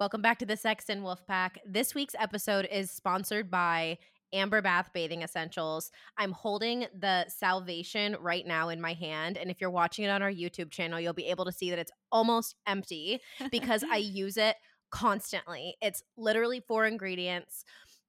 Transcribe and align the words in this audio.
Welcome 0.00 0.22
back 0.22 0.38
to 0.38 0.46
the 0.46 0.56
Sex 0.56 0.84
Den 0.84 1.02
Wolfpack. 1.02 1.56
This 1.66 1.92
week's 1.92 2.14
episode 2.20 2.68
is 2.70 2.88
sponsored 2.92 3.50
by 3.50 3.98
Amber 4.32 4.62
Bath 4.62 4.90
Bathing 4.94 5.22
Essentials. 5.22 5.90
I'm 6.16 6.30
holding 6.30 6.86
the 6.96 7.26
Salvation 7.26 8.16
right 8.20 8.46
now 8.46 8.68
in 8.68 8.80
my 8.80 8.92
hand. 8.92 9.36
And 9.36 9.50
if 9.50 9.60
you're 9.60 9.70
watching 9.70 10.04
it 10.04 10.10
on 10.10 10.22
our 10.22 10.30
YouTube 10.30 10.70
channel, 10.70 11.00
you'll 11.00 11.14
be 11.14 11.26
able 11.26 11.44
to 11.46 11.52
see 11.52 11.70
that 11.70 11.80
it's 11.80 11.90
almost 12.12 12.54
empty 12.64 13.20
because 13.50 13.82
I 13.90 13.96
use 13.96 14.36
it 14.36 14.54
constantly. 14.90 15.74
It's 15.82 16.04
literally 16.16 16.60
four 16.60 16.86
ingredients 16.86 17.64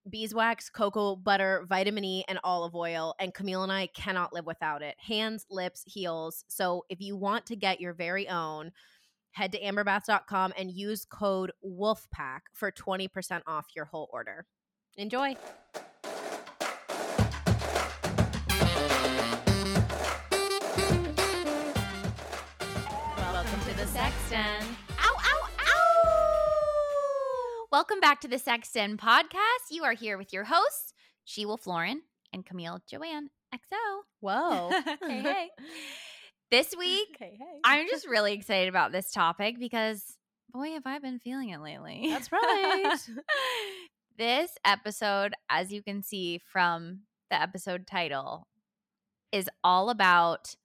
beeswax, 0.07 0.69
cocoa 0.69 1.15
butter, 1.15 1.65
vitamin 1.67 2.05
E, 2.05 2.23
and 2.27 2.39
olive 2.43 2.75
oil. 2.75 3.15
And 3.19 3.33
Camille 3.33 3.63
and 3.63 3.71
I 3.71 3.87
cannot 3.87 4.31
live 4.31 4.45
without 4.45 4.83
it. 4.83 4.95
Hands, 4.99 5.43
lips, 5.49 5.83
heels. 5.87 6.45
So 6.47 6.85
if 6.87 7.01
you 7.01 7.17
want 7.17 7.47
to 7.47 7.55
get 7.55 7.81
your 7.81 7.93
very 7.93 8.29
own, 8.29 8.71
head 9.31 9.51
to 9.51 9.59
amberbath.com 9.61 10.53
and 10.57 10.71
use 10.71 11.05
code 11.05 11.51
WOLFPACK 11.65 12.41
for 12.53 12.71
20% 12.71 13.41
off 13.47 13.67
your 13.75 13.85
whole 13.85 14.09
order. 14.11 14.45
Enjoy. 14.97 15.35
Welcome 23.17 23.59
to 23.61 23.77
the 23.77 23.87
Sex 23.87 24.15
Den. 24.29 24.63
Ow, 24.99 25.15
ow, 25.17 25.47
ow! 25.59 26.87
Welcome 27.71 27.99
back 27.99 28.19
to 28.21 28.27
the 28.27 28.39
Sex 28.39 28.71
Den 28.71 28.97
podcast. 28.97 29.71
You 29.71 29.83
are 29.83 29.93
here 29.93 30.17
with 30.17 30.33
your 30.33 30.43
hosts, 30.45 30.93
She 31.23 31.45
Wolf 31.45 31.65
Lauren 31.65 32.01
and 32.33 32.45
Camille 32.45 32.81
Joanne 32.89 33.29
XO. 33.53 34.01
Whoa. 34.19 34.69
hey, 35.07 35.21
hey. 35.21 35.49
This 36.51 36.73
week, 36.77 37.15
Hey, 37.19 37.37
hey. 37.37 37.59
I'm 37.63 37.87
just 37.87 38.07
really 38.07 38.33
excited 38.33 38.69
about 38.69 38.91
this 38.91 39.11
topic 39.11 39.59
because, 39.59 40.03
boy, 40.51 40.71
have 40.71 40.85
I 40.85 40.99
been 40.99 41.19
feeling 41.19 41.49
it 41.49 41.61
lately. 41.61 42.07
That's 42.09 42.31
right. 42.31 42.95
this 44.17 44.51
episode, 44.65 45.33
as 45.49 45.71
you 45.71 45.81
can 45.83 46.01
see 46.03 46.39
from 46.51 47.01
the 47.29 47.41
episode 47.41 47.85
title, 47.87 48.47
is 49.31 49.49
all 49.63 49.89
about 49.89 50.55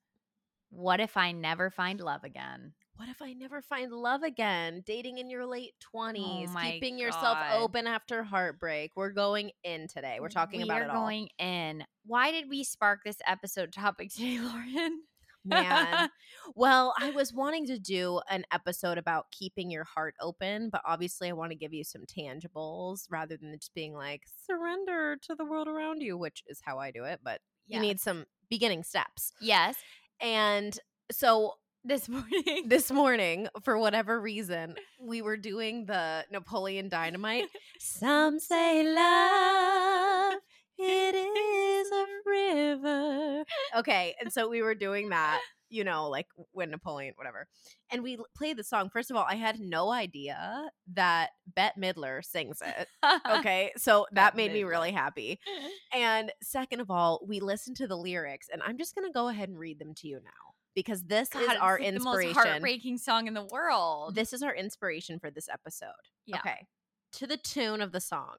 what 0.71 1.01
if 1.01 1.17
I 1.17 1.33
never 1.33 1.71
find 1.71 2.01
love 2.01 2.25
again? 2.25 2.73
What 2.97 3.09
if 3.09 3.21
I 3.21 3.33
never 3.33 3.61
find 3.61 3.93
love 3.93 4.23
again? 4.23 4.83
Dating 4.87 5.19
in 5.19 5.29
your 5.29 5.47
late 5.47 5.73
20s, 5.95 6.49
Oh 6.57 6.61
keeping 6.63 6.97
yourself 6.99 7.37
God. 7.39 7.61
open 7.61 7.87
after 7.89 8.23
heartbreak. 8.23 8.93
We're 8.95 9.11
going 9.11 9.51
in 9.65 9.89
today. 9.89 10.19
We're 10.21 10.29
talking 10.29 10.61
we 10.61 10.65
about 10.65 10.83
it 10.83 10.91
all. 10.91 11.03
going 11.03 11.29
in. 11.39 11.85
Why 12.07 12.31
did 12.31 12.49
we 12.49 12.63
spark 12.63 13.01
this 13.05 13.19
episode 13.27 13.73
topic 13.73 14.13
today, 14.13 14.39
Lauren? 14.43 15.03
Man. 15.45 16.09
well, 16.55 16.95
I 16.99 17.11
was 17.11 17.33
wanting 17.33 17.67
to 17.67 17.79
do 17.79 18.21
an 18.31 18.45
episode 18.53 18.99
about 18.99 19.27
keeping 19.31 19.71
your 19.71 19.85
heart 19.85 20.15
open, 20.21 20.71
but 20.71 20.83
obviously 20.87 21.29
I 21.29 21.33
want 21.33 21.51
to 21.53 21.57
give 21.57 21.73
you 21.73 21.85
some 21.85 22.03
tangibles 22.07 23.07
rather 23.11 23.37
than 23.37 23.53
just 23.53 23.75
being 23.75 23.95
like 23.95 24.23
surrender 24.47 25.17
to 25.23 25.35
the 25.35 25.45
world 25.45 25.69
around 25.69 26.01
you, 26.03 26.17
which 26.17 26.43
is 26.47 26.61
how 26.65 26.79
I 26.79 26.91
do 26.91 27.05
it, 27.05 27.21
but 27.23 27.41
you 27.67 27.81
need 27.81 28.01
some 28.01 28.25
beginning 28.51 28.83
steps. 28.83 29.33
yes. 29.41 29.77
And 30.21 30.79
so 31.11 31.55
This 31.87 32.09
morning, 32.11 32.65
this 32.67 32.91
morning, 32.91 33.49
for 33.63 33.77
whatever 33.79 34.19
reason, 34.19 34.77
we 34.99 35.21
were 35.21 35.37
doing 35.37 35.85
the 35.85 36.25
Napoleon 36.33 36.89
Dynamite. 36.89 37.45
Some 37.79 38.41
say 38.41 38.83
love, 38.83 40.41
it 40.85 41.15
is 41.15 41.91
a 41.91 42.05
river. 42.27 43.45
Okay, 43.77 44.15
and 44.21 44.33
so 44.33 44.49
we 44.49 44.63
were 44.63 44.75
doing 44.75 45.11
that, 45.11 45.41
you 45.71 45.85
know, 45.85 46.09
like 46.09 46.27
when 46.53 46.71
Napoleon, 46.71 47.15
whatever. 47.17 47.47
And 47.91 48.03
we 48.03 48.19
played 48.37 48.57
the 48.57 48.65
song. 48.65 48.91
First 48.91 49.11
of 49.11 49.17
all, 49.17 49.27
I 49.29 49.37
had 49.37 49.61
no 49.61 49.91
idea 49.91 50.69
that 50.95 51.31
Bette 51.47 51.81
Midler 51.81 52.25
sings 52.25 52.61
it. 52.63 52.89
Okay, 53.39 53.73
so 53.77 54.07
that 54.13 54.37
made 54.37 54.53
me 54.53 54.65
really 54.65 54.93
happy. 54.93 55.39
And 55.95 56.33
second 56.43 56.81
of 56.81 56.91
all, 56.91 57.25
we 57.27 57.39
listened 57.41 57.77
to 57.77 57.87
the 57.87 57.97
lyrics, 57.97 58.49
and 58.53 58.63
I'm 58.63 58.79
just 58.79 58.95
gonna 58.95 59.13
go 59.13 59.29
ahead 59.29 59.49
and 59.49 59.59
read 59.59 59.79
them 59.79 59.95
to 59.95 60.09
you 60.09 60.17
now 60.17 60.55
because 60.75 61.05
this 61.05 61.29
God, 61.29 61.43
is 61.43 61.49
our 61.61 61.73
like 61.73 61.81
the 61.81 61.87
inspiration. 61.87 62.35
most 62.35 62.47
heartbreaking 62.47 62.99
song 62.99 63.27
in 63.29 63.35
the 63.35 63.45
world. 63.45 64.15
This 64.15 64.33
is 64.33 64.43
our 64.43 64.55
inspiration 64.55 65.19
for 65.21 65.31
this 65.31 65.49
episode. 65.49 65.93
Yeah. 66.27 66.39
Okay. 66.39 66.67
To 67.13 67.27
the 67.27 67.37
tune 67.37 67.81
of 67.81 67.93
the 67.93 68.01
song. 68.01 68.37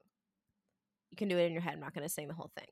You 1.16 1.26
can 1.26 1.28
do 1.28 1.38
it 1.38 1.46
in 1.46 1.52
your 1.54 1.62
head. 1.62 1.72
I'm 1.72 1.80
not 1.80 1.94
going 1.94 2.06
to 2.06 2.12
sing 2.12 2.28
the 2.28 2.34
whole 2.34 2.50
thing. 2.58 2.68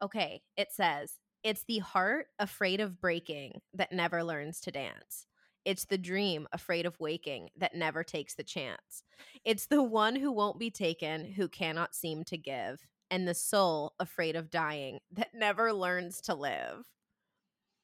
Okay. 0.00 0.42
It 0.56 0.70
says, 0.70 1.14
It's 1.42 1.64
the 1.64 1.80
heart 1.80 2.26
afraid 2.38 2.80
of 2.80 3.00
breaking 3.00 3.60
that 3.74 3.90
never 3.90 4.22
learns 4.22 4.60
to 4.60 4.70
dance. 4.70 5.26
It's 5.64 5.86
the 5.86 5.98
dream 5.98 6.46
afraid 6.52 6.86
of 6.86 7.00
waking 7.00 7.48
that 7.56 7.74
never 7.74 8.04
takes 8.04 8.36
the 8.36 8.44
chance. 8.44 9.02
It's 9.44 9.66
the 9.66 9.82
one 9.82 10.14
who 10.14 10.30
won't 10.30 10.60
be 10.60 10.70
taken 10.70 11.32
who 11.32 11.48
cannot 11.48 11.96
seem 11.96 12.22
to 12.26 12.38
give. 12.38 12.86
And 13.10 13.26
the 13.26 13.34
soul 13.34 13.94
afraid 13.98 14.36
of 14.36 14.48
dying 14.48 15.00
that 15.10 15.34
never 15.34 15.72
learns 15.72 16.20
to 16.22 16.34
live. 16.34 16.86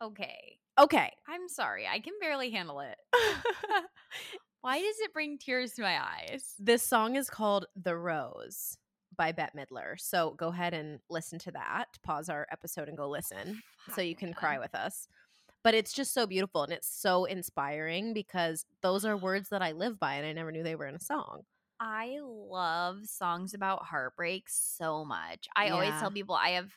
okay. 0.00 0.58
Okay. 0.78 1.10
I'm 1.26 1.48
sorry. 1.48 1.88
I 1.88 1.98
can 1.98 2.14
barely 2.20 2.52
handle 2.52 2.78
it. 2.78 2.96
Why 4.60 4.78
does 4.78 5.00
it 5.00 5.12
bring 5.12 5.36
tears 5.36 5.72
to 5.72 5.82
my 5.82 6.00
eyes? 6.00 6.54
This 6.60 6.84
song 6.84 7.16
is 7.16 7.28
called 7.28 7.66
The 7.75 7.96
Rose 7.96 8.78
by 9.19 9.33
Bette 9.33 9.53
Midler. 9.55 10.01
So 10.01 10.34
go 10.39 10.49
ahead 10.49 10.73
and 10.73 11.01
listen 11.11 11.39
to 11.41 11.51
that. 11.51 11.87
Pause 12.03 12.31
our 12.31 12.47
episode 12.51 12.89
and 12.89 12.97
go 12.97 13.11
listen 13.11 13.61
so 13.95 14.01
you 14.01 14.17
can 14.17 14.33
cry 14.33 14.59
with 14.59 14.75
us. 14.75 15.09
But 15.65 15.75
it's 15.75 15.93
just 15.93 16.15
so 16.15 16.27
beautiful 16.27 16.62
and 16.62 16.73
it's 16.73 16.89
so 16.89 17.25
inspiring 17.27 18.15
because 18.15 18.65
those 18.81 19.05
are 19.05 19.17
words 19.17 19.51
that 19.51 19.61
I 19.61 19.73
live 19.73 19.99
by 19.99 20.15
and 20.15 20.27
I 20.27 20.33
never 20.33 20.53
knew 20.53 20.62
they 20.62 20.77
were 20.77 20.87
in 20.87 20.95
a 20.95 21.01
song. 21.01 21.43
I 21.81 22.19
love 22.23 23.05
songs 23.05 23.55
about 23.55 23.84
heartbreak 23.84 24.45
so 24.49 25.05
much. 25.05 25.47
I 25.55 25.69
always 25.69 25.93
tell 26.00 26.11
people 26.11 26.35
I 26.35 26.50
have 26.50 26.71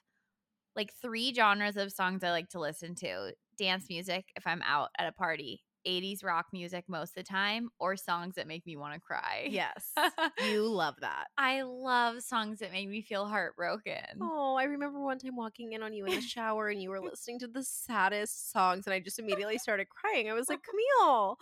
like 0.75 0.93
three 1.01 1.33
genres 1.33 1.77
of 1.77 1.91
songs 1.91 2.23
I 2.23 2.31
like 2.31 2.49
to 2.49 2.59
listen 2.59 2.95
to 2.95 3.33
dance 3.57 3.85
music 3.89 4.25
if 4.35 4.45
I'm 4.45 4.61
out 4.63 4.89
at 4.97 5.07
a 5.07 5.11
party, 5.11 5.63
80s 5.87 6.23
rock 6.23 6.47
music 6.53 6.85
most 6.87 7.09
of 7.09 7.15
the 7.15 7.23
time, 7.23 7.69
or 7.79 7.95
songs 7.95 8.35
that 8.35 8.47
make 8.47 8.65
me 8.65 8.77
want 8.77 8.93
to 8.93 8.99
cry. 8.99 9.47
Yes. 9.49 9.91
you 10.51 10.67
love 10.67 10.95
that. 11.01 11.27
I 11.37 11.61
love 11.63 12.21
songs 12.21 12.59
that 12.59 12.71
make 12.71 12.89
me 12.89 13.01
feel 13.01 13.25
heartbroken. 13.25 14.19
Oh, 14.21 14.55
I 14.55 14.63
remember 14.63 14.99
one 14.99 15.19
time 15.19 15.35
walking 15.35 15.73
in 15.73 15.83
on 15.83 15.93
you 15.93 16.05
in 16.05 16.15
the 16.15 16.21
shower 16.21 16.69
and 16.69 16.81
you 16.81 16.89
were 16.89 16.99
listening 17.01 17.39
to 17.39 17.47
the 17.47 17.63
saddest 17.63 18.51
songs 18.51 18.85
and 18.87 18.93
I 18.93 18.99
just 18.99 19.19
immediately 19.19 19.57
started 19.59 19.87
crying. 19.89 20.29
I 20.29 20.33
was 20.33 20.49
like, 20.49 20.61
Camille, 20.63 21.37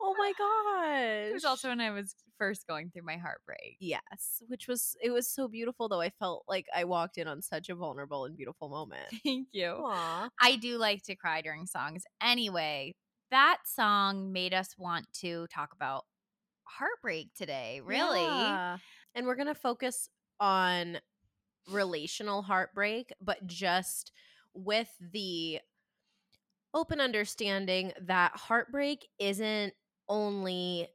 oh 0.00 0.14
my 0.18 0.32
gosh. 0.38 1.30
It 1.30 1.34
was 1.34 1.44
also 1.44 1.68
when 1.68 1.80
I 1.80 1.90
was 1.90 2.14
first 2.38 2.66
going 2.66 2.90
through 2.90 3.04
my 3.04 3.16
heartbreak. 3.16 3.76
Yes, 3.80 4.42
which 4.48 4.66
was 4.66 4.96
it 5.02 5.10
was 5.10 5.28
so 5.28 5.48
beautiful 5.48 5.88
though. 5.88 6.00
I 6.00 6.10
felt 6.10 6.44
like 6.48 6.66
I 6.74 6.84
walked 6.84 7.18
in 7.18 7.28
on 7.28 7.42
such 7.42 7.68
a 7.68 7.74
vulnerable 7.74 8.24
and 8.24 8.36
beautiful 8.36 8.68
moment. 8.68 9.08
Thank 9.24 9.48
you. 9.52 9.82
Aw. 9.84 10.28
I 10.40 10.56
do 10.56 10.78
like 10.78 11.02
to 11.04 11.14
cry 11.14 11.42
during 11.42 11.66
songs. 11.66 12.02
Anyway, 12.22 12.94
that 13.30 13.58
song 13.64 14.32
made 14.32 14.54
us 14.54 14.74
want 14.78 15.06
to 15.14 15.46
talk 15.48 15.72
about 15.72 16.04
heartbreak 16.64 17.30
today. 17.34 17.80
Really? 17.84 18.20
Yeah. 18.20 18.78
And 19.14 19.26
we're 19.26 19.36
going 19.36 19.48
to 19.48 19.54
focus 19.54 20.08
on 20.38 20.98
relational 21.70 22.42
heartbreak, 22.42 23.12
but 23.20 23.46
just 23.46 24.12
with 24.54 24.90
the 25.12 25.60
open 26.72 27.00
understanding 27.00 27.92
that 28.02 28.32
heartbreak 28.34 29.06
isn't 29.18 29.72
only 30.08 30.88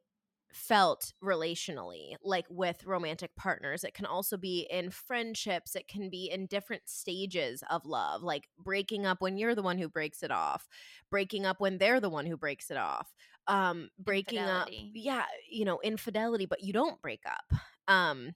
felt 0.56 1.14
relationally 1.24 2.16
like 2.24 2.46
with 2.50 2.86
romantic 2.86 3.36
partners 3.36 3.84
it 3.84 3.94
can 3.94 4.06
also 4.06 4.38
be 4.38 4.68
in 4.72 4.90
friendships 4.90 5.76
it 5.76 5.88
can 5.88 6.10
be 6.10 6.30
in 6.32 6.48
different 6.48 6.84
stages 6.88 7.64
of 7.70 7.86
love 7.86 8.24
like 8.24 8.48
breaking 8.58 9.06
up 9.06 9.22
when 9.22 9.38
you're 9.38 9.56
the 9.56 9.62
one 9.64 9.78
who 9.78 9.90
breaks 9.90 10.24
it 10.24 10.32
off 10.32 10.68
breaking 11.12 11.46
up 11.46 11.60
when 11.60 11.78
they're 11.78 12.00
the 12.00 12.10
one 12.10 12.26
who 12.26 12.38
breaks 12.38 12.72
it 12.72 12.78
off 12.78 13.14
um 13.48 13.90
breaking 14.00 14.48
Infidelity. 14.48 14.50
up 14.50 14.74
yeah 14.94 15.26
you 15.50 15.66
know 15.66 15.80
infidelity 15.84 16.46
but 16.46 16.64
you 16.64 16.74
don't 16.74 17.02
break 17.02 17.22
up 17.28 17.60
um 17.88 18.32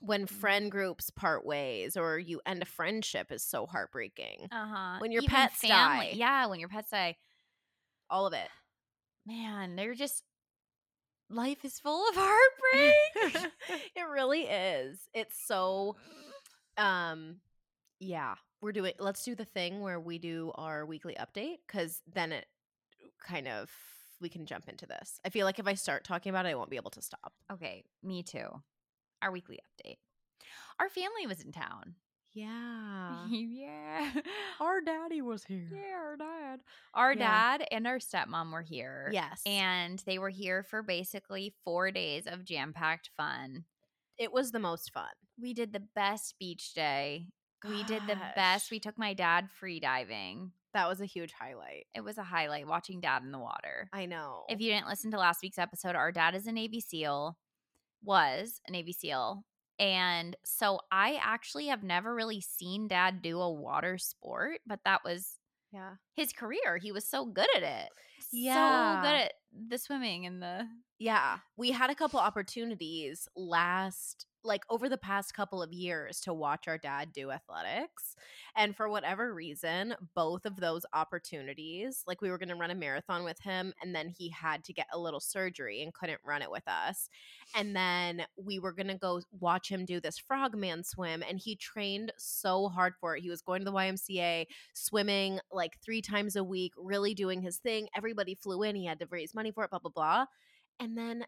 when 0.00 0.26
Mm-hmm. 0.32 0.42
friend 0.42 0.70
groups 0.70 1.10
part 1.10 1.44
ways 1.46 1.96
or 1.96 2.18
you 2.18 2.40
end 2.46 2.62
a 2.62 2.66
friendship 2.66 3.32
is 3.32 3.44
so 3.44 3.66
heartbreaking 3.66 4.48
Uh 4.50 4.66
huh. 4.66 5.00
When 5.00 5.12
your 5.12 5.22
pets 5.22 5.64
die. 5.66 6.08
Yeah, 6.12 6.46
when 6.46 6.60
your 6.60 6.68
pets 6.68 6.90
die. 6.90 7.16
all 8.10 8.26
of 8.26 8.32
it 8.32 8.50
Man, 9.26 9.76
they're 9.76 9.94
just. 9.94 10.24
Life 11.30 11.64
is 11.64 11.78
full 11.78 12.08
of 12.08 12.14
heartbreak. 12.18 13.52
it 13.96 14.08
really 14.10 14.42
is 14.42 14.98
it's 15.14 15.36
so 15.46 15.96
um 16.76 17.36
yeah 18.00 18.34
we're 18.60 18.72
doing 18.72 18.92
let's 18.98 19.24
do 19.24 19.34
the 19.34 19.44
thing 19.44 19.80
where 19.80 20.00
we 20.00 20.18
do 20.18 20.52
our 20.54 20.86
weekly 20.86 21.16
update 21.20 21.56
because 21.66 22.02
then 22.12 22.32
it 22.32 22.46
kind 23.24 23.48
of 23.48 23.70
we 24.20 24.28
can 24.28 24.46
jump 24.46 24.68
into 24.68 24.86
this 24.86 25.20
i 25.24 25.28
feel 25.28 25.44
like 25.44 25.58
if 25.58 25.66
i 25.66 25.74
start 25.74 26.04
talking 26.04 26.30
about 26.30 26.46
it 26.46 26.50
i 26.50 26.54
won't 26.54 26.70
be 26.70 26.76
able 26.76 26.90
to 26.90 27.02
stop 27.02 27.32
okay, 27.52 27.84
me 28.02 28.22
too. 28.22 28.48
Our 29.22 29.32
weekly 29.32 29.58
update. 29.58 29.96
Our 30.78 30.88
family 30.88 31.26
was 31.26 31.40
in 31.40 31.52
town. 31.52 31.94
Yeah. 32.34 33.26
yeah. 33.28 34.12
Our 34.60 34.80
daddy 34.80 35.22
was 35.22 35.44
here. 35.44 35.68
Yeah, 35.72 35.96
our 35.96 36.16
dad. 36.16 36.60
Our 36.94 37.12
Yeah. 37.12 37.56
dad 37.58 37.66
and 37.72 37.86
our 37.86 37.98
stepmom 37.98 38.52
were 38.52 38.62
here. 38.62 39.10
Yes. 39.12 39.42
And 39.46 39.98
they 40.06 40.18
were 40.18 40.28
here 40.28 40.62
for 40.62 40.82
basically 40.82 41.54
four 41.64 41.90
days 41.90 42.26
of 42.26 42.44
jam 42.44 42.72
packed 42.72 43.10
fun. 43.16 43.64
it 44.18 44.32
was 44.32 44.50
the 44.50 44.58
most 44.58 44.92
fun. 44.92 45.10
We 45.40 45.54
did 45.54 45.72
the 45.72 45.82
best 45.94 46.34
beach 46.40 46.74
day. 46.74 47.26
We 47.68 47.82
did 47.84 48.02
the 48.08 48.18
best. 48.34 48.70
We 48.70 48.80
took 48.80 48.98
my 48.98 49.14
dad 49.14 49.48
free 49.58 49.78
diving. 49.80 50.50
That 50.74 50.88
was 50.88 51.00
a 51.00 51.06
huge 51.06 51.32
highlight. 51.32 51.86
It 51.94 52.00
was 52.02 52.18
a 52.18 52.24
highlight 52.24 52.66
watching 52.66 53.00
dad 53.00 53.22
in 53.22 53.30
the 53.32 53.38
water. 53.38 53.88
I 53.92 54.06
know. 54.06 54.44
If 54.48 54.60
you 54.60 54.70
didn't 54.72 54.88
listen 54.88 55.10
to 55.12 55.18
last 55.18 55.40
week's 55.42 55.58
episode, 55.58 55.94
our 55.96 56.10
dad 56.12 56.34
is 56.34 56.46
a 56.48 56.52
Navy 56.52 56.80
SEAL, 56.80 57.36
was 58.02 58.60
a 58.68 58.72
Navy 58.72 58.92
SEAL. 58.92 59.44
And 59.78 60.36
so 60.44 60.80
I 60.90 61.20
actually 61.22 61.66
have 61.66 61.82
never 61.82 62.14
really 62.14 62.40
seen 62.40 62.88
dad 62.88 63.22
do 63.22 63.40
a 63.40 63.52
water 63.52 63.98
sport, 63.98 64.60
but 64.66 64.80
that 64.84 65.04
was 65.04 65.38
yeah. 65.72 65.92
his 66.14 66.32
career. 66.32 66.78
He 66.80 66.92
was 66.92 67.08
so 67.08 67.24
good 67.24 67.48
at 67.56 67.62
it. 67.62 67.88
Yeah. 68.32 69.02
So 69.02 69.08
good 69.08 69.16
at 69.16 69.32
the 69.68 69.78
swimming 69.78 70.26
and 70.26 70.42
the 70.42 70.66
Yeah. 70.98 71.38
We 71.56 71.70
had 71.70 71.90
a 71.90 71.94
couple 71.94 72.18
opportunities 72.18 73.28
last 73.36 74.26
like 74.48 74.64
over 74.68 74.88
the 74.88 74.98
past 74.98 75.34
couple 75.34 75.62
of 75.62 75.72
years 75.72 76.20
to 76.22 76.34
watch 76.34 76.66
our 76.66 76.78
dad 76.78 77.12
do 77.12 77.30
athletics. 77.30 78.16
And 78.56 78.74
for 78.74 78.88
whatever 78.88 79.32
reason, 79.32 79.94
both 80.16 80.44
of 80.44 80.56
those 80.56 80.84
opportunities, 80.92 82.02
like 82.08 82.20
we 82.20 82.30
were 82.30 82.38
going 82.38 82.48
to 82.48 82.56
run 82.56 82.72
a 82.72 82.74
marathon 82.74 83.22
with 83.22 83.38
him 83.38 83.72
and 83.80 83.94
then 83.94 84.08
he 84.08 84.30
had 84.30 84.64
to 84.64 84.72
get 84.72 84.88
a 84.92 84.98
little 84.98 85.20
surgery 85.20 85.82
and 85.82 85.94
couldn't 85.94 86.18
run 86.26 86.42
it 86.42 86.50
with 86.50 86.66
us. 86.66 87.08
And 87.54 87.76
then 87.76 88.24
we 88.36 88.58
were 88.58 88.72
going 88.72 88.88
to 88.88 88.94
go 88.96 89.22
watch 89.38 89.68
him 89.68 89.84
do 89.84 90.00
this 90.00 90.18
frogman 90.18 90.82
swim 90.82 91.22
and 91.28 91.38
he 91.38 91.54
trained 91.54 92.12
so 92.16 92.68
hard 92.68 92.94
for 93.00 93.16
it. 93.16 93.22
He 93.22 93.30
was 93.30 93.42
going 93.42 93.60
to 93.60 93.66
the 93.66 93.72
YMCA, 93.72 94.46
swimming 94.74 95.38
like 95.52 95.78
3 95.84 96.02
times 96.02 96.34
a 96.34 96.42
week, 96.42 96.72
really 96.76 97.14
doing 97.14 97.42
his 97.42 97.58
thing. 97.58 97.88
Everybody 97.94 98.34
flew 98.34 98.62
in, 98.62 98.74
he 98.74 98.86
had 98.86 98.98
to 99.00 99.06
raise 99.10 99.34
money 99.34 99.52
for 99.52 99.64
it, 99.64 99.70
blah 99.70 99.78
blah 99.78 99.92
blah. 99.94 100.24
And 100.80 100.96
then 100.96 101.24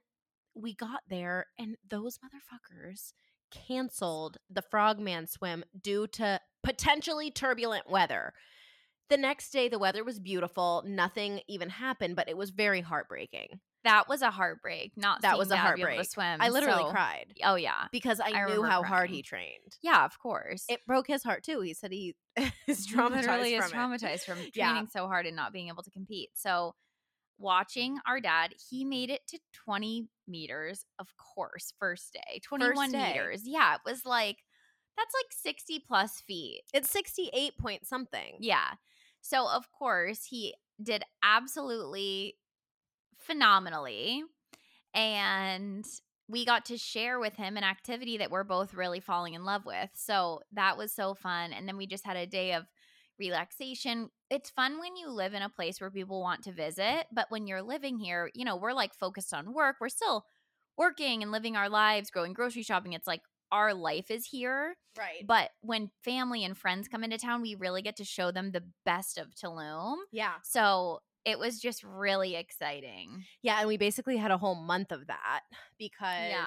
we 0.54 0.74
got 0.74 1.00
there 1.08 1.46
and 1.58 1.76
those 1.88 2.18
motherfuckers 2.18 3.12
canceled 3.50 4.38
the 4.48 4.62
frogman 4.62 5.26
swim 5.26 5.64
due 5.80 6.06
to 6.06 6.40
potentially 6.62 7.30
turbulent 7.30 7.90
weather. 7.90 8.32
The 9.08 9.16
next 9.16 9.50
day 9.50 9.68
the 9.68 9.78
weather 9.78 10.04
was 10.04 10.20
beautiful, 10.20 10.84
nothing 10.86 11.40
even 11.48 11.68
happened, 11.68 12.14
but 12.16 12.28
it 12.28 12.36
was 12.36 12.50
very 12.50 12.80
heartbreaking. 12.80 13.60
that 13.82 14.08
was 14.08 14.22
a 14.22 14.30
heartbreak. 14.30 14.92
Not 14.96 15.22
That 15.22 15.36
was 15.38 15.48
a 15.50 15.54
dad 15.54 15.74
be 15.74 15.80
able 15.80 15.88
heartbreak. 15.88 16.04
to 16.06 16.10
swim. 16.10 16.36
I 16.40 16.50
literally 16.50 16.82
so- 16.84 16.90
cried 16.90 17.34
Oh 17.42 17.54
yeah, 17.56 17.86
because 17.90 18.20
I, 18.20 18.28
I 18.30 18.46
knew 18.46 18.62
how 18.62 18.82
hard 18.84 19.10
he 19.10 19.22
trained. 19.22 19.76
yeah, 19.82 20.04
of 20.04 20.18
course. 20.20 20.64
It 20.68 20.80
broke 20.86 21.06
his 21.08 21.22
heart 21.24 21.42
too. 21.44 21.60
He 21.60 21.74
said 21.74 21.90
he 21.90 22.14
is 22.68 22.86
traumatized 22.86 23.16
literally 23.16 23.56
from 23.58 23.64
is 23.66 23.72
traumatized 23.72 24.24
from 24.26 24.36
training 24.36 24.52
Yeah. 24.54 24.84
so 24.92 25.06
hard 25.08 25.26
and 25.26 25.34
not 25.34 25.52
being 25.52 25.68
able 25.68 25.82
to 25.82 25.90
compete. 25.90 26.28
So 26.34 26.74
watching 27.38 27.98
our 28.06 28.20
dad, 28.20 28.54
he 28.70 28.84
made 28.84 29.10
it 29.10 29.22
to 29.28 29.38
20 29.64 30.06
meters, 30.30 30.84
of 30.98 31.08
course, 31.16 31.72
first 31.78 32.12
day. 32.12 32.40
21 32.42 32.92
day. 32.92 33.12
meters. 33.12 33.42
Yeah, 33.44 33.74
it 33.74 33.80
was 33.84 34.04
like 34.04 34.38
that's 34.96 35.14
like 35.14 35.32
60 35.42 35.84
plus 35.86 36.22
feet. 36.26 36.62
It's 36.74 36.90
68 36.90 37.56
point 37.58 37.86
something. 37.86 38.36
Yeah. 38.40 38.72
So 39.20 39.48
of 39.48 39.70
course 39.72 40.24
he 40.24 40.54
did 40.82 41.02
absolutely 41.22 42.36
phenomenally. 43.16 44.24
And 44.94 45.84
we 46.28 46.44
got 46.44 46.66
to 46.66 46.78
share 46.78 47.18
with 47.18 47.34
him 47.34 47.56
an 47.56 47.64
activity 47.64 48.18
that 48.18 48.30
we're 48.30 48.44
both 48.44 48.74
really 48.74 49.00
falling 49.00 49.34
in 49.34 49.44
love 49.44 49.64
with. 49.64 49.90
So 49.94 50.40
that 50.52 50.78
was 50.78 50.94
so 50.94 51.14
fun. 51.14 51.52
And 51.52 51.66
then 51.66 51.76
we 51.76 51.86
just 51.86 52.06
had 52.06 52.16
a 52.16 52.26
day 52.26 52.52
of 52.52 52.66
relaxation. 53.20 54.08
It's 54.30 54.50
fun 54.50 54.80
when 54.80 54.96
you 54.96 55.10
live 55.10 55.34
in 55.34 55.42
a 55.42 55.48
place 55.48 55.80
where 55.80 55.90
people 55.90 56.20
want 56.20 56.42
to 56.44 56.52
visit, 56.52 57.06
but 57.12 57.26
when 57.30 57.46
you're 57.46 57.62
living 57.62 57.98
here, 57.98 58.30
you 58.34 58.44
know, 58.44 58.56
we're 58.56 58.72
like 58.72 58.94
focused 58.94 59.32
on 59.32 59.52
work. 59.54 59.76
We're 59.80 59.88
still 59.90 60.24
working 60.76 61.22
and 61.22 61.30
living 61.30 61.56
our 61.56 61.68
lives, 61.68 62.10
going 62.10 62.32
grocery 62.32 62.62
shopping. 62.62 62.94
It's 62.94 63.06
like 63.06 63.20
our 63.52 63.74
life 63.74 64.10
is 64.10 64.24
here. 64.26 64.74
Right. 64.98 65.26
But 65.26 65.50
when 65.60 65.90
family 66.04 66.44
and 66.44 66.56
friends 66.56 66.88
come 66.88 67.04
into 67.04 67.18
town, 67.18 67.42
we 67.42 67.54
really 67.54 67.82
get 67.82 67.96
to 67.96 68.04
show 68.04 68.30
them 68.32 68.50
the 68.52 68.64
best 68.84 69.18
of 69.18 69.28
Tulum. 69.34 69.96
yeah. 70.12 70.34
So 70.42 71.00
it 71.26 71.38
was 71.38 71.60
just 71.60 71.84
really 71.84 72.34
exciting. 72.34 73.24
Yeah, 73.42 73.58
and 73.58 73.68
we 73.68 73.76
basically 73.76 74.16
had 74.16 74.30
a 74.30 74.38
whole 74.38 74.54
month 74.54 74.90
of 74.90 75.06
that 75.08 75.40
because 75.78 76.30
Yeah. 76.30 76.46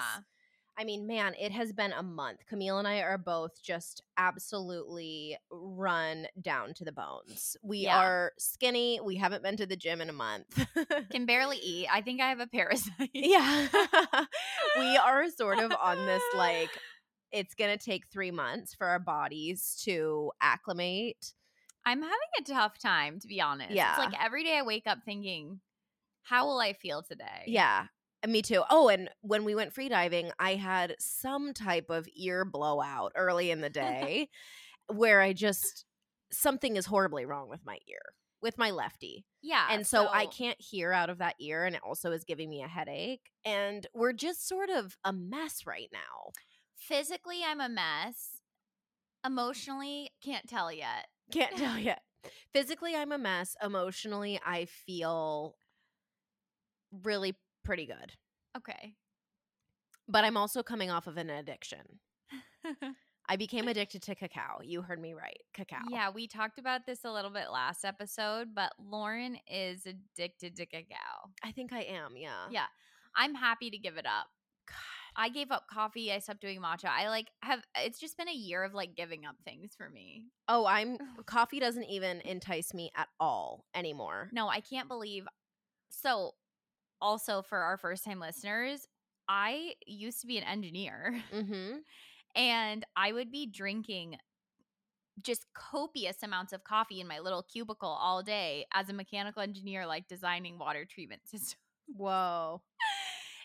I 0.76 0.84
mean, 0.84 1.06
man, 1.06 1.34
it 1.38 1.52
has 1.52 1.72
been 1.72 1.92
a 1.92 2.02
month. 2.02 2.40
Camille 2.48 2.78
and 2.78 2.88
I 2.88 2.98
are 3.00 3.16
both 3.18 3.62
just 3.62 4.02
absolutely 4.16 5.36
run 5.50 6.26
down 6.40 6.74
to 6.74 6.84
the 6.84 6.90
bones. 6.92 7.56
We 7.62 7.78
Yeah. 7.78 7.98
are 7.98 8.32
skinny. 8.38 9.00
We 9.02 9.16
haven't 9.16 9.42
been 9.42 9.56
to 9.58 9.66
the 9.66 9.76
gym 9.76 10.00
in 10.00 10.08
a 10.08 10.12
month. 10.12 10.66
Can 11.10 11.26
barely 11.26 11.58
eat. 11.58 11.86
I 11.92 12.00
think 12.00 12.20
I 12.20 12.28
have 12.28 12.40
a 12.40 12.46
parasite. 12.46 13.10
yeah. 13.14 13.68
we 14.78 14.96
are 14.96 15.28
sort 15.30 15.60
of 15.60 15.72
on 15.80 16.06
this 16.06 16.22
like 16.34 16.70
it's 17.32 17.54
going 17.54 17.76
to 17.76 17.82
take 17.84 18.06
3 18.08 18.30
months 18.32 18.74
for 18.74 18.86
our 18.86 18.98
bodies 19.00 19.80
to 19.84 20.32
acclimate. 20.40 21.34
I'm 21.86 22.00
having 22.00 22.18
a 22.40 22.42
tough 22.42 22.78
time, 22.78 23.20
to 23.20 23.26
be 23.28 23.40
honest. 23.40 23.72
Yeah. 23.72 23.90
It's 23.90 23.98
like 24.12 24.24
every 24.24 24.42
day 24.42 24.56
I 24.58 24.62
wake 24.62 24.86
up 24.86 24.98
thinking, 25.04 25.60
how 26.22 26.46
will 26.46 26.58
I 26.58 26.72
feel 26.72 27.02
today? 27.02 27.44
Yeah. 27.46 27.86
Uh, 28.24 28.28
me 28.28 28.42
too. 28.42 28.62
Oh, 28.70 28.88
and 28.88 29.10
when 29.20 29.44
we 29.44 29.54
went 29.54 29.72
free 29.72 29.88
diving, 29.88 30.30
I 30.38 30.54
had 30.54 30.96
some 30.98 31.52
type 31.52 31.90
of 31.90 32.08
ear 32.16 32.44
blowout 32.44 33.12
early 33.14 33.50
in 33.50 33.60
the 33.60 33.70
day 33.70 34.28
where 34.88 35.20
I 35.20 35.32
just 35.32 35.84
something 36.32 36.76
is 36.76 36.86
horribly 36.86 37.24
wrong 37.24 37.48
with 37.48 37.64
my 37.64 37.78
ear, 37.88 38.00
with 38.42 38.58
my 38.58 38.70
lefty. 38.70 39.24
Yeah. 39.42 39.66
and 39.70 39.86
so, 39.86 40.08
I 40.10 40.26
can't 40.26 40.60
hear 40.60 40.90
out 40.92 41.10
of 41.10 41.18
that 41.18 41.36
ear 41.38 41.64
and 41.64 41.76
it 41.76 41.82
also 41.86 42.12
is 42.12 42.24
giving 42.24 42.48
me 42.48 42.62
a 42.62 42.68
headache 42.68 43.30
and 43.44 43.86
we're 43.94 44.14
just 44.14 44.48
sort 44.48 44.70
of 44.70 44.96
a 45.04 45.12
mess 45.12 45.66
right 45.66 45.90
now. 45.92 46.32
Physically, 46.76 47.40
I'm 47.46 47.60
a 47.60 47.68
mess. 47.68 48.40
Emotionally, 49.24 50.10
can't 50.22 50.48
tell 50.48 50.72
yet. 50.72 51.08
Can't 51.30 51.56
tell 51.58 51.78
yet. 51.78 52.00
Physically 52.54 52.96
I'm 52.96 53.12
a 53.12 53.18
mess. 53.18 53.54
Emotionally 53.62 54.40
I 54.44 54.64
feel 54.64 55.56
really 57.02 57.34
pretty 57.64 57.86
good. 57.86 58.12
Okay. 58.56 58.94
But 60.08 60.24
I'm 60.24 60.36
also 60.36 60.62
coming 60.62 60.90
off 60.90 61.06
of 61.06 61.16
an 61.16 61.30
addiction. 61.30 62.00
I 63.28 63.36
became 63.36 63.68
addicted 63.68 64.02
to 64.02 64.14
cacao. 64.14 64.60
You 64.62 64.82
heard 64.82 65.00
me 65.00 65.14
right. 65.14 65.40
Cacao. 65.54 65.80
Yeah, 65.88 66.10
we 66.10 66.28
talked 66.28 66.58
about 66.58 66.84
this 66.84 67.04
a 67.04 67.10
little 67.10 67.30
bit 67.30 67.50
last 67.50 67.84
episode, 67.84 68.48
but 68.54 68.72
Lauren 68.78 69.38
is 69.50 69.86
addicted 69.86 70.56
to 70.56 70.66
cacao. 70.66 71.30
I 71.42 71.52
think 71.52 71.72
I 71.72 71.82
am. 71.82 72.16
Yeah. 72.16 72.48
Yeah. 72.50 72.66
I'm 73.16 73.34
happy 73.34 73.70
to 73.70 73.78
give 73.78 73.96
it 73.96 74.06
up. 74.06 74.26
I 75.16 75.28
gave 75.28 75.50
up 75.50 75.66
coffee. 75.72 76.12
I 76.12 76.18
stopped 76.18 76.40
doing 76.40 76.60
matcha. 76.60 76.86
I 76.86 77.08
like 77.08 77.28
have 77.42 77.60
it's 77.76 78.00
just 78.00 78.16
been 78.18 78.28
a 78.28 78.34
year 78.34 78.64
of 78.64 78.74
like 78.74 78.96
giving 78.96 79.24
up 79.24 79.36
things 79.44 79.72
for 79.76 79.88
me. 79.88 80.24
Oh, 80.48 80.66
I'm 80.66 80.98
coffee 81.26 81.60
doesn't 81.60 81.84
even 81.84 82.20
entice 82.22 82.74
me 82.74 82.90
at 82.96 83.08
all 83.20 83.64
anymore. 83.74 84.28
No, 84.32 84.48
I 84.48 84.60
can't 84.60 84.88
believe. 84.88 85.26
So, 85.90 86.34
also 87.04 87.42
for 87.42 87.58
our 87.58 87.76
first 87.76 88.02
time 88.04 88.18
listeners, 88.18 88.88
I 89.28 89.74
used 89.86 90.20
to 90.22 90.26
be 90.26 90.38
an 90.38 90.44
engineer 90.44 91.22
Mm-hmm. 91.34 91.76
and 92.34 92.84
I 92.96 93.12
would 93.12 93.30
be 93.30 93.46
drinking 93.46 94.16
just 95.22 95.46
copious 95.54 96.22
amounts 96.24 96.52
of 96.52 96.64
coffee 96.64 97.00
in 97.00 97.06
my 97.06 97.20
little 97.20 97.42
cubicle 97.42 97.88
all 98.00 98.22
day 98.22 98.66
as 98.74 98.88
a 98.88 98.92
mechanical 98.92 99.42
engineer, 99.42 99.86
like 99.86 100.08
designing 100.08 100.58
water 100.58 100.84
treatment 100.84 101.22
systems. 101.26 101.56
Whoa. 101.86 102.62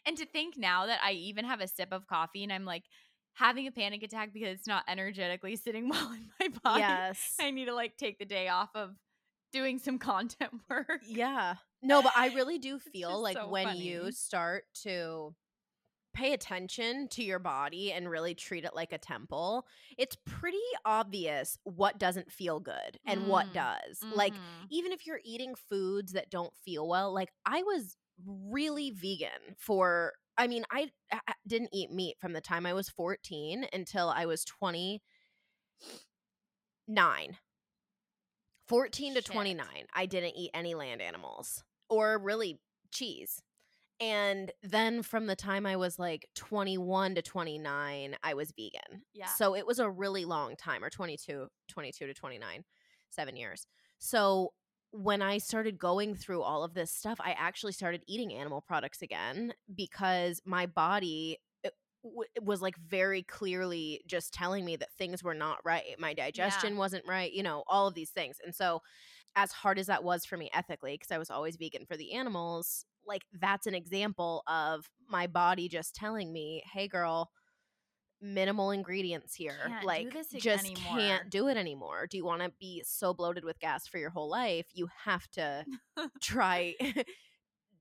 And 0.06 0.18
to 0.18 0.26
think 0.26 0.56
now 0.58 0.86
that 0.88 1.00
I 1.04 1.12
even 1.12 1.46
have 1.46 1.60
a 1.62 1.68
sip 1.68 1.90
of 1.92 2.08
coffee 2.08 2.44
and 2.44 2.52
I'm 2.54 2.66
like 2.66 2.84
having 3.34 3.68
a 3.68 3.72
panic 3.72 4.02
attack 4.02 4.34
because 4.34 4.58
it's 4.58 4.68
not 4.68 4.84
energetically 4.88 5.56
sitting 5.66 5.90
well 5.90 6.12
in 6.14 6.30
my 6.40 6.48
body. 6.64 6.80
Yes. 6.80 7.36
I 7.40 7.52
need 7.52 7.66
to 7.66 7.76
like 7.76 7.98
take 7.98 8.18
the 8.18 8.26
day 8.26 8.48
off 8.48 8.70
of 8.76 8.96
doing 9.52 9.78
some 9.78 10.00
content 10.00 10.52
work. 10.70 11.02
Yeah. 11.06 11.56
No, 11.82 12.02
but 12.02 12.14
I 12.16 12.26
really 12.28 12.58
do 12.58 12.80
feel 12.80 13.22
like 13.22 13.40
so 13.40 13.46
when 13.46 13.74
you 13.74 14.12
start 14.12 14.66
to 14.84 15.36
pay 16.14 16.34
attention 16.34 17.08
to 17.10 17.24
your 17.24 17.40
body 17.40 17.92
and 17.94 18.10
really 18.10 18.36
treat 18.36 18.66
it 18.66 18.76
like 18.76 18.94
a 18.94 18.98
temple, 19.00 19.68
it's 19.98 20.18
pretty 20.26 20.58
obvious 20.86 21.58
what 21.64 22.00
doesn't 22.00 22.32
feel 22.32 22.60
good 22.60 23.00
and 23.08 23.26
what 23.26 23.52
Mm. 23.52 23.54
does. 23.54 24.06
Like 24.12 24.42
Mhm. 24.42 24.72
even 24.72 24.92
if 24.94 25.08
you're 25.08 25.22
eating 25.26 25.56
foods 25.56 26.14
that 26.14 26.32
don't 26.32 26.56
feel 26.56 26.88
well, 26.88 27.14
like 27.14 27.32
I 27.46 27.64
was 27.64 27.98
really 28.26 28.92
vegan 28.92 29.56
for 29.58 30.14
I 30.38 30.48
mean, 30.48 30.66
I, 30.72 30.92
I 31.12 31.22
I 31.30 31.34
didn't 31.48 31.72
eat 31.74 31.92
meat 31.92 32.18
from 32.20 32.34
the 32.34 32.42
time 32.42 32.66
I 32.66 32.74
was 32.74 32.90
14 32.90 33.68
until 33.74 34.10
I 34.10 34.26
was 34.26 34.46
29. 34.46 35.02
14 38.68 39.14
to 39.16 39.22
Shit. 39.22 39.22
29, 39.22 39.88
I 39.94 40.06
didn't 40.06 40.36
eat 40.36 40.52
any 40.54 40.76
land 40.76 41.02
animals 41.02 41.64
or 41.90 42.20
really 42.20 42.60
cheese. 42.92 43.42
And 44.02 44.52
then 44.64 45.04
from 45.04 45.28
the 45.28 45.36
time 45.36 45.66
I 45.66 45.76
was 45.76 46.00
like 46.00 46.30
21 46.36 47.16
to 47.16 47.22
29, 47.22 48.16
I 48.24 48.34
was 48.34 48.54
vegan. 48.56 49.04
Yeah. 49.14 49.28
So 49.28 49.56
it 49.56 49.68
was 49.68 49.80
a 49.80 49.90
really 49.90 50.24
long 50.24 50.56
time, 50.56 50.84
or 50.84 50.90
22, 50.90 51.48
22 51.68 52.08
to 52.08 52.14
29, 52.14 52.64
seven 53.10 53.36
years. 53.36 53.66
So 53.98 54.54
when 54.92 55.22
I 55.22 55.38
started 55.38 55.78
going 55.78 56.16
through 56.16 56.42
all 56.42 56.64
of 56.64 56.74
this 56.74 56.92
stuff, 56.92 57.20
I 57.20 57.32
actually 57.38 57.74
started 57.74 58.02
eating 58.08 58.34
animal 58.34 58.62
products 58.62 59.02
again 59.02 59.54
because 59.76 60.42
my 60.46 60.66
body 60.66 61.38
uh, 61.64 61.68
it 61.68 61.74
w- 62.04 62.30
was 62.42 62.62
like 62.62 62.78
very 62.78 63.22
clearly 63.24 64.02
just 64.08 64.34
telling 64.34 64.66
me 64.66 64.78
that 64.78 64.92
things 64.98 65.24
were 65.24 65.36
not 65.36 65.60
right. 65.64 65.84
My 66.00 66.14
digestion 66.14 66.78
wasn't 66.78 67.06
right, 67.08 67.32
you 67.32 67.44
know, 67.44 67.64
all 67.68 67.88
of 67.88 67.94
these 67.94 68.10
things. 68.10 68.38
And 68.44 68.56
so, 68.56 68.82
as 69.40 69.54
hard 69.54 69.80
as 69.80 69.88
that 69.88 70.04
was 70.04 70.26
for 70.26 70.36
me 70.36 70.50
ethically, 70.54 70.96
because 70.96 71.12
I 71.12 71.18
was 71.18 71.30
always 71.30 71.56
vegan 71.56 71.86
for 71.86 71.96
the 71.96 72.14
animals, 72.14 72.86
like 73.06 73.24
that's 73.40 73.68
an 73.68 73.74
example 73.74 74.44
of 74.48 74.90
my 75.08 75.28
body 75.28 75.70
just 75.70 75.96
telling 75.96 76.34
me, 76.34 76.62
hey, 76.74 76.90
girl, 76.90 77.32
minimal 78.22 78.72
ingredients 78.72 79.34
here. 79.34 79.56
Can't 79.66 79.86
like, 79.86 80.14
just 80.38 80.66
anymore." 80.66 80.98
can't 80.98 81.30
do 81.30 81.48
it 81.48 81.56
anymore. 81.56 82.06
Do 82.06 82.18
you 82.18 82.26
want 82.26 82.42
to 82.42 82.52
be 82.60 82.84
so 82.86 83.14
bloated 83.14 83.46
with 83.46 83.60
gas 83.60 83.88
for 83.88 83.98
your 83.98 84.10
whole 84.10 84.30
life? 84.30 84.66
You 84.74 84.90
have 85.06 85.26
to 85.32 85.66
try 86.22 86.76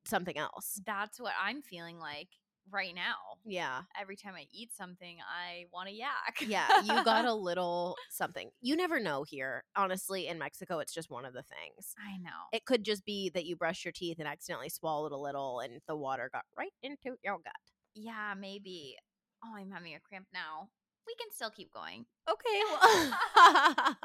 something 0.06 0.38
else. 0.38 0.80
That's 0.86 1.18
what 1.18 1.32
I'm 1.42 1.62
feeling 1.62 1.98
like 1.98 2.28
right 2.70 2.94
now. 2.94 3.16
Yeah. 3.44 3.82
Every 4.00 4.16
time 4.16 4.34
I 4.36 4.46
eat 4.52 4.70
something, 4.76 5.16
I 5.20 5.64
want 5.72 5.88
to 5.88 5.94
yak. 5.94 6.36
Yeah, 6.46 6.66
you 6.82 7.04
got 7.04 7.24
a 7.24 7.32
little 7.48 7.96
something. 8.10 8.50
You 8.60 8.76
never 8.76 9.00
know 9.00 9.24
here. 9.24 9.64
Honestly, 9.76 10.26
in 10.26 10.38
Mexico, 10.38 10.78
it's 10.80 10.92
just 10.92 11.10
one 11.10 11.24
of 11.24 11.32
the 11.34 11.42
things. 11.42 11.94
I 11.98 12.18
know. 12.18 12.30
It 12.52 12.64
could 12.64 12.84
just 12.84 13.04
be 13.04 13.30
that 13.34 13.44
you 13.46 13.56
brushed 13.56 13.84
your 13.84 13.92
teeth 13.92 14.18
and 14.18 14.28
accidentally 14.28 14.68
swallowed 14.68 15.12
a 15.12 15.16
little 15.16 15.60
and 15.60 15.80
the 15.86 15.96
water 15.96 16.28
got 16.32 16.44
right 16.56 16.72
into 16.82 17.16
your 17.24 17.36
gut. 17.38 17.52
yeah, 17.94 18.34
maybe. 18.38 18.96
Oh, 19.44 19.54
I'm 19.56 19.70
having 19.70 19.94
a 19.94 20.00
cramp 20.00 20.26
now. 20.34 20.68
We 21.06 21.14
can 21.14 21.28
still 21.32 21.50
keep 21.50 21.72
going. 21.72 22.04
Okay. 22.28 22.60
Well, 22.70 23.94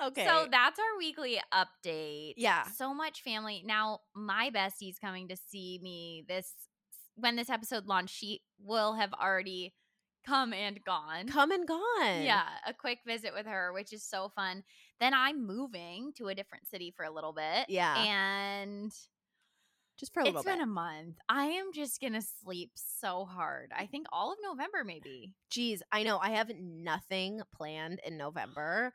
okay. 0.08 0.26
So 0.26 0.46
that's 0.50 0.78
our 0.78 0.98
weekly 0.98 1.40
update. 1.52 2.34
Yeah. 2.36 2.64
So 2.64 2.94
much 2.94 3.22
family. 3.22 3.62
Now, 3.66 4.00
my 4.14 4.50
bestie's 4.50 4.98
coming 4.98 5.28
to 5.28 5.36
see 5.36 5.80
me 5.82 6.24
this 6.28 6.52
when 7.16 7.36
this 7.36 7.50
episode 7.50 7.86
launched. 7.86 8.14
She 8.14 8.42
will 8.62 8.94
have 8.94 9.12
already 9.12 9.74
come 10.26 10.52
and 10.52 10.82
gone. 10.84 11.26
come 11.28 11.50
and 11.50 11.66
gone. 11.66 12.22
Yeah, 12.22 12.46
a 12.66 12.74
quick 12.74 12.98
visit 13.06 13.32
with 13.34 13.46
her, 13.46 13.72
which 13.72 13.92
is 13.92 14.02
so 14.02 14.30
fun. 14.34 14.62
Then 15.00 15.14
I'm 15.14 15.46
moving 15.46 16.12
to 16.16 16.28
a 16.28 16.34
different 16.34 16.66
city 16.68 16.92
for 16.96 17.04
a 17.04 17.10
little 17.12 17.32
bit. 17.32 17.66
Yeah. 17.68 17.96
And 18.02 18.92
Just 19.98 20.12
for 20.12 20.20
a 20.20 20.24
little 20.24 20.40
it's 20.40 20.46
bit. 20.46 20.54
been 20.54 20.62
a 20.62 20.66
month. 20.66 21.16
I 21.28 21.44
am 21.46 21.72
just 21.72 22.00
going 22.00 22.14
to 22.14 22.22
sleep 22.42 22.72
so 22.74 23.24
hard. 23.24 23.70
I 23.76 23.86
think 23.86 24.06
all 24.12 24.32
of 24.32 24.38
November, 24.42 24.84
maybe. 24.84 25.32
Geez, 25.50 25.82
I 25.92 26.02
know. 26.02 26.18
I 26.18 26.30
have 26.30 26.50
nothing 26.58 27.40
planned 27.54 28.00
in 28.06 28.16
November. 28.16 28.92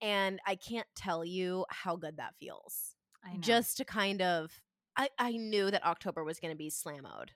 And 0.00 0.38
I 0.46 0.54
can't 0.54 0.86
tell 0.94 1.24
you 1.24 1.64
how 1.70 1.96
good 1.96 2.18
that 2.18 2.34
feels. 2.38 2.94
I 3.24 3.34
know. 3.34 3.40
just 3.40 3.78
to 3.78 3.84
kind 3.84 4.22
of 4.22 4.60
I, 4.96 5.08
I 5.18 5.32
knew 5.32 5.70
that 5.70 5.84
October 5.86 6.24
was 6.24 6.40
going 6.40 6.52
to 6.52 6.58
be 6.58 6.70
slam 6.70 7.02
mode. 7.04 7.32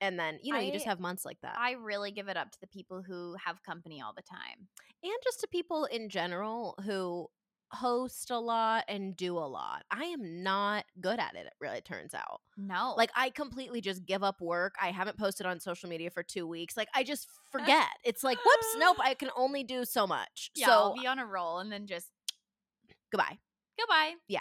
And 0.00 0.18
then, 0.18 0.38
you 0.42 0.52
know, 0.52 0.60
you 0.60 0.72
just 0.72 0.86
have 0.86 1.00
months 1.00 1.24
like 1.24 1.40
that. 1.42 1.56
I 1.58 1.72
really 1.72 2.10
give 2.12 2.28
it 2.28 2.36
up 2.36 2.52
to 2.52 2.60
the 2.60 2.66
people 2.68 3.02
who 3.02 3.34
have 3.44 3.62
company 3.64 4.00
all 4.00 4.12
the 4.14 4.22
time. 4.22 4.68
and 5.02 5.12
just 5.24 5.40
to 5.40 5.48
people 5.48 5.86
in 5.86 6.08
general 6.08 6.74
who 6.84 7.26
host 7.72 8.30
a 8.30 8.38
lot 8.38 8.84
and 8.88 9.14
do 9.16 9.36
a 9.36 9.44
lot. 9.44 9.84
I 9.90 10.04
am 10.04 10.42
not 10.42 10.84
good 11.00 11.18
at 11.18 11.34
it, 11.34 11.46
it 11.46 11.52
really 11.60 11.80
turns 11.82 12.14
out. 12.14 12.40
No. 12.56 12.94
Like 12.96 13.10
I 13.14 13.28
completely 13.30 13.80
just 13.80 14.06
give 14.06 14.22
up 14.22 14.40
work. 14.40 14.74
I 14.80 14.90
haven't 14.90 15.18
posted 15.18 15.44
on 15.46 15.60
social 15.60 15.88
media 15.90 16.10
for 16.10 16.22
2 16.22 16.46
weeks. 16.46 16.76
Like 16.76 16.88
I 16.94 17.02
just 17.02 17.28
forget. 17.52 17.88
it's 18.04 18.24
like, 18.24 18.38
whoops, 18.44 18.76
nope, 18.78 18.96
I 19.02 19.14
can 19.14 19.30
only 19.36 19.64
do 19.64 19.84
so 19.84 20.06
much. 20.06 20.50
yeah, 20.54 20.66
so 20.66 20.72
I'll 20.72 20.94
be 20.94 21.06
on 21.06 21.18
a 21.18 21.26
roll 21.26 21.58
and 21.58 21.70
then 21.70 21.86
just 21.86 22.08
goodbye. 23.12 23.38
goodbye. 23.78 24.12
Yeah. 24.28 24.40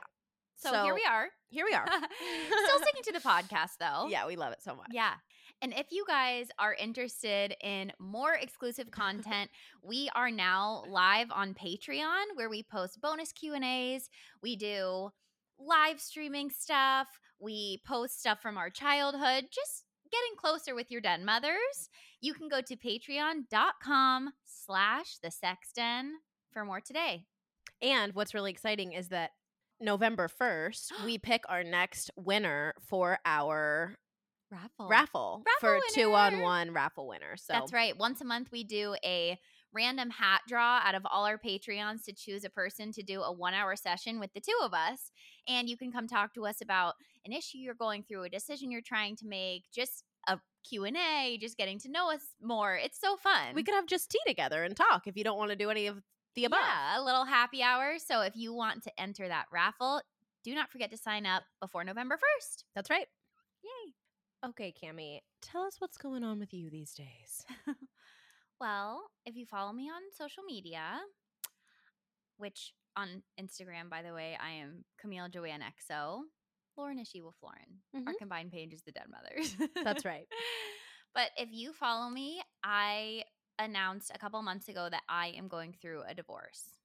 So, 0.60 0.84
here 0.84 0.96
we 0.96 1.06
are. 1.08 1.28
Here 1.50 1.66
we 1.66 1.74
are. 1.76 1.86
Still 1.88 2.80
sticking 2.82 3.04
to 3.04 3.12
the 3.14 3.20
podcast 3.20 3.78
though. 3.80 4.08
yeah, 4.10 4.26
we 4.26 4.36
love 4.36 4.54
it 4.54 4.64
so 4.64 4.76
much. 4.76 4.88
Yeah. 4.92 5.14
And 5.62 5.74
if 5.74 5.88
you 5.92 6.06
guys 6.08 6.48
are 6.60 6.76
interested 6.76 7.56
in 7.62 7.92
more 8.00 8.34
exclusive 8.34 8.92
content, 8.92 9.50
we 9.84 10.10
are 10.14 10.30
now 10.30 10.84
live 10.88 11.28
on 11.32 11.56
Patreon 11.56 12.36
where 12.36 12.50
we 12.50 12.62
post 12.62 13.02
bonus 13.02 13.32
Q&As. 13.32 14.10
We 14.44 14.56
do 14.56 15.10
live 15.60 16.00
streaming 16.00 16.52
stuff. 16.52 17.08
We 17.40 17.82
post 17.88 18.20
stuff 18.20 18.40
from 18.42 18.58
our 18.58 18.70
childhood, 18.70 19.46
just 19.52 19.86
getting 20.12 20.38
closer 20.38 20.76
with 20.76 20.92
your 20.92 21.02
den 21.02 21.26
mothers. 21.26 21.90
You 22.22 22.34
can 22.34 22.50
go 22.50 22.62
to 22.62 22.76
patreon.com 22.76 24.30
slash 24.46 25.18
the 25.24 25.32
sex 25.32 25.72
den 25.76 26.14
for 26.54 26.66
more 26.66 26.82
today. 26.82 27.24
And 27.82 28.14
what's 28.14 28.34
really 28.34 28.52
exciting 28.52 28.94
is 28.94 29.10
that 29.10 29.32
November 29.80 30.28
1st, 30.28 31.06
we 31.06 31.18
pick 31.18 31.44
our 31.50 31.64
next 31.64 32.12
winner 32.16 32.74
for 32.88 33.20
our 33.26 33.98
Raffle. 34.51 34.88
raffle, 34.88 35.44
Raffle 35.46 35.80
for 35.80 35.94
two 35.94 36.13
on 36.13 36.42
one 36.42 36.72
raffle 36.72 37.08
winner. 37.08 37.36
So 37.36 37.54
That's 37.54 37.74
right. 37.74 37.98
Once 37.98 38.22
a 38.22 38.25
month, 38.25 38.50
we 38.51 38.63
do 38.63 38.96
a 39.04 39.38
random 39.74 40.10
hat 40.10 40.42
draw 40.48 40.80
out 40.84 40.96
of 40.96 41.06
all 41.12 41.25
our 41.25 41.38
Patreons 41.38 42.04
to 42.06 42.13
choose 42.13 42.44
a 42.46 42.50
person 42.50 42.92
to 42.94 43.04
do 43.04 43.22
a 43.22 43.32
one 43.32 43.54
hour 43.54 43.75
session 43.75 44.20
with 44.20 44.32
the 44.34 44.39
two 44.39 44.58
of 44.63 44.74
us. 44.74 45.12
And 45.48 45.70
you 45.70 45.77
can 45.77 45.92
come 45.92 46.08
talk 46.08 46.34
to 46.36 46.46
us 46.46 46.62
about 46.62 46.96
an 47.25 47.34
issue 47.34 47.58
you're 47.58 47.74
going 47.75 48.04
through, 48.04 48.24
a 48.24 48.30
decision 48.30 48.72
you're 48.72 48.82
trying 48.82 49.16
to 49.18 49.27
make, 49.27 49.66
just 49.74 50.04
a 50.27 50.39
Q&A, 50.68 51.38
just 51.39 51.58
getting 51.58 51.80
to 51.80 51.92
know 51.92 52.12
us 52.12 52.22
more. 52.42 52.75
It's 52.75 53.00
so 53.00 53.18
fun. 53.18 53.54
we 53.54 53.63
could 53.63 53.75
have 53.75 53.86
just 53.86 54.10
tea 54.10 54.20
together 54.25 54.63
and 54.63 54.75
talk 54.75 55.08
if 55.08 55.16
you 55.18 55.24
don't 55.24 55.38
want 55.38 55.51
to 55.51 55.58
do 55.58 55.70
any 55.70 55.88
of 55.88 56.01
the 56.36 56.46
above. 56.46 56.60
Yeah, 56.63 57.01
a 57.01 57.04
little 57.04 57.25
happy 57.25 57.62
hour. 57.62 57.96
So 57.98 58.22
if 58.22 58.36
you 58.36 58.54
want 58.54 58.84
to 58.84 58.92
enter 59.00 59.27
that 59.27 59.46
raffle, 59.51 60.01
do 60.44 60.56
not 60.56 60.70
forget 60.72 60.92
to 60.92 60.98
sign 60.98 61.25
up 61.25 61.44
before 61.62 61.84
November 61.84 62.16
1st. 62.16 62.63
That's 62.75 62.89
right. 62.89 63.08
Yay. 63.63 63.94
Okay, 64.46 64.74
Cami, 64.74 65.20
tell 65.41 65.63
us 65.63 65.75
what's 65.79 65.98
going 65.98 66.24
on 66.24 66.39
with 66.39 66.53
you 66.53 66.70
these 66.70 66.94
days. 66.94 67.46
Well, 68.60 69.03
if 69.24 69.36
you 69.36 69.46
follow 69.46 69.72
me 69.72 69.88
on 69.88 70.01
social 70.17 70.41
media, 70.41 70.98
which 72.38 72.74
on 72.96 73.22
Instagram, 73.39 73.88
by 73.88 74.01
the 74.01 74.13
way, 74.15 74.36
I 74.44 74.50
am 74.50 74.84
Camille 75.00 75.29
Joanne 75.29 75.62
XO, 75.62 76.22
Lauren 76.75 76.98
Ishii 76.98 77.22
with 77.24 77.36
Lauren. 77.44 77.84
Our 78.08 78.13
Mhm. 78.13 78.17
combined 78.17 78.51
page 78.51 78.74
is 78.74 78.82
the 78.82 78.91
Den 78.91 79.12
Mothers. 79.12 79.56
That's 79.84 80.06
right. 80.06 80.27
But 81.13 81.29
if 81.38 81.50
you 81.51 81.72
follow 81.72 82.10
me, 82.10 82.41
I 82.63 83.25
announced 83.60 84.10
a 84.13 84.17
couple 84.17 84.41
months 84.41 84.70
ago 84.70 84.89
that 84.89 85.03
I 85.08 85.27
am 85.38 85.48
going 85.48 85.74
through 85.74 86.01
a 86.08 86.15
divorce. 86.15 86.79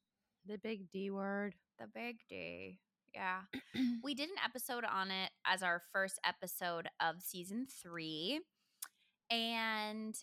The 0.45 0.59
big 0.59 0.91
D 0.91 1.11
word. 1.11 1.55
The 1.79 1.87
big 1.87 2.19
day. 2.29 2.81
Yeah. 3.15 3.41
we 4.03 4.15
did 4.15 4.29
an 4.31 4.37
episode 4.45 4.85
on 4.85 5.11
it 5.11 5.31
as 5.47 5.63
our 5.63 5.83
first 5.93 6.19
episode 6.25 6.89
of 7.01 7.21
season 7.21 7.67
three. 7.83 8.41
And 9.31 10.15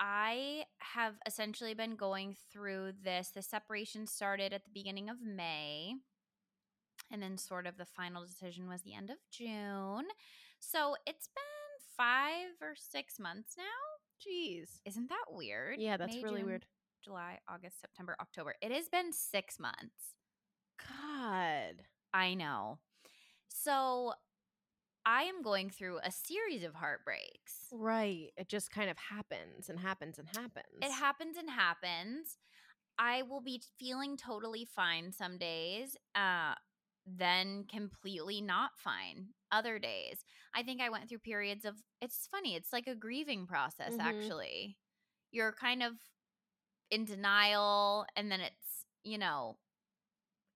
I 0.00 0.64
have 0.78 1.14
essentially 1.26 1.74
been 1.74 1.96
going 1.96 2.36
through 2.52 2.92
this. 3.02 3.30
The 3.34 3.42
separation 3.42 4.06
started 4.06 4.52
at 4.52 4.64
the 4.64 4.70
beginning 4.72 5.08
of 5.08 5.16
May. 5.22 5.94
And 7.10 7.22
then, 7.22 7.38
sort 7.38 7.66
of, 7.66 7.78
the 7.78 7.86
final 7.86 8.24
decision 8.24 8.68
was 8.68 8.82
the 8.82 8.94
end 8.94 9.10
of 9.10 9.16
June. 9.32 10.06
So 10.60 10.94
it's 11.06 11.28
been 11.28 11.96
five 11.96 12.50
or 12.60 12.74
six 12.76 13.18
months 13.18 13.54
now. 13.56 13.64
Jeez. 14.20 14.80
Isn't 14.84 15.08
that 15.08 15.24
weird? 15.30 15.80
Yeah, 15.80 15.96
that's 15.96 16.16
May, 16.16 16.22
really 16.22 16.40
June, 16.40 16.48
weird. 16.48 16.66
July, 17.04 17.38
August, 17.48 17.80
September, 17.80 18.16
October. 18.20 18.54
It 18.60 18.72
has 18.72 18.88
been 18.88 19.12
six 19.12 19.58
months. 19.58 20.14
God. 20.78 21.84
I 22.12 22.34
know. 22.34 22.80
So 23.48 24.14
I 25.06 25.24
am 25.24 25.42
going 25.42 25.70
through 25.70 26.00
a 26.02 26.10
series 26.12 26.64
of 26.64 26.74
heartbreaks. 26.76 27.70
Right. 27.70 28.32
It 28.36 28.48
just 28.48 28.70
kind 28.70 28.90
of 28.90 28.96
happens 28.98 29.68
and 29.68 29.78
happens 29.80 30.18
and 30.18 30.28
happens. 30.28 30.64
It 30.80 30.92
happens 30.92 31.36
and 31.36 31.50
happens. 31.50 32.38
I 32.98 33.22
will 33.22 33.40
be 33.40 33.62
feeling 33.78 34.16
totally 34.16 34.64
fine 34.64 35.12
some 35.12 35.38
days, 35.38 35.96
uh, 36.14 36.54
then 37.06 37.64
completely 37.64 38.40
not 38.42 38.78
fine 38.78 39.34
other 39.52 39.78
days. 39.78 40.24
I 40.54 40.62
think 40.62 40.80
I 40.80 40.90
went 40.90 41.08
through 41.08 41.20
periods 41.20 41.64
of, 41.64 41.76
it's 42.00 42.26
funny, 42.28 42.56
it's 42.56 42.72
like 42.72 42.86
a 42.86 42.94
grieving 42.96 43.46
process, 43.46 43.96
Mhm. 43.96 43.98
actually. 43.98 44.78
You're 45.32 45.52
kind 45.52 45.82
of 45.82 45.94
in 46.90 47.04
denial, 47.04 48.06
and 48.16 48.30
then 48.32 48.40
it's, 48.40 48.86
you 49.04 49.18
know, 49.18 49.58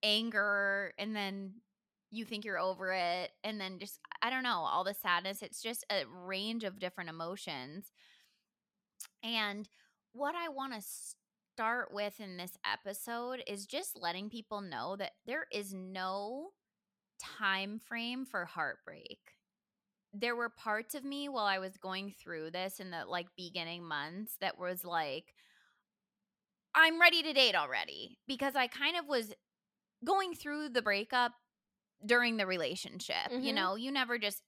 anger, 0.02 0.92
and 0.99 1.14
then 1.16 1.54
you 2.11 2.25
think 2.25 2.44
you're 2.44 2.59
over 2.59 2.92
it, 2.92 3.30
and 3.44 3.61
then 3.61 3.78
just, 3.78 4.00
I 4.23 4.30
don't 4.30 4.42
know, 4.42 4.66
all 4.71 4.85
the 4.85 4.94
sadness. 4.94 5.42
It's 5.42 5.62
just 5.62 5.85
a 5.90 6.04
range 6.06 6.64
of 6.64 6.78
different 6.78 7.11
emotions. 7.11 7.92
And 9.23 9.68
what 10.12 10.35
I 10.35 10.49
want 10.49 10.75
to 10.75 10.82
start 10.82 11.92
with 11.92 12.21
in 12.21 12.37
this 12.37 12.56
episode 12.64 13.42
is 13.47 13.66
just 13.66 13.99
letting 14.00 14.30
people 14.30 14.61
know 14.61 14.97
that 14.97 15.12
there 15.26 15.47
is 15.52 15.73
no 15.75 16.50
time 17.21 17.78
frame 17.78 18.25
for 18.26 18.44
heartbreak. 18.47 19.21
there 20.14 20.37
were 20.37 20.49
parts 20.50 20.94
of 20.94 21.04
me 21.04 21.28
while 21.28 21.47
I 21.47 21.59
was 21.59 21.76
going 21.78 22.11
through 22.12 22.50
this 22.52 22.80
in 22.80 22.90
the 22.90 23.04
like 23.06 23.28
beginning 23.37 23.85
months 23.87 24.37
that 24.40 24.59
was 24.59 24.85
like, 24.85 25.35
I'm 26.75 27.00
ready 27.00 27.23
to 27.23 27.32
date 27.32 27.54
already 27.54 28.18
because 28.26 28.56
I 28.56 28.66
kind 28.66 28.97
of 28.97 29.06
was 29.06 29.32
going 30.04 30.35
through 30.35 30.71
the 30.71 30.82
breakup 30.82 31.32
during 32.04 32.37
the 32.37 32.47
relationship. 32.47 33.30
You 33.30 33.52
Mhm. 33.52 33.54
know, 33.54 33.75
you 33.76 33.90
never 33.92 34.18
just, 34.18 34.42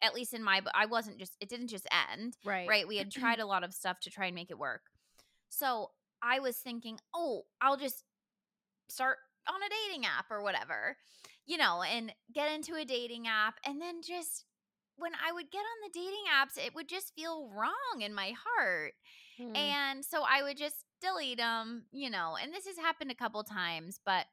at 0.00 0.14
least 0.14 0.32
in 0.32 0.42
my, 0.42 0.62
I 0.74 0.86
wasn't 0.86 1.18
just, 1.18 1.36
it 1.40 1.48
didn't 1.48 1.68
just 1.68 1.86
end, 2.10 2.36
Right. 2.44 2.68
right? 2.68 2.88
We 2.88 2.96
had 2.96 3.10
tried 3.36 3.40
a 3.40 3.46
lot 3.46 3.64
of 3.64 3.74
stuff 3.74 4.00
to 4.00 4.10
try 4.10 4.26
and 4.26 4.34
make 4.34 4.50
it 4.50 4.58
work. 4.58 4.82
So 5.50 5.92
I 6.22 6.40
was 6.40 6.56
thinking, 6.58 6.98
oh, 7.14 7.44
I'll 7.60 7.76
just 7.76 8.04
start 8.88 9.18
on 9.46 9.62
a 9.62 9.68
dating 9.68 10.06
app 10.06 10.30
or 10.30 10.42
whatever, 10.42 10.96
you 11.46 11.56
know, 11.58 11.82
and 11.82 12.14
get 12.32 12.50
into 12.52 12.74
a 12.74 12.84
dating 12.84 13.26
app. 13.28 13.58
And 13.64 13.80
then 13.80 14.02
just 14.02 14.44
when 14.96 15.12
I 15.14 15.30
would 15.32 15.50
get 15.50 15.58
on 15.60 15.64
the 15.84 15.90
dating 15.98 16.24
apps, 16.32 16.56
it 16.58 16.74
would 16.74 16.88
just 16.88 17.14
feel 17.14 17.48
wrong 17.50 18.00
in 18.00 18.14
my 18.14 18.32
heart. 18.32 18.94
Mm. 19.38 19.56
And 19.56 20.04
so 20.04 20.22
I 20.28 20.42
would 20.42 20.56
just 20.56 20.84
delete 21.00 21.38
them, 21.38 21.86
you 21.92 22.10
know, 22.10 22.36
and 22.40 22.52
this 22.52 22.66
has 22.66 22.76
happened 22.78 23.10
a 23.10 23.14
couple 23.14 23.42
times, 23.44 24.00
but 24.04 24.26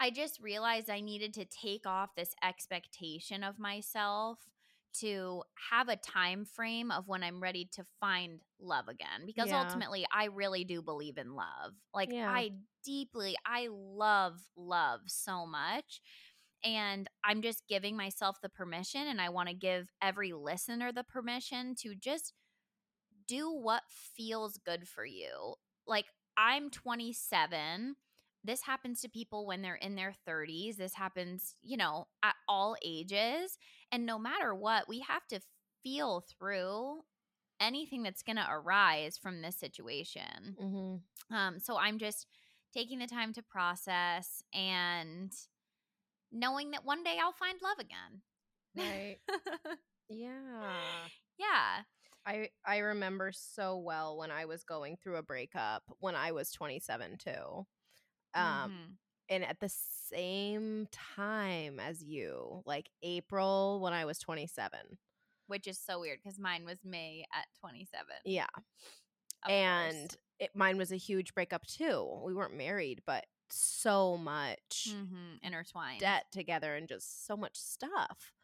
I 0.00 0.10
just 0.10 0.40
realized 0.40 0.90
I 0.90 1.00
needed 1.00 1.34
to 1.34 1.44
take 1.44 1.86
off 1.86 2.14
this 2.14 2.34
expectation 2.42 3.42
of 3.42 3.58
myself 3.58 4.38
to 5.00 5.42
have 5.70 5.88
a 5.88 5.96
time 5.96 6.44
frame 6.44 6.90
of 6.90 7.08
when 7.08 7.22
I'm 7.22 7.42
ready 7.42 7.68
to 7.72 7.84
find 8.00 8.40
love 8.58 8.88
again 8.88 9.26
because 9.26 9.50
Yeah. 9.50 9.60
ultimately 9.60 10.06
I 10.12 10.26
really 10.26 10.64
do 10.64 10.82
believe 10.82 11.18
in 11.18 11.34
love. 11.34 11.74
Like 11.94 12.10
Yeah. 12.12 12.28
I 12.28 12.52
deeply 12.84 13.36
I 13.46 13.68
love 13.70 14.40
love 14.56 15.00
so 15.06 15.46
much 15.46 16.00
and 16.64 17.08
I'm 17.24 17.42
just 17.42 17.64
giving 17.68 17.96
myself 17.96 18.38
the 18.42 18.48
permission 18.48 19.06
and 19.06 19.20
I 19.20 19.28
want 19.28 19.48
to 19.48 19.54
give 19.54 19.90
every 20.02 20.32
listener 20.32 20.92
the 20.92 21.04
permission 21.04 21.74
to 21.82 21.94
just 21.94 22.32
do 23.26 23.50
what 23.52 23.82
feels 23.88 24.58
good 24.58 24.88
for 24.88 25.04
you. 25.04 25.54
Like 25.86 26.06
I'm 26.36 26.70
27. 26.70 27.96
This 28.48 28.62
happens 28.62 29.02
to 29.02 29.10
people 29.10 29.46
when 29.46 29.62
they're 29.62 29.76
in 29.76 29.94
their 29.94 30.14
30s. 30.26 30.78
This 30.78 30.94
happens, 30.96 31.54
you 31.62 31.76
know, 31.76 32.08
at 32.24 32.34
all 32.48 32.76
ages. 32.84 33.58
And 33.92 34.06
no 34.06 34.18
matter 34.18 34.54
what, 34.56 34.88
we 34.88 35.00
have 35.00 35.26
to 35.28 35.40
feel 35.84 36.22
through 36.22 37.02
anything 37.60 38.02
that's 38.02 38.22
going 38.22 38.36
to 38.38 38.46
arise 38.50 39.18
from 39.18 39.42
this 39.42 39.56
situation. 39.58 40.56
Mhm. 40.60 41.02
Um, 41.30 41.60
so 41.60 41.78
I'm 41.78 41.98
just 41.98 42.26
taking 42.72 42.98
the 42.98 43.06
time 43.06 43.32
to 43.34 43.42
process 43.42 44.42
and 44.54 45.32
knowing 46.32 46.72
that 46.72 46.84
one 46.84 47.04
day 47.04 47.18
I'll 47.22 47.32
find 47.32 47.60
love 47.62 47.78
again. 47.78 48.22
Right. 48.76 49.18
Yeah. 50.10 51.08
yeah. 51.38 51.82
I 52.26 52.50
I 52.64 52.78
remember 52.78 53.32
so 53.32 53.78
well 53.78 54.16
when 54.18 54.30
I 54.30 54.46
was 54.46 54.64
going 54.64 54.96
through 54.96 55.16
a 55.16 55.22
breakup 55.22 55.82
when 56.00 56.14
I 56.14 56.32
was 56.32 56.52
27 56.52 57.18
too. 57.18 57.66
Um 58.34 58.70
Mhm. 58.72 58.96
and 59.30 59.44
at 59.44 59.60
the 59.60 59.68
same 59.68 60.86
time 60.90 61.78
as 61.80 62.02
you, 62.02 62.62
like 62.66 62.90
April 63.02 63.80
when 63.80 63.92
I 63.92 64.04
was 64.04 64.18
27. 64.18 64.98
Which 65.46 65.66
is 65.66 65.78
so 65.78 66.00
weird 66.00 66.20
because 66.22 66.38
mine 66.38 66.64
was 66.64 66.84
May 66.84 67.24
at 67.32 67.46
27. 67.60 68.16
Yeah. 68.24 68.46
of 69.44 69.50
and 69.50 70.16
it, 70.40 70.54
mine 70.54 70.76
was 70.78 70.90
a 70.92 70.96
huge 70.96 71.32
breakup 71.34 71.64
too. 71.66 72.22
We 72.24 72.34
weren't 72.34 72.54
married, 72.56 73.02
but 73.06 73.26
so 73.50 74.16
much 74.16 74.88
Mhm. 74.90 75.38
intertwined. 75.42 76.00
debt 76.00 76.30
together 76.32 76.74
and 76.74 76.88
just 76.88 77.24
so 77.26 77.36
much 77.36 77.56
stuff. 77.56 78.34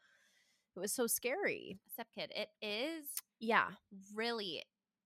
It 0.77 0.81
was 0.81 0.93
so 0.93 1.07
scary. 1.07 1.79
Step 1.89 2.11
kid. 2.13 2.33
It 2.35 2.51
is 2.63 3.17
Yeah. 3.39 3.73
really 4.13 4.65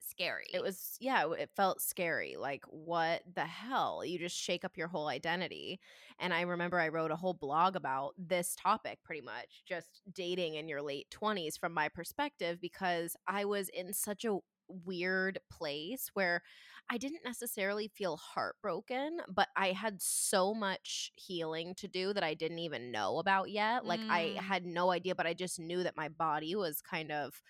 scary. 0.08 0.46
It 0.52 0.62
was, 0.62 0.96
yeah, 1.00 1.30
it- 1.32 1.50
felt 1.56 1.80
scary. 1.80 2.36
Like, 2.36 2.64
what 2.68 3.22
the 3.34 3.44
hell? 3.46 4.04
You 4.04 4.18
just 4.18 4.36
shake 4.36 4.64
up 4.64 4.76
your 4.76 4.88
whole 4.88 5.08
identity. 5.08 5.80
And 6.18 6.32
I 6.34 6.42
remember 6.42 6.78
I 6.80 6.88
wrote 6.88 7.10
a 7.10 7.16
whole 7.16 7.34
blog 7.34 7.76
about 7.76 8.14
this 8.18 8.54
topic 8.56 8.98
pretty 9.04 9.22
much 9.22 9.62
just 9.66 10.02
dating 10.12 10.54
in 10.54 10.68
your 10.68 10.82
late 10.82 11.08
20s 11.10 11.56
from 11.56 11.72
my 11.74 11.88
perspective 11.88 12.60
because 12.60 13.16
I 13.26 13.44
was 13.44 13.68
in 13.70 13.92
such 13.92 14.24
a 14.24 14.38
weird 14.84 15.38
place 15.50 16.10
where 16.14 16.42
I 16.90 16.98
didn't 16.98 17.24
necessarily 17.24 17.88
feel 17.88 18.16
heartbroken, 18.16 19.20
but 19.28 19.48
I 19.56 19.72
had 19.72 20.00
so 20.02 20.54
much 20.54 21.12
healing 21.16 21.74
to 21.76 21.88
do 21.88 22.12
that 22.12 22.22
I 22.24 22.34
didn't 22.34 22.58
even 22.60 22.90
know 22.90 23.18
about 23.18 23.50
yet. 23.50 23.84
Like, 23.86 24.02
I 24.08 24.36
Mm. 24.36 24.40
had 24.40 24.64
no 24.66 24.90
idea, 24.90 25.14
but 25.14 25.26
I 25.26 25.34
just 25.34 25.58
knew 25.58 25.82
that 25.84 25.96
my 25.96 26.08
body 26.08 26.54
was 26.54 26.80
kind 26.82 27.10
of 27.12 27.42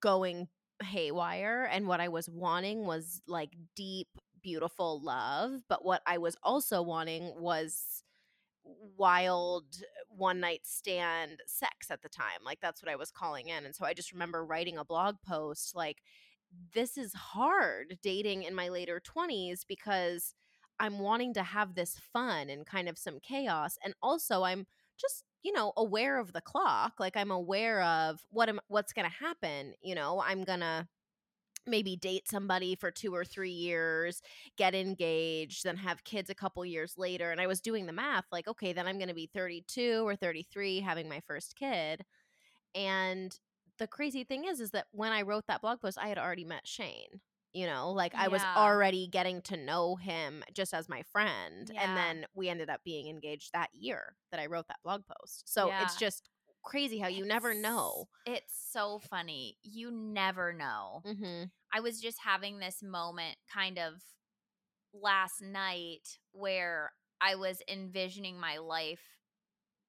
going 0.00 0.48
haywire 0.82 1.68
and 1.70 1.86
what 1.86 2.00
I 2.00 2.08
was 2.08 2.28
wanting 2.28 2.84
was 2.84 3.22
like 3.26 3.50
deep 3.76 4.08
beautiful 4.42 5.02
love 5.02 5.60
but 5.68 5.84
what 5.84 6.02
I 6.06 6.18
was 6.18 6.36
also 6.42 6.82
wanting 6.82 7.34
was 7.38 8.02
wild 8.96 9.64
one 10.08 10.40
night 10.40 10.60
stand 10.64 11.40
sex 11.46 11.90
at 11.90 12.02
the 12.02 12.08
time 12.08 12.44
like 12.44 12.58
that's 12.60 12.82
what 12.82 12.90
I 12.90 12.96
was 12.96 13.10
calling 13.10 13.48
in 13.48 13.64
and 13.64 13.74
so 13.74 13.84
I 13.84 13.94
just 13.94 14.12
remember 14.12 14.44
writing 14.44 14.78
a 14.78 14.84
blog 14.84 15.16
post 15.26 15.74
like 15.74 15.98
this 16.74 16.96
is 16.96 17.12
hard 17.14 17.98
dating 18.02 18.42
in 18.42 18.54
my 18.54 18.68
later 18.68 19.00
20s 19.00 19.60
because 19.68 20.34
I'm 20.78 20.98
wanting 20.98 21.34
to 21.34 21.42
have 21.42 21.74
this 21.74 21.98
fun 22.12 22.48
and 22.48 22.66
kind 22.66 22.88
of 22.88 22.98
some 22.98 23.18
chaos 23.20 23.76
and 23.84 23.94
also 24.02 24.42
I'm 24.42 24.66
just 24.98 25.24
you 25.42 25.52
know 25.52 25.72
aware 25.76 26.18
of 26.18 26.32
the 26.32 26.40
clock 26.40 26.94
like 26.98 27.16
i'm 27.16 27.30
aware 27.30 27.82
of 27.82 28.20
what 28.30 28.48
am 28.48 28.60
what's 28.68 28.92
going 28.92 29.08
to 29.08 29.24
happen 29.24 29.72
you 29.82 29.94
know 29.94 30.22
i'm 30.26 30.44
going 30.44 30.60
to 30.60 30.86
maybe 31.66 31.96
date 31.96 32.26
somebody 32.26 32.74
for 32.74 32.90
2 32.90 33.14
or 33.14 33.24
3 33.24 33.50
years 33.50 34.22
get 34.56 34.74
engaged 34.74 35.64
then 35.64 35.76
have 35.76 36.04
kids 36.04 36.30
a 36.30 36.34
couple 36.34 36.64
years 36.64 36.94
later 36.96 37.30
and 37.30 37.40
i 37.40 37.46
was 37.46 37.60
doing 37.60 37.86
the 37.86 37.92
math 37.92 38.24
like 38.32 38.48
okay 38.48 38.72
then 38.72 38.86
i'm 38.86 38.98
going 38.98 39.08
to 39.08 39.14
be 39.14 39.30
32 39.32 40.06
or 40.06 40.16
33 40.16 40.80
having 40.80 41.08
my 41.08 41.20
first 41.26 41.56
kid. 41.56 42.04
And 42.74 43.36
the 43.78 43.86
crazy 43.86 44.24
thing 44.24 44.44
is 44.44 44.60
is 44.60 44.70
that 44.70 44.86
when 44.92 45.10
i 45.12 45.22
wrote 45.22 45.44
that 45.48 45.62
blog 45.62 45.80
post 45.80 45.98
i 46.00 46.08
had 46.08 46.18
already 46.18 46.44
met 46.44 46.66
shane 46.66 47.20
you 47.52 47.66
know 47.66 47.90
like 47.90 48.14
i 48.14 48.28
was 48.28 48.42
already 48.56 49.08
getting 49.08 49.42
to 49.42 49.56
know 49.56 49.96
him 49.96 50.42
just 50.54 50.72
as 50.72 50.88
my 50.88 51.02
friend 51.12 51.70
Yeah. 51.72 51.82
and 51.82 51.96
then 51.96 52.26
we 52.34 52.48
ended 52.48 52.70
up 52.70 52.80
being 52.84 53.08
engaged 53.08 53.50
that 53.52 53.70
year 53.72 54.14
that 54.30 54.40
i 54.40 54.46
wrote 54.46 54.68
that 54.68 54.78
blog 54.84 55.02
post 55.06 55.48
so 55.48 55.70
it's 55.82 55.96
just 55.96 56.28
crazy 56.62 56.98
how 56.98 57.08
you 57.08 57.24
never 57.26 57.54
know 57.54 58.06
It's 58.26 58.52
so 58.70 59.00
funny. 59.10 59.56
You 59.62 59.90
never 59.90 60.52
know. 60.52 61.00
mm-hmm. 61.06 61.44
I 61.72 61.80
was 61.80 62.00
just 62.00 62.18
having 62.22 62.58
this 62.58 62.82
moment 62.82 63.36
kind 63.52 63.78
of 63.78 63.94
last 64.92 65.40
night 65.40 66.18
where 66.32 66.92
I 67.20 67.36
was 67.36 67.62
envisioning 67.68 68.38
my 68.38 68.58
life 68.58 69.00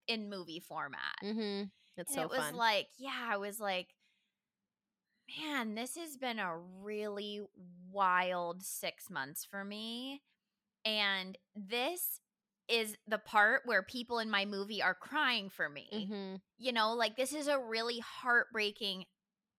in 0.08 0.30
movie 0.30 0.62
format. 0.65 1.15
Mm-hmm. 1.24 1.63
it's 1.97 2.10
and 2.12 2.15
so 2.15 2.21
it 2.21 2.30
was 2.30 2.39
fun 2.39 2.56
like, 2.56 2.88
yeah, 2.97 3.28
I 3.30 3.38
was 3.38 3.60
like, 3.60 3.88
man, 5.39 5.75
this 5.75 5.95
has 5.95 6.17
been 6.17 6.39
a 6.39 6.57
really 6.81 7.41
wild 7.91 8.63
six 8.63 9.09
months 9.09 9.45
for 9.45 9.63
me. 9.63 10.21
And 10.85 11.37
this 11.55 12.19
is 12.67 12.95
the 13.07 13.17
part 13.17 13.61
where 13.65 13.83
people 13.83 14.19
in 14.19 14.29
my 14.29 14.45
movie 14.45 14.81
are 14.81 14.95
crying 14.95 15.49
for 15.49 15.69
me. 15.69 15.87
mm-hmm. 15.93 16.35
You 16.57 16.71
know, 16.73 16.93
like 16.93 17.15
this 17.17 17.33
is 17.33 17.47
a 17.47 17.59
really 17.59 17.99
heartbreaking 17.99 19.05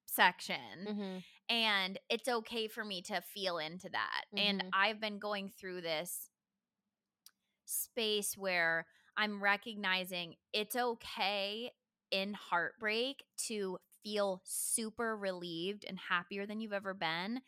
section. 0.06 0.56
Mm-hmm. 0.88 1.18
And 1.48 1.98
it's 2.08 2.28
okay 2.28 2.68
for 2.68 2.84
me 2.84 3.02
to 3.02 3.20
feel 3.20 3.58
into 3.58 3.88
that. 3.90 4.24
And 4.36 4.60
Mhm. 4.60 4.70
I've 4.72 5.00
been 5.00 5.18
going 5.18 5.48
through 5.50 5.82
this 5.82 6.30
space 7.64 8.36
where 8.36 8.86
I'm 9.16 9.42
recognizing 9.42 10.36
it's 10.52 10.76
okay 10.76 11.72
in 12.10 12.34
heartbreak 12.34 13.24
to 13.48 13.78
feel 14.02 14.40
super 14.44 15.16
relieved 15.16 15.84
and 15.86 15.98
happier 15.98 16.46
than 16.46 16.60
you've 16.60 16.72
ever 16.72 16.94
been, 16.94 17.40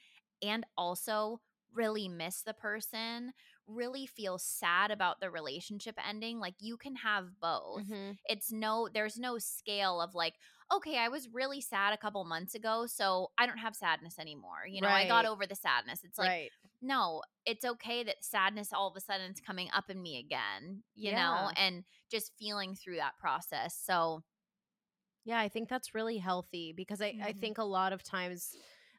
and 0.43 0.65
also 0.77 1.41
really 1.75 2.09
miss 2.09 2.43
the 2.43 2.55
person, 2.55 3.33
really 3.67 4.07
feel 4.07 4.39
sad 4.39 4.91
about 4.91 5.21
the 5.21 5.31
relationship 5.31 5.97
ending. 6.09 6.39
Like 6.39 6.55
you 6.61 6.77
can 6.77 6.97
have 6.97 7.41
both. 7.41 7.83
Mm-hmm. 7.83 8.13
It's 8.27 8.53
no, 8.53 8.89
there's 8.93 9.19
no 9.19 9.39
scale 9.39 10.01
of 10.01 10.15
like, 10.15 10.35
okay, 10.73 10.99
I 10.99 11.09
was 11.09 11.29
really 11.33 11.61
sad 11.61 11.93
a 11.93 11.99
couple 11.99 12.25
months 12.25 12.55
ago, 12.55 12.87
so 12.87 13.31
I 13.39 13.47
don't 13.47 13.59
have 13.59 13.75
sadness 13.75 14.19
anymore. 14.19 14.67
You 14.69 14.81
know, 14.81 14.89
I 14.89 15.09
got 15.09 15.27
over 15.27 15.47
the 15.47 15.55
sadness. 15.55 16.01
It's 16.05 16.19
like, 16.19 16.29
right 16.29 16.51
no, 16.85 17.23
it's 17.47 17.65
okay 17.65 18.05
that 18.05 18.23
sadness 18.23 18.73
all 18.73 18.89
of 18.89 18.97
a 18.97 19.01
sudden 19.01 19.31
is 19.33 19.41
coming 19.41 19.69
up 19.75 19.89
in 19.89 20.01
me 20.01 20.19
again, 20.19 20.83
you 20.95 21.13
know, 21.13 21.51
and 21.57 21.83
just 22.11 22.33
feeling 22.39 22.75
through 22.75 22.97
that 22.97 23.17
process. 23.19 23.75
So, 23.83 24.23
Yeah, 25.25 25.39
I 25.41 25.49
think 25.49 25.69
that's 25.69 25.95
really 25.95 26.19
healthy 26.19 26.73
because 26.73 27.01
I, 27.01 27.15
I 27.23 27.33
Mhm. 27.33 27.33
think 27.33 27.59
a 27.59 27.65
lot 27.65 27.93
of 27.93 28.03
times 28.03 28.57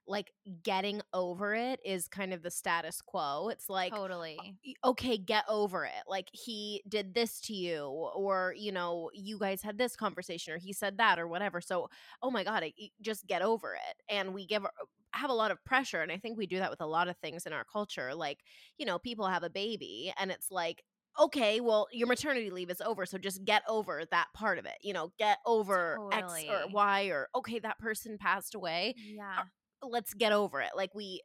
like 0.08 0.32
getting 0.64 1.02
over 1.14 1.56
it 1.56 1.80
is 1.86 2.08
kind 2.08 2.34
of 2.34 2.42
the 2.44 2.52
status 2.52 3.02
quo. 3.02 3.50
It's 3.50 3.70
like 3.70 4.02
totally. 4.40 4.60
okay, 4.86 5.18
get 5.18 5.46
over 5.50 5.86
it. 5.86 6.04
Like 6.08 6.30
he 6.32 6.84
did 6.88 7.14
this 7.16 7.42
to 7.42 7.54
you, 7.54 7.84
or 7.86 8.54
you 8.58 8.72
know, 8.72 9.10
you 9.14 9.40
guys 9.40 9.62
had 9.62 9.78
this 9.78 9.96
conversation, 9.96 10.54
or 10.54 10.58
he 10.58 10.74
said 10.74 10.98
that, 10.98 11.20
or 11.20 11.28
whatever. 11.28 11.62
So, 11.62 11.90
oh 12.22 12.32
my 12.32 12.44
god, 12.44 12.64
I- 12.64 12.74
just 13.02 13.28
get 13.28 13.42
over 13.42 13.76
it. 13.76 14.02
And 14.10 14.34
we 14.34 14.46
give 14.48 14.66
have 15.14 15.30
a 15.30 15.34
lot 15.34 15.52
of 15.52 15.64
pressure, 15.66 16.02
and 16.02 16.12
I 16.12 16.18
think 16.18 16.38
we 16.38 16.48
do 16.48 16.58
that 16.60 16.70
with 16.72 16.82
a 16.82 16.86
lot 16.88 17.08
of 17.08 17.18
things 17.18 17.46
in 17.46 17.54
our 17.54 17.64
culture. 17.66 18.14
Like, 18.16 18.40
you 18.78 18.86
know, 18.86 19.00
people 19.00 19.28
have 19.28 19.44
a 19.44 19.50
baby, 19.50 20.14
and 20.18 20.32
it's 20.32 20.52
like. 20.52 20.84
Okay, 21.20 21.62
well, 21.62 21.88
your 21.92 22.08
maternity 22.08 22.50
leave 22.50 22.70
is 22.70 22.82
over, 22.82 23.06
so 23.06 23.18
just 23.18 23.44
get 23.46 23.64
over 23.68 24.04
that 24.12 24.28
part 24.34 24.58
of 24.60 24.66
it. 24.66 24.76
You 24.82 24.94
know, 24.94 25.14
get 25.18 25.40
over 25.46 26.02
X 26.12 26.44
or 26.48 26.66
Y, 26.68 27.06
or 27.06 27.30
okay, 27.36 27.60
that 27.60 27.80
person 27.80 28.18
passed 28.18 28.54
away 28.56 28.96
uh, 29.38 29.42
Yeah. 29.42 29.46
let's 29.82 30.14
get 30.14 30.32
over 30.32 30.62
it. 30.62 30.72
Like 30.76 30.94
we 30.96 31.22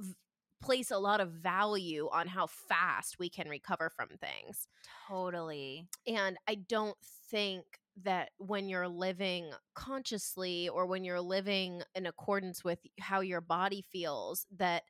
v- 0.00 0.14
place 0.62 0.90
a 0.90 0.98
lot 0.98 1.20
of 1.20 1.30
value 1.32 2.08
on 2.12 2.26
how 2.28 2.46
fast 2.46 3.18
we 3.18 3.28
can 3.30 3.48
recover 3.48 3.90
from 3.90 4.08
things. 4.20 4.68
Totally. 5.08 5.88
And 6.06 6.36
I 6.48 6.54
don't 6.56 6.96
think 7.30 7.64
that 8.02 8.30
when 8.38 8.68
you're 8.68 8.88
living 8.88 9.50
consciously 9.74 10.68
or 10.68 10.86
when 10.86 11.04
you're 11.04 11.20
living 11.20 11.82
in 11.94 12.06
accordance 12.06 12.64
with 12.64 12.80
how 13.00 13.20
your 13.20 13.40
body 13.40 13.84
feels 13.92 14.46
that 14.56 14.84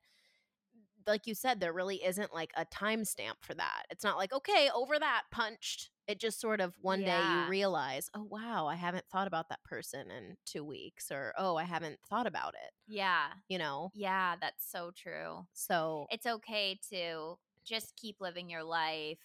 like 1.07 1.27
you 1.27 1.35
said 1.35 1.61
there 1.61 1.73
really 1.73 2.05
isn't 2.05 2.33
like 2.35 2.53
a 2.57 2.65
timestamp 2.67 3.35
for 3.43 3.55
that. 3.55 3.85
It's 3.91 4.05
not 4.05 4.17
like 4.19 4.33
okay, 4.33 4.71
over 4.75 4.99
that 4.99 5.25
punched. 5.31 5.91
It 6.07 6.19
just 6.21 6.41
sort 6.41 6.61
of 6.61 6.75
one 6.81 7.05
day 7.05 7.25
you 7.25 7.43
realize, 7.43 8.11
"Oh 8.15 8.25
wow, 8.25 8.67
I 8.67 8.75
haven't 8.77 9.07
thought 9.11 9.29
about 9.29 9.49
that 9.51 9.65
person 9.65 10.11
in 10.11 10.37
2 10.47 10.65
weeks," 10.65 11.11
or 11.11 11.33
"Oh, 11.39 11.57
I 11.57 11.65
haven't 11.65 12.01
thought 12.09 12.27
about 12.27 12.55
it." 12.55 12.73
Yeah. 12.87 13.33
You 13.49 13.59
know? 13.59 13.93
Yeah, 13.93 14.37
that's 14.41 14.71
so 14.71 14.93
true. 14.93 15.47
So 15.53 16.11
It's 16.11 16.27
okay 16.27 16.79
to 16.91 17.37
just 17.65 17.97
keep 17.97 18.21
living 18.21 18.51
your 18.51 18.65
life. 18.65 19.19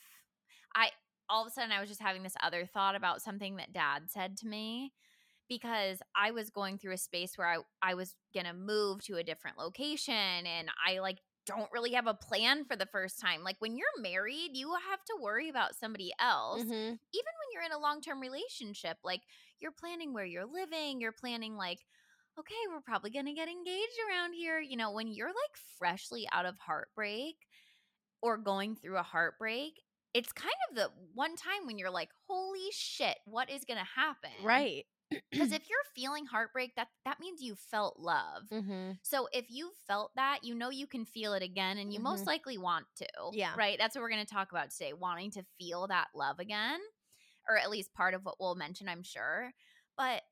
I 0.76 0.92
all 1.30 1.44
of 1.44 1.48
a 1.48 1.52
sudden 1.52 1.72
I 1.72 1.80
was 1.82 1.90
just 1.90 2.02
having 2.02 2.24
this 2.24 2.36
other 2.42 2.66
thought 2.66 2.96
about 2.96 3.22
something 3.22 3.58
that 3.58 3.74
dad 3.74 4.10
said 4.12 4.38
to 4.40 4.48
me 4.48 4.94
because 5.50 6.02
I 6.16 6.32
was 6.32 6.50
going 6.52 6.78
through 6.80 6.94
a 6.94 6.98
space 6.98 7.38
where 7.38 7.48
I 7.48 7.60
I 7.82 7.96
was 7.96 8.16
going 8.34 8.46
to 8.48 8.54
move 8.54 9.04
to 9.06 9.18
a 9.18 9.24
different 9.24 9.58
location 9.60 10.14
and 10.16 10.70
I 10.86 11.00
like 11.00 11.20
don't 11.46 11.72
really 11.72 11.94
have 11.94 12.08
a 12.08 12.14
plan 12.14 12.66
for 12.66 12.76
the 12.76 12.86
first 12.88 13.20
time. 13.20 13.44
Like 13.44 13.58
when 13.60 13.78
you're 13.78 13.88
married, 14.02 14.52
you 14.54 14.74
have 14.90 15.04
to 15.06 15.18
worry 15.22 15.50
about 15.50 15.76
somebody 15.76 16.12
else. 16.20 16.64
Mhm. 16.64 17.00
even 17.14 17.32
when 17.40 17.50
you're 17.54 17.64
in 17.64 17.72
a 17.72 17.80
long-term 17.80 18.20
relationship 18.20 18.98
like 19.04 19.22
you're 19.62 19.72
planning 19.72 20.12
where 20.14 20.26
you're 20.26 20.46
living 20.46 21.00
you're 21.00 21.14
planning 21.14 21.56
like 21.56 21.80
okay 22.38 22.56
we're 22.70 22.82
probably 22.82 23.10
going 23.10 23.26
to 23.26 23.34
get 23.34 23.48
engaged 23.48 23.98
around 24.10 24.34
here 24.34 24.60
you 24.60 24.76
know 24.76 24.92
when 24.92 25.08
you're 25.08 25.30
like 25.30 25.56
freshly 25.78 26.28
out 26.32 26.46
of 26.46 26.58
heartbreak 26.60 27.36
or 28.22 28.38
going 28.38 28.76
through 28.76 28.98
a 28.98 29.04
heartbreak 29.04 29.82
it's 30.14 30.32
kind 30.32 30.54
of 30.70 30.76
the 30.76 30.90
one 31.14 31.36
time 31.36 31.66
when 31.66 31.78
you're 31.78 31.90
like 31.90 32.10
holy 32.28 32.68
shit 32.72 33.18
what 33.26 33.50
is 33.50 33.66
going 33.66 33.80
to 33.80 33.86
happen 34.02 34.32
right. 34.44 34.86
Because 35.10 35.52
if 35.52 35.70
you're 35.70 35.78
feeling 35.96 36.26
heartbreak 36.26 36.76
that 36.76 36.88
that 37.06 37.20
means 37.20 37.42
you 37.42 37.56
felt 37.56 38.00
love 38.00 38.44
mm-hmm. 38.52 38.92
so 39.04 39.28
if 39.32 39.46
you 39.50 39.72
felt 39.88 40.12
that, 40.16 40.40
you 40.44 40.56
know 40.56 40.70
you 40.70 40.88
can 40.88 41.06
feel 41.06 41.34
it 41.34 41.44
again 41.44 41.78
and 41.78 41.94
you 41.94 42.00
most 42.00 42.24
Mhm. 42.24 42.28
likely 42.28 42.58
want 42.58 42.86
to. 42.98 43.08
Yeah. 43.34 43.54
Right? 43.58 43.78
That's 43.78 43.96
what 43.96 44.02
we're 44.02 44.10
going 44.10 44.26
to 44.26 44.34
talk 44.34 44.52
about 44.52 44.72
today, 44.72 44.94
wanting 44.94 45.32
to 45.32 45.44
feel 45.60 45.88
that 45.88 46.08
love 46.16 46.40
again 46.40 46.80
or 47.48 47.58
at 47.58 47.70
least 47.70 47.94
part 47.94 48.14
of 48.16 48.26
what 48.26 48.36
we'll 48.40 48.56
mention, 48.56 48.90
I'm 48.90 49.04
sure. 49.04 49.52
But 49.98 50.24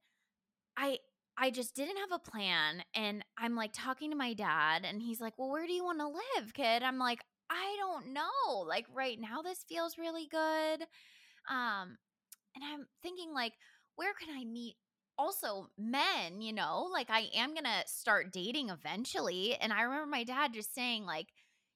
I 0.77 0.99
I 1.38 1.49
just 1.51 1.75
didn't 1.75 1.97
have 1.97 2.12
a 2.12 2.19
plan 2.19 2.83
and 2.93 3.23
I'm 3.38 3.55
like 3.55 3.71
talking 3.73 4.12
to 4.12 4.15
my 4.17 4.33
dad 4.33 4.83
and 4.86 5.01
he's 5.01 5.19
like, 5.21 5.33
"Well, 5.38 5.49
where 5.49 5.65
do 5.67 5.73
you 5.73 5.83
want 5.83 5.99
to 5.99 6.07
live, 6.07 6.53
kid?" 6.53 6.83
I'm 6.83 6.99
like, 6.99 7.23
"I 7.49 7.75
don't 7.79 8.13
know. 8.13 8.62
Like 8.67 8.86
right 8.93 9.19
now 9.19 9.41
this 9.41 9.63
feels 9.67 9.97
really 9.97 10.27
good." 10.27 10.81
Um 11.49 11.97
and 12.55 12.63
I'm 12.63 12.86
thinking 13.01 13.33
like, 13.33 13.53
where 13.95 14.13
can 14.13 14.29
I 14.36 14.43
meet 14.45 14.75
also 15.17 15.67
men, 15.77 16.41
you 16.41 16.53
know? 16.53 16.88
Like 16.91 17.10
I 17.10 17.29
am 17.36 17.53
going 17.53 17.65
to 17.65 17.84
start 17.88 18.32
dating 18.34 18.69
eventually 18.69 19.56
and 19.56 19.71
I 19.73 19.82
remember 19.84 20.08
my 20.08 20.23
dad 20.23 20.53
just 20.53 20.73
saying 20.73 21.06
like 21.06 21.27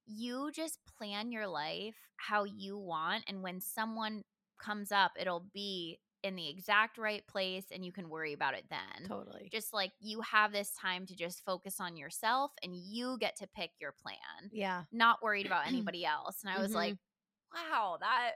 you 0.06 0.52
just 0.54 0.80
plan 0.98 1.32
your 1.32 1.48
life 1.48 1.96
how 2.18 2.44
you 2.46 2.78
want 2.78 3.24
and 3.28 3.44
when 3.44 3.60
someone 3.62 4.24
comes 4.60 4.92
up 4.92 5.12
it'll 5.20 5.46
be 5.54 6.00
in 6.24 6.36
the 6.36 6.50
exact 6.50 6.98
right 6.98 7.26
place 7.28 7.66
and 7.72 7.86
you 7.86 7.92
can 7.92 8.10
worry 8.10 8.34
about 8.34 8.56
it 8.56 8.66
then. 8.70 9.08
Totally. 9.08 9.50
Just 9.52 9.74
like 9.74 9.92
you 10.00 10.22
have 10.22 10.52
this 10.52 10.72
time 10.74 11.06
to 11.06 11.16
just 11.16 11.44
focus 11.46 11.80
on 11.80 11.96
yourself 11.96 12.52
and 12.64 12.76
you 12.76 13.18
get 13.20 13.36
to 13.38 13.48
pick 13.48 13.72
your 13.80 13.94
plan, 14.02 14.52
Yeah. 14.52 14.84
not 14.92 15.22
worried 15.24 15.46
about 15.46 15.68
anybody 15.68 16.06
else. 16.06 16.38
And 16.44 16.52
I 16.52 16.60
was 16.62 16.72
Mhm. 16.72 16.76
like, 16.76 16.96
wow, 17.54 17.98
that 18.02 18.32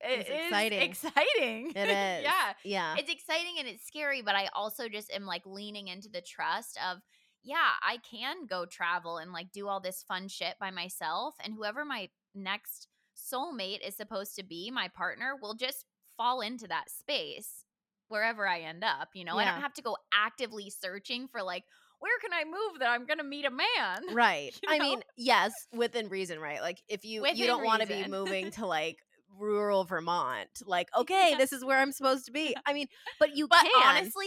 It's 0.00 0.28
exciting. 0.28 0.82
exciting. 0.82 1.72
It 1.74 1.88
is. 1.88 2.24
yeah. 2.24 2.52
Yeah. 2.64 2.94
It's 2.98 3.10
exciting 3.10 3.56
and 3.58 3.68
it's 3.68 3.86
scary, 3.86 4.22
but 4.22 4.34
I 4.34 4.48
also 4.54 4.88
just 4.88 5.12
am 5.12 5.26
like 5.26 5.42
leaning 5.44 5.88
into 5.88 6.08
the 6.08 6.20
trust 6.20 6.78
of, 6.88 6.98
yeah, 7.42 7.72
I 7.82 7.98
can 8.08 8.46
go 8.46 8.64
travel 8.66 9.18
and 9.18 9.32
like 9.32 9.52
do 9.52 9.68
all 9.68 9.80
this 9.80 10.04
fun 10.06 10.28
shit 10.28 10.54
by 10.60 10.70
myself. 10.70 11.34
And 11.42 11.54
whoever 11.54 11.84
my 11.84 12.08
next 12.34 12.88
soulmate 13.16 13.86
is 13.86 13.96
supposed 13.96 14.36
to 14.36 14.44
be, 14.44 14.70
my 14.70 14.88
partner, 14.88 15.34
will 15.40 15.54
just 15.54 15.84
fall 16.16 16.40
into 16.40 16.66
that 16.68 16.90
space 16.90 17.64
wherever 18.08 18.46
I 18.46 18.60
end 18.60 18.84
up. 18.84 19.08
You 19.14 19.24
know, 19.24 19.36
I 19.36 19.44
don't 19.44 19.60
have 19.60 19.74
to 19.74 19.82
go 19.82 19.96
actively 20.12 20.70
searching 20.70 21.28
for 21.28 21.42
like, 21.42 21.64
where 22.00 22.18
can 22.20 22.32
I 22.32 22.44
move 22.44 22.80
that 22.80 22.90
I'm 22.90 23.06
going 23.06 23.18
to 23.18 23.24
meet 23.24 23.44
a 23.44 23.50
man? 23.50 24.02
right. 24.14 24.52
you 24.62 24.68
I 24.68 24.78
mean, 24.78 25.02
yes, 25.16 25.52
within 25.74 26.08
reason, 26.08 26.38
right? 26.38 26.60
Like 26.60 26.82
if 26.88 27.04
you 27.04 27.26
you 27.34 27.46
don't 27.46 27.64
want 27.64 27.82
to 27.82 27.88
be 27.88 28.06
moving 28.06 28.50
to 28.52 28.66
like 28.66 28.98
rural 29.38 29.84
Vermont, 29.84 30.48
like 30.66 30.88
okay, 30.96 31.34
this 31.36 31.52
is 31.52 31.64
where 31.64 31.78
I'm 31.78 31.92
supposed 31.92 32.26
to 32.26 32.32
be. 32.32 32.56
I 32.66 32.72
mean, 32.72 32.86
but 33.18 33.36
you 33.36 33.48
But 33.48 33.62
can. 33.62 33.96
honestly, 33.96 34.26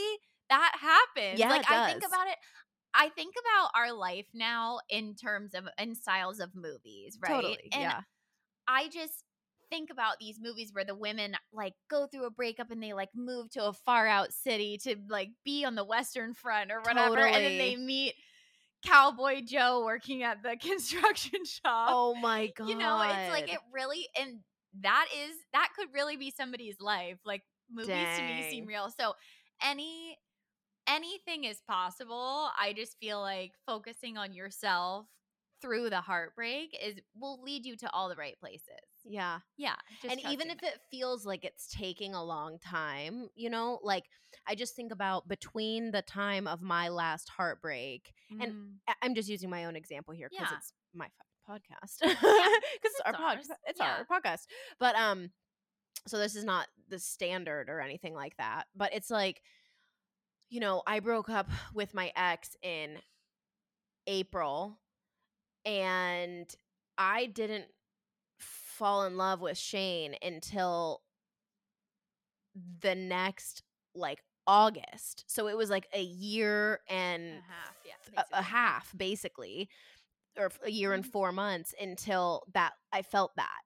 that 0.49 0.71
happens. 0.79 1.39
Yeah, 1.39 1.49
like 1.49 1.69
I 1.69 1.91
think 1.91 2.05
about 2.05 2.27
it. 2.27 2.35
I 2.93 3.09
think 3.09 3.35
about 3.39 3.69
our 3.75 3.93
life 3.93 4.27
now 4.33 4.79
in 4.89 5.15
terms 5.15 5.53
of 5.53 5.67
in 5.77 5.95
styles 5.95 6.39
of 6.39 6.55
movies, 6.55 7.17
right? 7.21 7.29
Totally. 7.35 7.69
And 7.71 7.81
yeah. 7.83 8.01
I 8.67 8.89
just 8.89 9.23
think 9.69 9.89
about 9.89 10.15
these 10.19 10.37
movies 10.41 10.71
where 10.73 10.83
the 10.83 10.93
women 10.93 11.33
like 11.53 11.73
go 11.89 12.05
through 12.05 12.25
a 12.25 12.29
breakup 12.29 12.69
and 12.71 12.83
they 12.83 12.91
like 12.91 13.09
move 13.15 13.49
to 13.51 13.65
a 13.65 13.71
far 13.73 14.05
out 14.05 14.33
city 14.33 14.77
to 14.83 14.97
like 15.09 15.29
be 15.45 15.63
on 15.63 15.75
the 15.75 15.85
western 15.85 16.33
front 16.33 16.71
or 16.71 16.81
whatever 16.81 17.19
and 17.25 17.35
then 17.35 17.57
they 17.57 17.77
meet 17.77 18.13
cowboy 18.85 19.39
joe 19.45 19.81
working 19.85 20.23
at 20.23 20.43
the 20.43 20.57
construction 20.61 21.45
shop 21.45 21.87
Oh 21.89 22.13
my 22.15 22.51
god. 22.53 22.67
you 22.67 22.75
know 22.75 22.99
it's 23.01 23.31
like 23.31 23.51
it 23.51 23.59
really 23.73 24.05
and 24.19 24.39
that 24.79 25.07
is 25.15 25.35
that 25.53 25.69
could 25.77 25.87
really 25.93 26.15
be 26.17 26.31
somebody's 26.31 26.79
life 26.79 27.17
like 27.25 27.43
movies 27.69 27.89
to 28.15 28.23
me 28.23 28.41
seem 28.49 28.65
real 28.65 28.89
so 28.89 29.13
any 29.61 30.17
anything 30.87 31.43
is 31.43 31.61
possible 31.67 32.49
i 32.59 32.73
just 32.75 32.97
feel 32.99 33.19
like 33.21 33.51
focusing 33.65 34.17
on 34.17 34.33
yourself 34.33 35.05
through 35.61 35.89
the 35.89 36.01
heartbreak 36.01 36.75
is 36.83 36.95
will 37.19 37.41
lead 37.43 37.65
you 37.65 37.75
to 37.77 37.89
all 37.91 38.09
the 38.09 38.15
right 38.15 38.39
places 38.39 38.65
Yeah. 39.05 39.39
yeah 39.57 39.75
just 40.01 40.11
and 40.11 40.19
even 40.31 40.49
if 40.49 40.63
it 40.63 40.79
feels 40.89 41.25
like 41.25 41.45
it's 41.45 41.67
taking 41.71 42.13
a 42.15 42.23
long 42.23 42.57
time, 42.59 43.29
you 43.35 43.49
know, 43.49 43.79
like 43.83 44.05
I 44.47 44.55
just 44.55 44.75
think 44.75 44.91
about 44.91 45.27
between 45.27 45.91
the 45.91 46.01
time 46.01 46.47
of 46.47 46.61
my 46.61 46.89
last 46.89 47.29
heartbreak 47.29 48.11
and 48.39 48.51
Mm. 48.51 48.79
I- 48.87 48.95
I'm 49.03 49.13
just 49.15 49.29
using 49.29 49.49
my 49.49 49.65
own 49.65 49.75
example 49.75 50.13
here 50.13 50.29
because 50.29 50.51
Yeah. 50.51 50.57
it's 50.57 50.73
my 50.93 51.07
podcast. 51.51 51.99
Because 52.01 52.17
it's, 52.83 53.01
our 53.05 53.11
it's 53.11 53.17
pod, 53.17 53.37
ours. 53.37 53.47
it's 53.67 53.79
Yeah. 53.79 53.97
our 54.09 54.21
podcast. 54.21 54.45
But 54.79 54.95
um, 54.95 55.31
so 56.07 56.17
this 56.17 56.35
is 56.35 56.43
not 56.45 56.67
the 56.89 56.99
standard 56.99 57.69
or 57.69 57.81
anything 57.81 58.13
like 58.13 58.37
that. 58.37 58.65
But 58.75 58.93
it's 58.93 59.09
like, 59.09 59.41
you 60.49 60.59
know, 60.59 60.83
I 60.87 60.99
broke 60.99 61.29
up 61.29 61.49
with 61.73 61.93
my 61.93 62.11
ex 62.15 62.55
in 62.61 62.97
April, 64.07 64.79
and 65.65 66.53
I 66.97 67.27
didn't 67.27 67.65
fall 68.39 69.05
in 69.05 69.15
love 69.17 69.41
with 69.41 69.57
Shane 69.57 70.15
until 70.21 71.01
the 72.81 72.95
next 72.95 73.63
like 73.95 74.23
August. 74.47 75.23
So 75.27 75.47
it 75.47 75.55
was 75.55 75.69
like 75.69 75.87
a 75.93 76.01
year 76.01 76.79
and 76.89 77.23
A 77.23 77.35
half, 77.35 77.75
yeah, 77.85 78.23
a- 78.33 78.39
a, 78.39 78.41
half 78.41 78.91
basically 78.97 79.69
or 80.37 80.51
a 80.63 80.71
year 80.71 80.93
and 80.93 81.05
Mhm. 81.05 81.11
4 81.11 81.31
months 81.31 81.73
until 81.79 82.43
that 82.53 82.73
I 82.91 83.01
felt 83.01 83.31
that. 83.37 83.61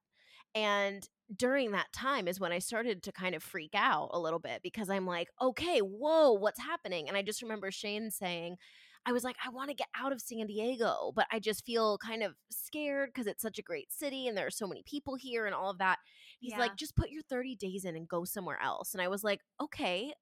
And 0.54 1.08
during 1.36 1.71
that 1.71 1.91
time 1.93 2.28
is 2.28 2.39
when 2.39 2.51
I 2.51 2.60
started 2.60 3.04
to 3.04 3.12
kind 3.12 3.36
of 3.36 3.43
freak 3.43 3.71
out 3.75 4.10
a 4.13 4.19
little 4.19 4.39
bit 4.39 4.62
because 4.63 4.89
I'm 4.89 5.06
like, 5.06 5.30
okay, 5.41 5.80
whoa, 5.80 6.32
what's 6.34 6.60
happening? 6.60 7.08
And 7.08 7.17
I 7.17 7.21
just 7.23 7.41
remember 7.41 7.71
Shane 7.71 8.12
saying, 8.12 8.58
I 9.06 9.12
was 9.12 9.23
like, 9.23 9.36
I 9.45 9.49
want 9.49 9.69
to 9.69 9.75
get 9.75 9.88
out 9.95 10.12
of 10.12 10.21
San 10.21 10.47
Diego, 10.47 11.12
but 11.15 11.28
I 11.32 11.39
just 11.39 11.65
feel 11.65 11.97
kind 11.99 12.23
of 12.23 12.36
scared 12.49 13.10
because 13.10 13.28
it's 13.28 13.41
such 13.41 13.60
a 13.60 13.63
great 13.63 13.91
city 13.91 14.28
and 14.28 14.38
there 14.38 14.47
are 14.47 14.51
so 14.51 14.67
many 14.67 14.84
people 14.84 15.15
here 15.15 15.45
and 15.45 15.54
all 15.54 15.69
of 15.69 15.78
that. 15.78 15.99
He's 16.39 16.56
Yeah. 16.56 16.58
like, 16.58 16.75
just 16.75 16.95
put 16.95 17.12
your 17.12 17.21
30 17.23 17.56
days 17.56 17.86
in 17.86 17.95
and 17.95 18.08
go 18.08 18.25
somewhere 18.25 18.60
else. 18.62 18.93
And 18.93 19.01
I 19.01 19.08
was 19.08 19.23
like, 19.23 19.41
okay. 19.62 20.13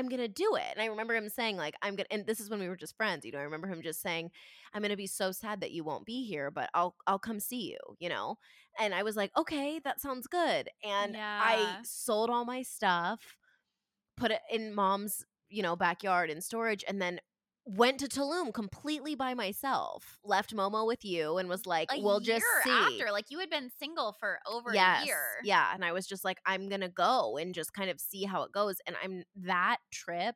I'm 0.00 0.08
gonna 0.08 0.28
do 0.28 0.56
it. 0.56 0.64
And 0.72 0.80
I 0.80 0.86
remember 0.86 1.14
him 1.14 1.28
saying, 1.28 1.58
like, 1.58 1.74
I'm 1.82 1.94
gonna 1.94 2.06
and 2.10 2.26
this 2.26 2.40
is 2.40 2.48
when 2.48 2.58
we 2.58 2.68
were 2.68 2.76
just 2.76 2.96
friends, 2.96 3.26
you 3.26 3.32
know. 3.32 3.38
I 3.38 3.42
remember 3.42 3.68
him 3.68 3.82
just 3.82 4.00
saying, 4.00 4.30
I'm 4.72 4.80
gonna 4.80 4.96
be 4.96 5.06
so 5.06 5.30
sad 5.30 5.60
that 5.60 5.72
you 5.72 5.84
won't 5.84 6.06
be 6.06 6.24
here, 6.24 6.50
but 6.50 6.70
I'll 6.72 6.96
I'll 7.06 7.18
come 7.18 7.38
see 7.38 7.70
you, 7.70 7.78
you 7.98 8.08
know? 8.08 8.38
And 8.78 8.94
I 8.94 9.02
was 9.02 9.14
like, 9.14 9.30
Okay, 9.36 9.78
that 9.84 10.00
sounds 10.00 10.26
good. 10.26 10.70
And 10.82 11.16
I 11.44 11.78
sold 11.84 12.30
all 12.30 12.46
my 12.46 12.62
stuff, 12.62 13.36
put 14.16 14.30
it 14.30 14.40
in 14.50 14.74
mom's, 14.74 15.24
you 15.50 15.62
know, 15.62 15.76
backyard 15.76 16.30
in 16.30 16.40
storage, 16.40 16.82
and 16.88 17.00
then 17.00 17.20
went 17.76 18.00
to 18.00 18.08
Tulum 18.08 18.52
completely 18.52 19.14
by 19.14 19.34
myself. 19.34 20.18
Left 20.24 20.54
Momo 20.54 20.86
with 20.86 21.04
you 21.04 21.38
and 21.38 21.48
was 21.48 21.66
like, 21.66 21.88
A 21.92 22.00
We'll 22.00 22.20
just 22.20 22.44
see 22.64 22.70
after, 22.70 23.12
like 23.12 23.26
you 23.28 23.38
had 23.38 23.50
been 23.50 23.70
single 23.78 24.16
for 24.18 24.40
over 24.50 24.74
yes, 24.74 25.04
a 25.04 25.06
year. 25.06 25.24
Yeah. 25.44 25.72
And 25.72 25.84
I 25.84 25.92
was 25.92 26.06
just 26.06 26.24
like, 26.24 26.38
I'm 26.44 26.68
gonna 26.68 26.88
go 26.88 27.36
and 27.36 27.54
just 27.54 27.72
kind 27.72 27.88
of 27.88 28.00
see 28.00 28.24
how 28.24 28.42
it 28.42 28.52
goes. 28.52 28.78
And 28.86 28.96
I'm 29.02 29.22
that 29.44 29.76
trip 29.92 30.34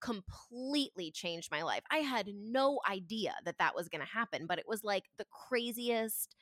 completely 0.00 1.12
changed 1.12 1.50
my 1.52 1.62
life. 1.62 1.82
I 1.90 1.98
had 1.98 2.28
no 2.34 2.80
idea 2.90 3.34
that 3.44 3.58
that 3.58 3.76
was 3.76 3.88
gonna 3.88 4.04
happen, 4.04 4.46
but 4.46 4.58
it 4.58 4.66
was 4.66 4.82
like 4.82 5.04
the 5.18 5.26
craziest 5.48 6.34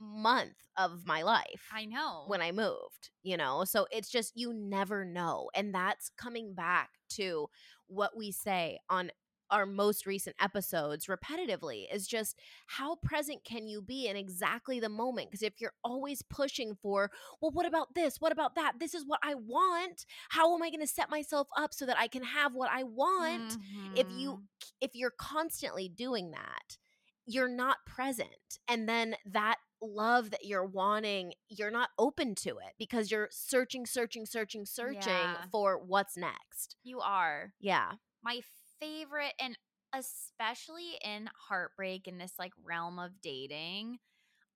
month 0.00 0.56
of 0.76 1.06
my 1.06 1.22
life 1.22 1.68
I 1.72 1.84
know. 1.84 2.24
when 2.26 2.40
I 2.40 2.52
moved, 2.52 3.10
you 3.22 3.36
know? 3.36 3.64
So 3.64 3.86
it's 3.90 4.10
just, 4.10 4.32
you 4.34 4.52
never 4.54 5.04
know. 5.04 5.50
And 5.54 5.74
that's 5.74 6.10
coming 6.16 6.54
back 6.54 6.90
to 7.10 7.48
what 7.86 8.16
we 8.16 8.32
say 8.32 8.78
on 8.88 9.10
our 9.50 9.66
most 9.66 10.06
recent 10.06 10.36
episodes 10.40 11.06
repetitively 11.06 11.84
is 11.92 12.06
just 12.06 12.38
how 12.66 12.96
present 12.96 13.44
can 13.44 13.66
you 13.66 13.80
be 13.82 14.06
in 14.06 14.16
exactly 14.16 14.80
the 14.80 14.88
moment? 14.88 15.28
Because 15.30 15.42
if 15.42 15.60
you're 15.60 15.74
always 15.84 16.22
pushing 16.22 16.74
for, 16.74 17.10
well, 17.40 17.50
what 17.52 17.66
about 17.66 17.94
this? 17.94 18.20
What 18.20 18.32
about 18.32 18.54
that? 18.56 18.74
This 18.80 18.94
is 18.94 19.04
what 19.06 19.20
I 19.22 19.34
want. 19.34 20.06
How 20.30 20.54
am 20.54 20.62
I 20.62 20.70
going 20.70 20.80
to 20.80 20.86
set 20.86 21.10
myself 21.10 21.48
up 21.56 21.72
so 21.74 21.86
that 21.86 21.98
I 21.98 22.08
can 22.08 22.22
have 22.24 22.54
what 22.54 22.70
I 22.70 22.82
want? 22.84 23.56
if 23.94 24.06
you 24.10 24.38
Mhm. 24.38 24.48
if 24.80 24.90
you're 24.94 25.10
constantly 25.18 25.88
doing 25.88 26.30
that 26.32 26.78
you're 27.26 27.48
not 27.48 27.78
present 27.86 28.58
and 28.68 28.88
then 28.88 29.16
that 29.24 29.56
love 29.80 30.30
that 30.30 30.44
you're 30.44 30.64
wanting 30.66 31.32
you're 31.48 31.70
not 31.70 31.90
open 31.98 32.34
to 32.34 32.50
it 32.50 32.74
because 32.78 33.10
you're 33.10 33.28
searching 33.30 33.86
searching 33.86 34.26
searching 34.26 34.64
searching 34.66 35.34
Yeah. 35.34 35.46
for 35.50 35.78
what's 35.78 36.16
next 36.16 36.76
you 36.82 37.00
are 37.00 37.52
yeah 37.60 37.92
my 38.22 38.40
favorite 38.84 39.34
and 39.40 39.56
especially 39.94 40.98
in 41.04 41.28
heartbreak 41.48 42.06
in 42.08 42.18
this 42.18 42.32
like 42.38 42.52
realm 42.64 42.98
of 42.98 43.20
dating 43.22 43.98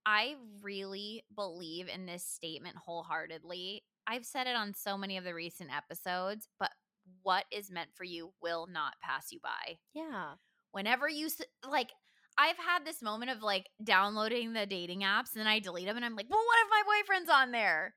i 0.05 0.35
really 0.63 1.23
believe 1.35 1.89
in 1.89 2.07
this 2.07 2.25
statement 2.25 2.77
wholeheartedly 2.77 3.83
i've 4.07 4.25
said 4.27 4.47
it 4.47 4.57
on 4.57 4.75
so 4.75 4.97
many 4.99 5.17
of 5.17 5.25
the 5.25 5.35
recent 5.35 5.71
episodes 5.75 6.49
but 6.59 6.71
what 7.23 7.45
is 7.51 7.71
meant 7.71 7.89
for 7.95 8.05
you 8.05 8.31
will 8.43 8.67
not 8.71 8.95
pass 9.03 9.29
you 9.31 9.39
by 9.43 9.79
yeah 9.95 10.33
whenever 10.73 11.09
you 11.09 11.29
like 11.69 11.91
I've 12.41 12.57
had 12.57 12.85
this 12.85 13.03
moment 13.03 13.33
of 13.33 13.43
like 13.43 13.67
downloading 13.83 14.53
the 14.53 14.65
dating 14.65 15.01
apps 15.01 15.33
and 15.35 15.41
then 15.41 15.49
I 15.49 15.59
delete 15.59 15.87
them 15.87 15.97
and 15.97 16.05
I'm 16.05 16.15
like, 16.15 16.27
well, 16.31 16.39
what 16.39 16.59
if 16.65 16.71
my 16.71 16.83
boyfriend's 16.87 17.29
on 17.29 17.51
there? 17.51 17.97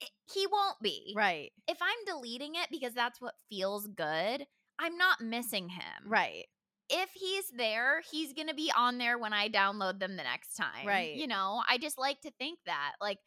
It- 0.00 0.10
he 0.32 0.46
won't 0.46 0.80
be. 0.80 1.12
right 1.16 1.50
If 1.66 1.78
I'm 1.82 2.04
deleting 2.06 2.54
it 2.54 2.68
because 2.70 2.94
that's 2.94 3.20
what 3.20 3.34
feels 3.50 3.88
good, 3.88 4.46
I'm 4.78 4.96
not 4.96 5.20
missing 5.20 5.68
him. 5.68 6.04
right 6.06 6.46
If 6.90 7.10
he's 7.14 7.50
there, 7.56 8.00
he's 8.10 8.32
going 8.32 8.48
to 8.48 8.54
be 8.54 8.72
on 8.76 8.98
there 8.98 9.18
when 9.18 9.32
I 9.32 9.48
download 9.48 9.98
them 9.98 10.16
the 10.16 10.22
next 10.22 10.54
time. 10.54 10.86
Right. 10.86 11.14
You 11.14 11.26
know, 11.26 11.62
I 11.68 11.78
just 11.78 11.98
like 11.98 12.20
to 12.22 12.30
think 12.38 12.58
that. 12.66 12.92
Like, 13.00 13.18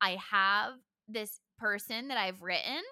I 0.00 0.18
have 0.30 0.72
this 1.08 1.38
person 1.58 2.08
that 2.08 2.18
I've 2.18 2.42
written 2.42 2.82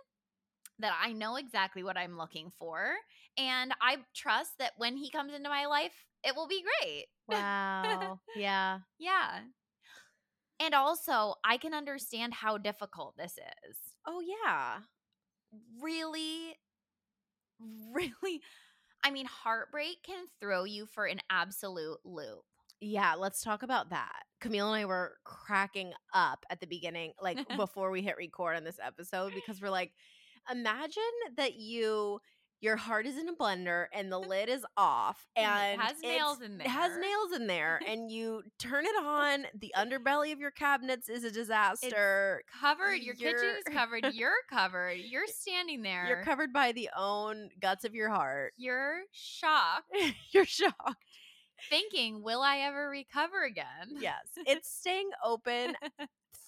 that 0.78 0.92
I 1.00 1.12
know 1.12 1.36
exactly 1.36 1.82
what 1.82 1.96
I'm 1.96 2.16
looking 2.16 2.52
for. 2.58 2.92
And 3.36 3.72
I 3.80 3.96
trust 4.14 4.50
that 4.58 4.72
when 4.76 4.96
he 4.96 5.10
comes 5.10 5.32
into 5.34 5.48
my 5.48 5.66
life, 5.66 5.92
it 6.24 6.36
will 6.36 6.46
be 6.48 6.62
great. 6.62 7.06
wow 7.28 8.18
yeah 8.36 8.78
Yeah. 8.98 9.40
And 10.60 10.74
also, 10.74 11.34
I 11.44 11.56
can 11.56 11.74
understand 11.74 12.34
how 12.34 12.56
difficult 12.58 13.16
this 13.16 13.32
is. 13.32 13.76
oh 14.06 14.20
yeah 14.20 14.78
Really, 15.82 16.56
really, 17.92 18.40
I 19.04 19.10
mean, 19.10 19.26
heartbreak 19.26 20.02
can 20.04 20.26
throw 20.40 20.64
you 20.64 20.86
for 20.86 21.04
an 21.06 21.20
absolute 21.30 21.98
loop. 22.04 22.44
Yeah, 22.80 23.14
let's 23.16 23.42
talk 23.42 23.62
about 23.62 23.90
that. 23.90 24.22
Camille 24.40 24.72
and 24.72 24.82
I 24.82 24.86
were 24.86 25.18
cracking 25.24 25.92
up 26.12 26.44
at 26.50 26.60
the 26.60 26.66
beginning, 26.66 27.12
like 27.20 27.38
before 27.56 27.90
we 27.90 28.02
hit 28.02 28.16
record 28.16 28.56
on 28.56 28.64
this 28.64 28.80
episode, 28.84 29.32
because 29.34 29.60
we're 29.60 29.70
like, 29.70 29.92
imagine 30.50 31.02
that 31.36 31.54
you 31.54 32.20
your 32.62 32.76
heart 32.76 33.04
is 33.06 33.18
in 33.18 33.28
a 33.28 33.34
blender 33.34 33.86
and 33.92 34.10
the 34.10 34.18
lid 34.32 34.48
is 34.48 34.64
off 34.78 35.26
And 35.36 35.46
and 35.46 35.80
it 35.80 35.84
has 35.84 36.00
nails 36.00 36.40
in 36.40 36.56
there. 36.56 36.66
It 36.66 36.70
has 36.70 36.92
nails 36.98 37.32
in 37.36 37.46
there, 37.46 37.78
and 37.86 38.10
you 38.10 38.42
turn 38.58 38.86
it 38.86 38.96
on. 39.04 39.44
The 39.60 39.74
underbelly 39.76 40.32
of 40.32 40.38
your 40.38 40.50
cabinets 40.52 41.10
is 41.10 41.24
a 41.24 41.30
disaster. 41.30 42.42
Covered, 42.60 42.94
your 42.94 43.14
kitchen 43.14 43.38
You're- 43.42 43.58
is 43.58 43.64
covered, 43.70 44.06
you're 44.14 44.32
covered, 44.48 44.96
you're 44.96 45.26
standing 45.26 45.82
there. 45.82 46.06
You're 46.08 46.22
covered 46.24 46.52
by 46.52 46.72
the 46.72 46.88
own 46.96 47.50
guts 47.60 47.84
of 47.84 47.94
your 47.94 48.08
heart. 48.08 48.54
You're 48.56 49.02
shocked, 49.12 49.94
You're 50.32 50.46
shocked. 50.46 51.04
thinking, 51.68 52.22
will 52.22 52.40
I 52.42 52.58
ever 52.58 52.88
recover 52.88 53.44
again? 53.44 53.66
Yes, 54.00 54.22
it's 54.46 54.68
staying 54.72 55.10
open 55.24 55.74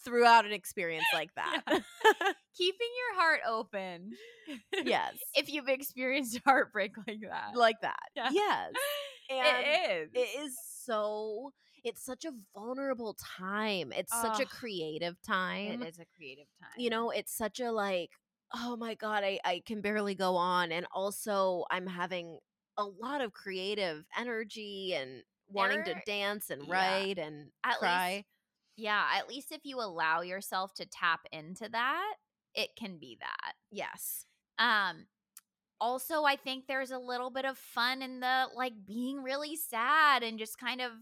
throughout 0.05 0.45
an 0.47 0.53
experience 0.53 1.05
like 1.12 1.31
that. 1.37 1.62
Keeping 2.57 2.88
your 2.97 3.21
heart 3.21 3.40
open. 3.49 4.12
yes, 4.85 5.14
If 5.35 5.53
you've 5.53 5.69
experienced 5.69 6.40
heartbreak 6.45 6.93
like 7.09 7.21
that. 7.29 7.57
like 7.57 7.81
that. 7.83 7.99
Yeah. 8.14 8.29
Yes. 8.33 8.73
And 9.31 9.67
it 9.67 9.90
is. 9.90 10.11
it 10.14 10.40
is 10.45 10.57
so 10.85 11.53
it's 11.83 12.03
such 12.05 12.25
a 12.25 12.31
vulnerable 12.55 13.14
time. 13.38 13.93
It's 13.95 14.12
such 14.23 14.40
a 14.40 14.47
creative 14.47 15.21
time. 15.21 15.83
It 15.83 15.88
is 15.88 15.99
a 15.99 16.07
creative 16.17 16.47
time. 16.61 16.71
You 16.79 16.88
know, 16.90 17.11
it's 17.11 17.37
such 17.37 17.61
a 17.61 17.71
like, 17.73 18.11
oh 18.55 18.77
my 18.77 18.95
God, 18.95 19.23
I, 19.23 19.38
I 19.45 19.62
can 19.67 19.83
barely 19.83 20.14
go 20.14 20.37
on. 20.37 20.73
And 20.73 20.87
also 20.95 21.64
I'm 21.71 21.87
having 21.87 22.38
a 22.79 22.85
lot 22.85 23.21
of 23.21 23.33
creative 23.33 24.05
energy 24.19 24.95
and 24.97 25.23
wanting 25.49 25.85
to 25.85 25.95
dance 26.07 26.49
and 26.51 26.62
yeah. 26.67 26.73
write 26.73 27.19
and 27.19 27.49
At 27.64 27.77
cry. 27.79 28.14
least- 28.17 28.27
yeah, 28.77 29.05
at 29.17 29.29
least 29.29 29.53
if 29.53 29.61
you 29.65 29.81
allow 29.81 30.23
yourself 30.23 30.75
to 30.75 30.87
tap 30.87 31.21
into 31.33 31.69
that, 31.71 32.15
it 32.55 32.71
can 32.77 32.99
be 32.99 33.19
that. 33.21 33.55
yes. 33.71 34.27
Um 34.59 35.07
also 35.81 36.25
I 36.25 36.37
think 36.37 36.67
there's 36.67 36.93
a 36.93 36.99
little 36.99 37.31
bit 37.31 37.45
of 37.45 37.59
fun 37.59 38.01
in 38.01 38.21
the 38.21 38.47
like 38.57 38.73
being 38.87 39.23
really 39.23 39.57
sad 39.57 40.23
and 40.23 40.39
just 40.39 40.59
kind 40.59 40.81
of 40.81 40.93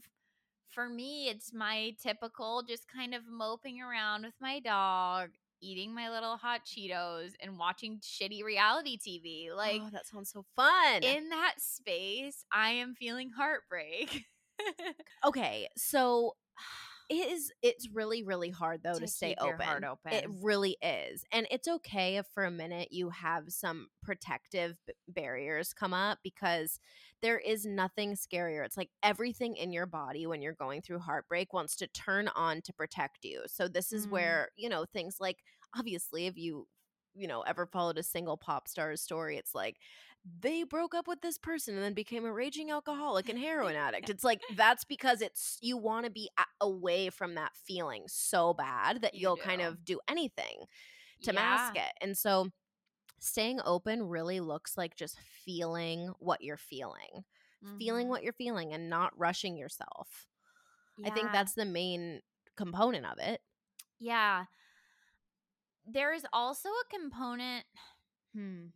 for 0.70 0.88
me 0.88 1.28
it's 1.28 1.52
my 1.52 1.94
typical 2.02 2.62
just 2.66 2.86
kind 2.88 3.14
of 3.14 3.22
moping 3.30 3.80
around 3.80 4.22
with 4.24 4.34
my 4.40 4.58
dog, 4.60 5.30
eating 5.60 5.94
my 5.94 6.10
little 6.10 6.36
hot 6.36 6.62
Cheetos 6.66 7.32
and 7.40 7.58
watching 7.58 8.00
shitty 8.00 8.42
reality 8.42 8.98
TV. 8.98 9.54
Like 9.54 9.82
oh, 9.84 9.90
that 9.92 10.06
sounds 10.06 10.30
so 10.32 10.44
fun. 10.56 11.02
in 11.02 11.28
that 11.28 11.54
space, 11.58 12.44
I 12.52 12.70
am 12.70 12.94
feeling 12.94 13.30
heartbreak. 13.36 14.24
okay. 15.24 15.68
So 15.76 16.34
it 17.12 17.32
is 17.32 17.52
it's 17.62 17.88
really, 17.92 18.22
really 18.22 18.50
hard 18.50 18.82
though 18.82 18.94
to, 18.94 19.00
To 19.00 19.06
stay 19.06 19.34
your 19.40 19.54
open. 19.54 19.66
It 20.12 20.26
really 20.42 20.76
is. 20.82 21.24
And 21.32 21.46
it's 21.50 21.68
okay 21.68 22.16
if 22.16 22.26
for 22.34 22.44
a 22.44 22.50
minute 22.50 22.88
you 22.90 23.10
have 23.10 23.44
some 23.52 23.88
protective 24.02 24.78
b- 24.86 24.94
barriers 25.08 25.72
come 25.72 25.94
up 25.94 26.18
because 26.22 26.80
there 27.20 27.38
is 27.38 27.64
nothing 27.66 28.14
scarier. 28.14 28.64
It's 28.64 28.76
like 28.76 28.90
everything 29.02 29.56
in 29.56 29.72
your 29.72 29.86
body 29.86 30.26
when 30.26 30.42
you're 30.42 30.54
going 30.54 30.82
through 30.82 31.00
heartbreak 31.00 31.52
wants 31.52 31.76
to 31.76 31.86
turn 31.88 32.28
on 32.34 32.62
to 32.62 32.72
protect 32.72 33.24
you. 33.24 33.42
So 33.46 33.68
this 33.68 33.92
is 33.92 34.06
Mm. 34.06 34.10
where, 34.10 34.48
you 34.56 34.68
know, 34.68 34.84
things 34.84 35.16
like 35.20 35.38
obviously 35.76 36.26
if 36.26 36.36
you 36.36 36.66
you 37.14 37.28
know 37.28 37.42
ever 37.42 37.66
followed 37.66 37.98
a 37.98 38.02
single 38.02 38.38
pop 38.38 38.66
star's 38.66 39.00
story 39.02 39.36
it's 39.36 39.54
like 39.54 39.76
they 40.24 40.62
broke 40.62 40.94
up 40.94 41.08
with 41.08 41.20
this 41.20 41.36
person 41.36 41.74
and 41.74 41.82
then 41.82 41.94
became 41.94 42.24
a 42.24 42.32
raging 42.32 42.70
alcoholic 42.70 43.28
and 43.28 43.38
heroin 43.40 43.74
addict 43.74 44.08
it's 44.08 44.22
like 44.24 44.40
that's 44.56 44.84
because 44.84 45.20
it's 45.20 45.58
you 45.60 45.76
want 45.76 46.04
to 46.04 46.10
be 46.10 46.30
away 46.60 47.10
from 47.10 47.34
that 47.34 47.52
feeling 47.56 48.04
so 48.06 48.54
bad 48.54 49.02
that 49.02 49.14
You 49.14 49.20
you'll 49.20 49.36
kind 49.36 49.60
of 49.60 49.84
do 49.84 50.00
anything 50.08 50.64
to 51.22 51.32
mask 51.32 51.76
it. 51.76 51.92
And 52.00 52.16
so 52.16 52.50
staying 53.20 53.60
open 53.64 54.02
really 54.04 54.40
looks 54.40 54.76
like 54.76 54.96
just 54.96 55.18
feeling 55.20 56.12
what 56.18 56.42
you're 56.42 56.56
feeling, 56.56 57.24
feeling 57.78 58.06
Mhm. 58.06 58.08
what 58.08 58.22
you're 58.22 58.32
feeling 58.32 58.72
and 58.72 58.90
not 58.90 59.16
rushing 59.18 59.56
yourself. 59.56 60.28
I 61.04 61.10
think 61.10 61.32
that's 61.32 61.54
the 61.54 61.64
main 61.66 62.22
component 62.56 63.06
of 63.06 63.18
it. 63.18 63.40
Yeah. 63.98 64.46
There's 65.86 66.24
also 66.32 66.68
a 66.68 66.84
component. 66.90 67.66
Hmm. 68.34 68.68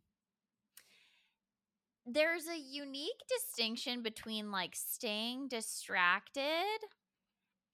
There's 2.07 2.47
a 2.47 2.57
unique 2.57 3.23
distinction 3.29 4.03
between 4.03 4.53
like 4.53 4.77
staying 4.77 5.49
distracted 5.49 6.79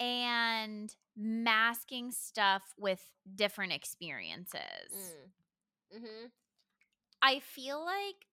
and 0.01 0.95
masking 1.17 2.11
stuff 2.11 2.63
with 2.79 3.01
different 3.35 3.73
experiences. 3.73 5.15
Mm-hmm. 5.95 6.27
I 7.21 7.41
feel 7.41 7.85
like 7.85 8.27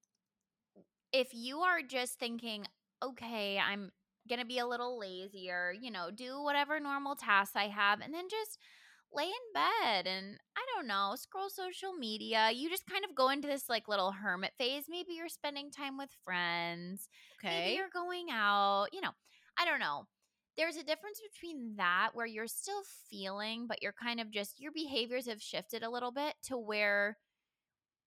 if 1.12 1.34
you 1.34 1.60
are 1.60 1.82
just 1.82 2.18
thinking, 2.18 2.66
okay, 3.04 3.60
I'm 3.60 3.92
going 4.28 4.40
to 4.40 4.46
be 4.46 4.60
a 4.60 4.68
little 4.68 4.98
lazier, 4.98 5.74
you 5.80 5.92
know, 5.92 6.12
do 6.12 6.42
whatever 6.42 6.80
normal 6.80 7.16
tasks 7.16 7.56
I 7.56 7.68
have, 7.68 8.00
and 8.00 8.14
then 8.14 8.30
just 8.30 8.58
lay 9.14 9.26
in 9.26 9.32
bed 9.54 10.08
and 10.08 10.38
I 10.56 10.62
don't 10.76 10.88
know, 10.88 11.14
scroll 11.16 11.50
social 11.50 11.94
media. 11.94 12.52
You 12.54 12.70
just 12.70 12.86
kind 12.86 13.04
of 13.04 13.16
go 13.16 13.30
into 13.30 13.48
this 13.48 13.70
like 13.70 13.88
little 13.88 14.12
hermit 14.12 14.54
phase. 14.58 14.86
Maybe 14.88 15.14
you're 15.14 15.30
spending 15.30 15.72
time 15.72 15.98
with 15.98 16.10
friends. 16.24 17.10
Okay. 17.44 17.60
Maybe 17.60 17.76
you're 17.76 17.90
going 17.94 18.28
out, 18.32 18.88
you 18.92 19.02
know. 19.02 19.12
I 19.58 19.66
don't 19.66 19.80
know. 19.80 20.06
There's 20.58 20.78
a 20.78 20.84
difference 20.84 21.22
between 21.34 21.76
that 21.78 22.10
where 22.14 22.26
you're 22.26 22.48
still 22.48 22.82
feeling 23.10 23.66
but 23.68 23.82
you're 23.82 23.94
kind 23.94 24.20
of 24.20 24.32
just 24.32 24.60
your 24.60 24.72
behaviors 24.72 25.28
have 25.28 25.42
shifted 25.42 25.84
a 25.84 25.90
little 25.90 26.12
bit 26.12 26.36
to 26.44 26.58
where 26.58 27.18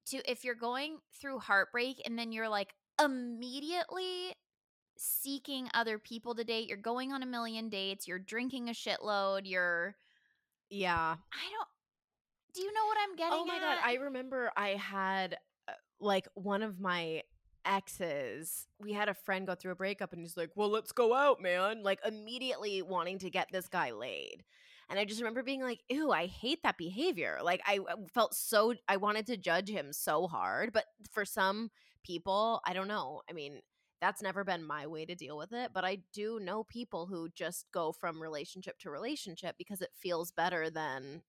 to 0.07 0.31
if 0.31 0.45
you're 0.45 0.55
going 0.55 0.99
through 1.21 1.39
heartbreak 1.39 2.03
and 2.05 2.19
then 2.19 2.33
you're 2.33 2.49
like 2.49 2.75
immediately 3.03 4.35
seeking 4.97 5.69
other 5.75 5.99
people 5.99 6.35
to 6.35 6.45
date, 6.45 6.69
you're 6.69 6.77
going 6.77 7.13
on 7.13 7.23
a 7.23 7.27
million 7.27 7.69
dates, 7.69 8.07
you're 8.07 8.19
drinking 8.19 8.69
a 8.69 8.73
shitload, 8.73 9.43
you're 9.45 9.97
yeah. 10.73 11.17
I 11.33 11.51
don't. 11.51 11.69
Do 12.55 12.63
you 12.63 12.73
know 12.73 12.87
what 12.87 12.97
I'm 13.03 13.17
getting? 13.17 13.33
Oh 13.33 13.45
my 13.45 13.57
at? 13.57 13.61
god, 13.61 13.79
I 13.85 13.95
remember 13.95 14.51
I 14.57 14.71
had 14.71 15.37
uh, 15.69 15.73
like 16.01 16.27
one 16.35 16.63
of 16.63 16.81
my 16.81 17.23
exes. 17.65 18.67
We 18.81 18.93
had 18.93 19.09
a 19.09 19.15
friend 19.15 19.47
go 19.47 19.55
through 19.55 19.73
a 19.73 19.77
breakup 19.77 20.13
and 20.13 20.21
he's 20.21 20.37
like, 20.37 20.51
"Well, 20.55 20.69
let's 20.69 20.93
go 20.93 21.15
out, 21.15 21.41
man." 21.41 21.83
Like 21.83 22.01
immediately 22.05 22.83
wanting 22.83 23.19
to 23.21 23.31
get 23.31 23.49
this 23.53 23.69
guy 23.69 23.93
laid. 23.93 24.45
And 24.91 24.99
I 24.99 25.05
just 25.05 25.21
remember 25.21 25.43
being 25.43 25.63
like, 25.63 25.81
"Ew, 25.89 26.11
I 26.11 26.27
hate 26.27 26.63
that 26.63 26.77
behavior." 26.79 27.39
Like 27.43 27.63
I 27.67 27.79
uh, 27.79 27.97
felt 28.13 28.35
so 28.35 28.75
I 28.89 28.97
wanted 28.97 29.27
to 29.27 29.37
judge 29.37 29.69
him 29.69 29.93
so 29.93 30.27
hard, 30.27 30.73
but 30.73 30.85
for 31.11 31.25
some 31.25 31.71
people, 32.05 32.61
I 32.67 32.73
don't 32.73 32.89
know. 32.89 33.23
I 33.31 33.33
mean, 33.33 33.61
that's 34.03 34.21
never 34.21 34.45
been 34.45 34.67
my 34.67 34.87
way 34.87 35.07
to 35.07 35.15
deal 35.15 35.39
with 35.39 35.53
it 35.53 35.71
but 35.73 35.85
i 35.85 35.99
do 36.13 36.39
know 36.41 36.65
people 36.65 37.07
who 37.07 37.29
just 37.31 37.65
go 37.73 37.93
from 37.93 38.21
relationship 38.21 38.79
to 38.79 38.91
relationship 38.91 39.55
because 39.57 39.81
it 39.81 39.91
feels 39.95 40.31
better 40.33 40.69
than 40.69 41.23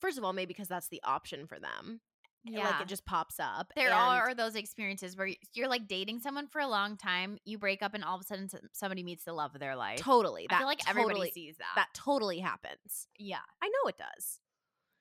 first 0.00 0.18
of 0.18 0.22
all 0.22 0.32
maybe 0.32 0.46
because 0.46 0.68
that's 0.68 0.88
the 0.88 1.02
option 1.02 1.46
for 1.46 1.58
them 1.58 2.00
yeah. 2.44 2.68
like 2.68 2.80
it 2.82 2.88
just 2.88 3.04
pops 3.04 3.36
up 3.38 3.72
there 3.76 3.90
and- 3.90 3.94
are 3.94 4.34
those 4.34 4.54
experiences 4.54 5.16
where 5.16 5.28
you're 5.54 5.68
like 5.68 5.86
dating 5.86 6.20
someone 6.20 6.48
for 6.48 6.60
a 6.60 6.66
long 6.66 6.96
time, 6.96 7.38
you 7.44 7.58
break 7.58 7.82
up, 7.82 7.94
and 7.94 8.04
all 8.04 8.16
of 8.16 8.20
a 8.20 8.24
sudden 8.24 8.48
somebody 8.72 9.02
meets 9.02 9.24
the 9.24 9.32
love 9.32 9.54
of 9.54 9.60
their 9.60 9.76
life. 9.76 9.98
totally 9.98 10.46
I 10.50 10.58
feel 10.58 10.66
like 10.66 10.80
totally, 10.80 11.02
everybody 11.02 11.30
sees 11.30 11.56
that. 11.58 11.72
that 11.76 11.88
totally 11.94 12.40
happens 12.40 13.06
yeah, 13.16 13.38
i 13.62 13.68
know 13.68 13.88
it 13.88 13.96
does 13.96 14.40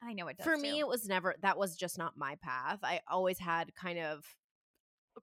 I 0.04 0.14
know 0.14 0.28
it 0.28 0.38
does. 0.38 0.46
for 0.46 0.58
me 0.58 0.80
it 0.80 0.88
was 0.88 1.08
never 1.08 1.36
that 1.42 1.58
was 1.58 1.76
just 1.76 1.98
not 1.98 2.18
my 2.18 2.36
path 2.42 2.80
i 2.84 3.02
always 3.10 3.38
had 3.38 3.74
kind 3.76 4.00
of 4.00 4.26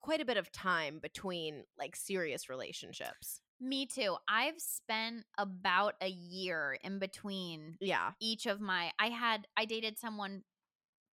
quite 0.00 0.20
a 0.20 0.24
bit 0.24 0.36
of 0.36 0.50
time 0.52 0.98
between 1.00 1.64
like 1.78 1.96
serious 1.96 2.48
relationships 2.48 3.40
me 3.60 3.86
too. 3.86 4.16
I've 4.28 4.60
spent 4.60 5.24
about 5.36 5.94
a 6.00 6.06
year 6.08 6.78
in 6.84 7.00
between 7.00 7.76
yeah 7.80 8.12
each 8.20 8.46
of 8.46 8.60
my. 8.60 8.92
I 9.00 9.08
had 9.08 9.48
I 9.56 9.64
dated 9.64 9.98
someone 9.98 10.44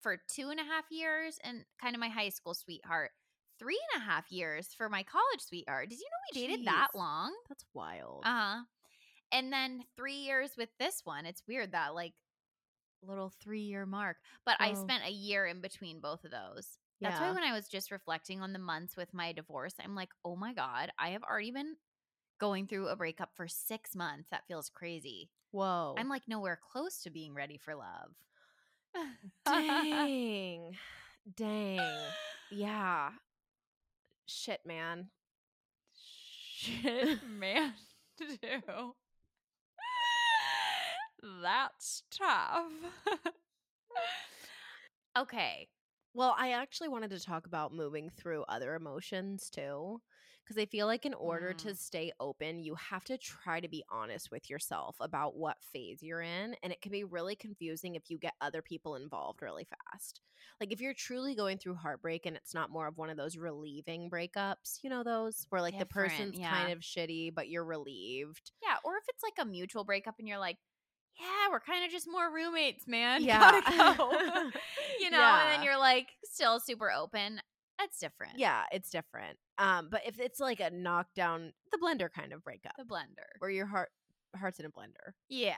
for 0.04 0.18
two 0.30 0.50
and 0.50 0.60
a 0.60 0.64
half 0.64 0.86
years, 0.92 1.40
and 1.44 1.66
kind 1.82 1.96
of 1.96 2.00
my 2.00 2.10
high 2.10 2.30
school 2.30 2.54
sweetheart. 2.54 3.10
Three 3.58 3.80
and 3.94 4.04
a 4.04 4.06
half 4.06 4.32
years 4.32 4.68
for 4.78 4.90
my 4.90 5.02
college 5.02 5.40
sweetheart. 5.42 5.90
Did 5.90 5.98
you 5.98 6.06
know 6.06 6.40
we 6.42 6.48
dated 6.48 6.68
that 6.68 6.90
long? 6.94 7.34
that's 7.50 7.66
wild 7.74 8.22
Uh 8.26 8.30
huh. 8.30 8.64
And 9.32 9.52
then 9.52 9.84
three 9.98 10.18
years 10.18 10.52
with 10.56 10.70
this 10.78 11.02
one. 11.04 11.26
It's 11.26 11.42
weird 11.48 11.72
that 11.72 11.96
like 11.96 12.14
little 13.02 13.32
three 13.42 13.62
year 13.62 13.88
mark. 13.88 14.18
But 14.46 14.58
I 14.60 14.72
Oh. 14.72 14.76
spent 14.76 15.04
a 15.04 15.12
year 15.12 15.48
in 15.48 15.62
between 15.62 16.00
both 16.00 16.24
of 16.24 16.30
those. 16.30 16.78
That's 17.02 17.20
why 17.20 17.32
when 17.32 17.44
I 17.44 17.54
was 17.54 17.68
just 17.68 17.92
reflecting 17.92 18.42
on 18.42 18.54
the 18.54 18.60
months 18.60 18.96
with 18.96 19.14
my 19.14 19.32
divorce, 19.34 19.74
I'm 19.84 19.96
like, 19.96 20.10
oh 20.24 20.36
my 20.36 20.54
God, 20.54 20.92
I 20.98 21.10
have 21.10 21.24
already 21.24 21.52
been 21.52 21.76
going 22.40 22.68
through 22.68 22.88
a 22.88 22.96
breakup 22.96 23.30
for 23.36 23.48
six 23.48 23.96
months. 23.96 24.30
That 24.32 24.48
feels 24.48 24.70
crazy. 24.70 25.30
whoa 25.52 25.96
I'm 25.98 26.10
like 26.10 26.24
nowhere 26.28 26.60
close 26.72 27.02
to 27.04 27.10
being 27.10 27.34
ready 27.34 27.58
for 27.58 27.76
love. 27.76 28.12
Dang. 29.46 30.78
Dang. 31.36 31.80
Yeah. 32.52 33.10
Shit, 34.26 34.62
man. 34.66 35.10
Shit, 36.58 37.20
man, 37.30 37.74
too. 38.18 38.96
That's 41.42 42.04
tough. 42.12 42.72
okay. 45.18 45.68
Well, 46.16 46.34
I 46.38 46.52
actually 46.54 46.88
wanted 46.88 47.10
to 47.12 47.20
talk 47.20 47.46
about 47.46 47.74
moving 47.74 48.10
through 48.10 48.44
other 48.44 48.74
emotions 48.76 49.50
too. 49.50 50.02
Because 50.44 50.58
I 50.60 50.68
feel 50.68 50.86
like 50.86 51.06
in 51.08 51.16
order 51.16 51.56
to 51.56 51.74
Mm. 51.74 51.76
stay 51.76 52.12
open, 52.20 52.60
you 52.60 52.76
have 52.76 53.04
to 53.06 53.18
try 53.18 53.60
to 53.60 53.68
be 53.68 53.84
honest 53.90 54.30
with 54.32 54.48
yourself 54.50 54.96
about 55.00 55.36
what 55.36 55.64
phase 55.64 56.04
you're 56.04 56.22
in. 56.22 56.56
And 56.62 56.72
it 56.72 56.82
can 56.82 56.92
be 56.92 57.04
really 57.04 57.36
confusing 57.36 57.96
if 57.96 58.12
you 58.12 58.20
get 58.20 58.36
other 58.42 58.62
people 58.62 58.96
involved 58.96 59.42
really 59.42 59.66
fast. 59.92 60.22
Like 60.62 60.72
if 60.72 60.80
you're 60.80 60.94
truly 60.94 61.34
going 61.36 61.58
through 61.58 61.76
heartbreak 61.76 62.28
and 62.28 62.38
it's 62.38 62.54
not 62.54 62.70
more 62.70 62.88
of 62.88 62.98
one 62.98 63.10
of 63.10 63.18
those 63.18 63.38
relieving 63.38 64.10
breakups, 64.10 64.84
you 64.84 64.90
know, 64.92 65.04
those 65.04 65.48
where 65.50 65.62
like 65.62 65.80
the 65.80 65.86
person's 65.88 66.38
yeah. 66.38 66.48
kind 66.48 66.72
of 66.72 66.80
shitty, 66.82 67.34
but 67.34 67.50
you're 67.50 67.66
relieved. 67.66 68.52
Yeah, 68.62 68.78
or 68.84 68.98
if 68.98 69.04
it's 69.10 69.24
like 69.24 69.36
a 69.40 69.46
mutual 69.46 69.84
breakup 69.84 70.16
and 70.20 70.28
you're 70.28 70.38
like, 70.40 70.58
yeah, 71.20 71.52
we're 71.52 71.60
kind 71.60 71.86
of 71.86 71.92
just 71.92 72.08
more 72.10 72.32
roommates, 72.34 72.88
man. 72.88 73.24
Yeah. 73.26 73.62
Go. 73.96 74.12
you 75.00 75.10
know, 75.10 75.22
and 75.22 75.52
then 75.52 75.64
you're 75.64 75.80
like 75.80 76.08
still 76.24 76.60
super 76.60 76.92
open. 76.92 77.42
That's 77.80 78.00
different. 78.00 78.34
Yeah, 78.38 78.64
it's 78.72 78.90
different. 78.90 79.38
Um, 79.58 79.90
but 79.92 80.02
if 80.08 80.20
it's 80.20 80.40
like 80.40 80.60
a 80.60 80.70
knockdown, 80.70 81.52
the 81.72 81.78
blender 81.78 82.10
kind 82.12 82.32
of 82.34 82.44
breakup, 82.44 82.74
The 82.78 82.84
blender. 82.84 83.28
where 83.40 83.50
your 83.52 83.66
heart 83.66 83.90
heart's 84.36 84.60
in 84.60 84.66
a 84.66 84.70
blender. 84.70 85.14
Yeah. 85.30 85.56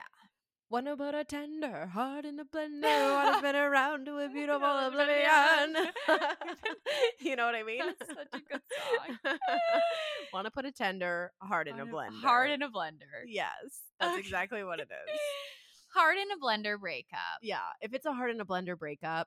What 0.70 0.86
about 0.86 1.14
a 1.14 1.24
tender 1.24 1.86
heart 1.86 2.26
in 2.26 2.38
a 2.38 2.44
blender? 2.44 2.82
Want 3.14 3.32
to 3.34 3.38
spin 3.38 3.56
around 3.56 4.04
to 4.04 4.18
a 4.18 4.28
beautiful 4.28 4.68
Oblivion. 4.68 5.74
you 7.20 7.36
know 7.36 7.46
what 7.46 7.54
I 7.54 7.62
mean? 7.62 7.78
That's 7.98 8.10
such 8.14 8.28
a 8.34 8.38
good 8.38 8.60
song. 9.24 9.36
Want 10.34 10.44
to 10.44 10.50
put 10.50 10.66
a 10.66 10.70
tender 10.72 11.32
heart 11.40 11.68
in 11.68 11.80
a 11.80 11.86
blender? 11.86 12.20
Heart 12.20 12.50
in 12.50 12.62
a 12.62 12.68
blender. 12.68 13.24
yes, 13.26 13.48
that's 13.98 14.12
Okay. 14.12 14.20
exactly 14.20 14.62
what 14.62 14.78
it 14.78 14.88
is. 14.90 15.20
Heart 15.94 16.16
in 16.18 16.26
a 16.32 16.36
blender 16.44 16.78
breakup. 16.78 17.18
Yeah, 17.40 17.60
if 17.80 17.94
it's 17.94 18.04
a 18.04 18.12
heart 18.12 18.30
in 18.30 18.38
a 18.40 18.44
blender 18.44 18.78
breakup, 18.78 19.26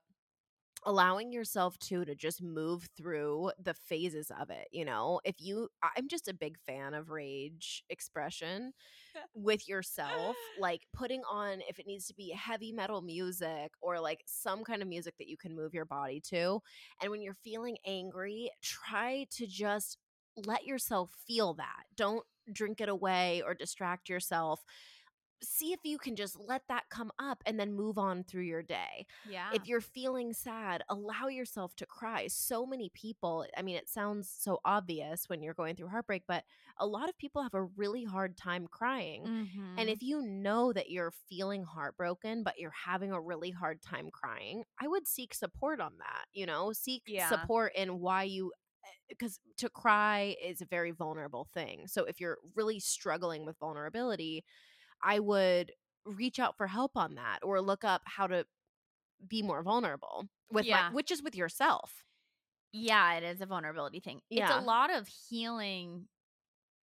allowing 0.85 1.31
yourself 1.31 1.77
to 1.79 2.05
to 2.05 2.15
just 2.15 2.41
move 2.41 2.87
through 2.97 3.51
the 3.61 3.73
phases 3.73 4.31
of 4.39 4.49
it, 4.49 4.67
you 4.71 4.85
know. 4.85 5.19
If 5.23 5.35
you 5.39 5.69
I'm 5.97 6.07
just 6.07 6.27
a 6.27 6.33
big 6.33 6.57
fan 6.59 6.93
of 6.93 7.09
rage 7.09 7.83
expression 7.89 8.73
with 9.35 9.67
yourself, 9.67 10.35
like 10.59 10.81
putting 10.93 11.21
on 11.29 11.61
if 11.69 11.79
it 11.79 11.87
needs 11.87 12.07
to 12.07 12.13
be 12.15 12.31
heavy 12.31 12.71
metal 12.71 13.01
music 13.01 13.71
or 13.81 13.99
like 13.99 14.21
some 14.25 14.63
kind 14.63 14.81
of 14.81 14.87
music 14.87 15.15
that 15.19 15.27
you 15.27 15.37
can 15.37 15.55
move 15.55 15.73
your 15.73 15.85
body 15.85 16.21
to. 16.29 16.59
And 17.01 17.11
when 17.11 17.21
you're 17.21 17.35
feeling 17.43 17.77
angry, 17.85 18.51
try 18.61 19.27
to 19.31 19.47
just 19.47 19.97
let 20.35 20.65
yourself 20.65 21.11
feel 21.27 21.53
that. 21.55 21.83
Don't 21.95 22.23
drink 22.51 22.81
it 22.81 22.89
away 22.89 23.41
or 23.45 23.53
distract 23.53 24.09
yourself. 24.09 24.63
See 25.43 25.73
if 25.73 25.79
you 25.83 25.97
can 25.97 26.15
just 26.15 26.37
let 26.39 26.61
that 26.69 26.89
come 26.89 27.11
up 27.19 27.41
and 27.45 27.59
then 27.59 27.73
move 27.73 27.97
on 27.97 28.23
through 28.23 28.43
your 28.43 28.61
day. 28.61 29.05
Yeah. 29.29 29.49
If 29.53 29.67
you're 29.67 29.81
feeling 29.81 30.33
sad, 30.33 30.83
allow 30.89 31.27
yourself 31.27 31.75
to 31.77 31.85
cry. 31.85 32.27
So 32.27 32.65
many 32.65 32.89
people, 32.93 33.45
I 33.57 33.61
mean, 33.61 33.75
it 33.75 33.89
sounds 33.89 34.29
so 34.29 34.59
obvious 34.63 35.27
when 35.27 35.41
you're 35.41 35.53
going 35.53 35.75
through 35.75 35.87
heartbreak, 35.87 36.23
but 36.27 36.43
a 36.77 36.85
lot 36.85 37.09
of 37.09 37.17
people 37.17 37.41
have 37.43 37.53
a 37.53 37.63
really 37.63 38.03
hard 38.03 38.37
time 38.37 38.67
crying. 38.69 39.23
Mm-hmm. 39.25 39.79
And 39.79 39.89
if 39.89 40.01
you 40.01 40.21
know 40.21 40.73
that 40.73 40.89
you're 40.89 41.13
feeling 41.29 41.63
heartbroken, 41.63 42.43
but 42.43 42.59
you're 42.59 42.71
having 42.85 43.11
a 43.11 43.19
really 43.19 43.51
hard 43.51 43.81
time 43.81 44.09
crying, 44.11 44.63
I 44.79 44.87
would 44.87 45.07
seek 45.07 45.33
support 45.33 45.79
on 45.79 45.93
that. 45.99 46.25
You 46.33 46.45
know, 46.45 46.71
seek 46.73 47.03
Yeah. 47.07 47.29
support 47.29 47.73
in 47.75 47.99
why 47.99 48.23
you, 48.23 48.51
because 49.09 49.39
to 49.57 49.69
cry 49.69 50.35
is 50.43 50.61
a 50.61 50.65
very 50.65 50.91
vulnerable 50.91 51.47
thing. 51.53 51.87
So 51.87 52.05
if 52.05 52.19
you're 52.19 52.37
really 52.55 52.79
struggling 52.79 53.45
with 53.45 53.57
vulnerability, 53.59 54.43
I 55.03 55.19
would 55.19 55.71
reach 56.05 56.39
out 56.39 56.57
for 56.57 56.67
help 56.67 56.97
on 56.97 57.15
that 57.15 57.39
or 57.43 57.61
look 57.61 57.83
up 57.83 58.01
how 58.05 58.27
to 58.27 58.45
be 59.27 59.41
more 59.43 59.61
vulnerable 59.63 60.27
with 60.51 60.65
Yeah. 60.65 60.89
my, 60.89 60.95
which 60.95 61.11
is 61.11 61.21
with 61.21 61.35
yourself. 61.35 62.03
yeah, 62.73 63.13
it 63.15 63.23
is 63.23 63.41
a 63.41 63.45
vulnerability 63.45 63.99
thing. 63.99 64.21
It's 64.29 64.49
a 64.49 64.61
lot 64.61 64.89
of 64.91 65.07
healing 65.07 66.07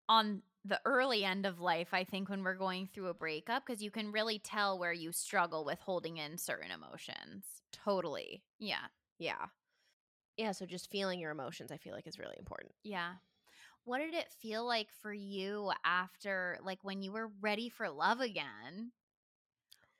on 0.09 0.41
the 0.65 0.81
early 0.85 1.23
end 1.23 1.45
of 1.45 1.61
life, 1.61 1.93
I 1.93 2.03
think, 2.03 2.27
when 2.29 2.43
we're 2.43 2.55
going 2.55 2.87
through 2.87 3.07
a 3.07 3.13
breakup, 3.13 3.65
because 3.65 3.81
you 3.81 3.89
can 3.89 4.11
really 4.11 4.37
tell 4.37 4.77
where 4.77 4.91
you 4.91 5.13
struggle 5.13 5.63
with 5.63 5.79
holding 5.79 6.17
in 6.17 6.37
certain 6.37 6.71
emotions. 6.71 7.45
Totally. 7.71 8.43
Yeah. 8.59 8.87
Yeah. 9.17 9.45
Yeah. 10.35 10.51
So 10.51 10.65
just 10.65 10.91
feeling 10.91 11.19
your 11.21 11.31
emotions, 11.31 11.71
I 11.71 11.77
feel 11.77 11.93
like 11.93 12.05
is 12.05 12.19
really 12.19 12.35
important. 12.37 12.73
Yeah. 12.83 13.13
What 13.87 13.99
did 13.99 14.13
it 14.13 14.31
feel 14.33 14.65
like 14.67 14.91
for 14.91 15.13
you 15.13 15.71
after, 15.85 16.59
like, 16.61 16.83
when 16.83 17.01
you 17.01 17.11
were 17.13 17.29
ready 17.39 17.69
for 17.69 17.89
love 17.89 18.19
again? 18.19 18.91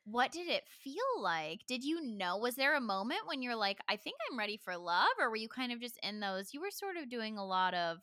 What 0.06 0.32
did 0.32 0.48
it 0.48 0.68
feel 0.70 1.22
like? 1.22 1.66
Did 1.68 1.84
you 1.84 2.02
know? 2.02 2.38
Was 2.38 2.56
there 2.56 2.76
a 2.76 2.82
moment 2.82 3.28
when 3.28 3.42
you're 3.42 3.56
like, 3.56 3.80
I 3.90 3.98
think 3.98 4.16
I'm 4.32 4.40
ready 4.40 4.58
for 4.58 4.78
love? 4.78 5.10
Or 5.20 5.30
were 5.30 5.36
you 5.36 5.50
kind 5.50 5.72
of 5.72 5.82
just 5.82 5.98
in 6.02 6.20
those? 6.22 6.54
You 6.54 6.62
were 6.62 6.72
sort 6.72 6.98
of 6.98 7.10
doing 7.10 7.38
a 7.38 7.46
lot 7.46 7.74
of 7.74 8.00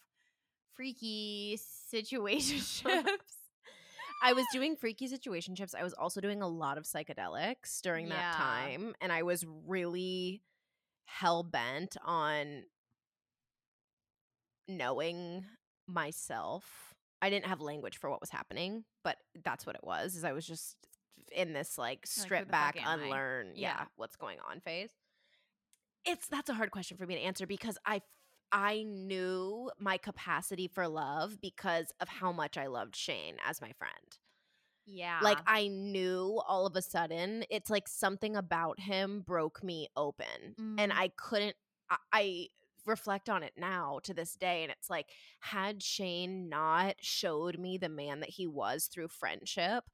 freaky 0.74 1.58
situationships. 1.92 3.04
I 4.22 4.32
was 4.32 4.46
doing 4.52 4.76
freaky 4.76 5.08
situationships. 5.08 5.74
I 5.74 5.82
was 5.82 5.94
also 5.94 6.20
doing 6.20 6.42
a 6.42 6.48
lot 6.48 6.78
of 6.78 6.84
psychedelics 6.84 7.80
during 7.82 8.08
that 8.08 8.30
Yeah. 8.30 8.30
time. 8.30 8.94
And 9.00 9.12
I 9.12 9.22
was 9.22 9.44
really 9.66 10.42
hell 11.06 11.42
bent 11.42 11.96
on 12.04 12.64
knowing 14.68 15.44
myself. 15.86 16.94
I 17.22 17.30
didn't 17.30 17.46
have 17.46 17.60
language 17.60 17.96
for 17.98 18.10
what 18.10 18.20
was 18.20 18.30
happening, 18.30 18.84
but 19.02 19.16
that's 19.44 19.64
what 19.66 19.76
it 19.76 19.84
was. 19.84 20.14
Is 20.14 20.24
I 20.24 20.32
was 20.32 20.46
just 20.46 20.76
in 21.32 21.52
this 21.52 21.78
like 21.78 22.06
strip 22.06 22.42
fuck 22.44 22.50
back, 22.50 22.78
unlearn, 22.84 23.52
yeah. 23.54 23.74
Yeah. 23.78 23.84
what's 23.96 24.16
going 24.16 24.38
on 24.50 24.60
phase. 24.60 24.90
It's 26.04 26.26
that's 26.26 26.50
a 26.50 26.54
hard 26.54 26.70
question 26.70 26.96
for 26.96 27.06
me 27.06 27.14
to 27.14 27.20
answer 27.20 27.46
because 27.46 27.78
I 27.86 28.02
I 28.52 28.82
knew 28.82 29.70
my 29.78 29.96
capacity 29.96 30.68
for 30.68 30.86
love 30.86 31.40
because 31.40 31.92
of 32.00 32.08
how 32.08 32.30
much 32.30 32.56
I 32.58 32.66
loved 32.66 32.94
Shane 32.94 33.36
as 33.44 33.60
my 33.60 33.72
friend. 33.78 34.18
yeah. 34.86 35.18
Like 35.22 35.38
I 35.46 35.68
knew 35.68 36.40
all 36.46 36.66
of 36.66 36.76
a 36.76 36.82
sudden 36.82 37.44
it's 37.48 37.70
like 37.70 37.88
something 37.88 38.36
about 38.36 38.78
him 38.80 39.22
broke 39.26 39.62
me 39.64 39.88
open 39.96 40.54
and 40.78 40.92
Mm. 40.92 40.96
I 40.96 41.08
couldn't 41.16 41.56
I, 41.90 41.96
I 42.12 42.46
reflect 42.86 43.28
on 43.30 43.42
it 43.42 43.52
now 43.56 43.98
to 44.02 44.12
this 44.14 44.34
day 44.34 44.62
and 44.62 44.72
it's 44.72 44.90
like 44.90 45.06
had 45.40 45.82
Shane 45.82 46.48
not 46.48 46.96
showed 47.00 47.58
me 47.58 47.78
the 47.78 47.88
man 47.88 48.20
that 48.20 48.30
he 48.30 48.46
was 48.46 48.86
through 48.86 49.08
friendship 49.08 49.84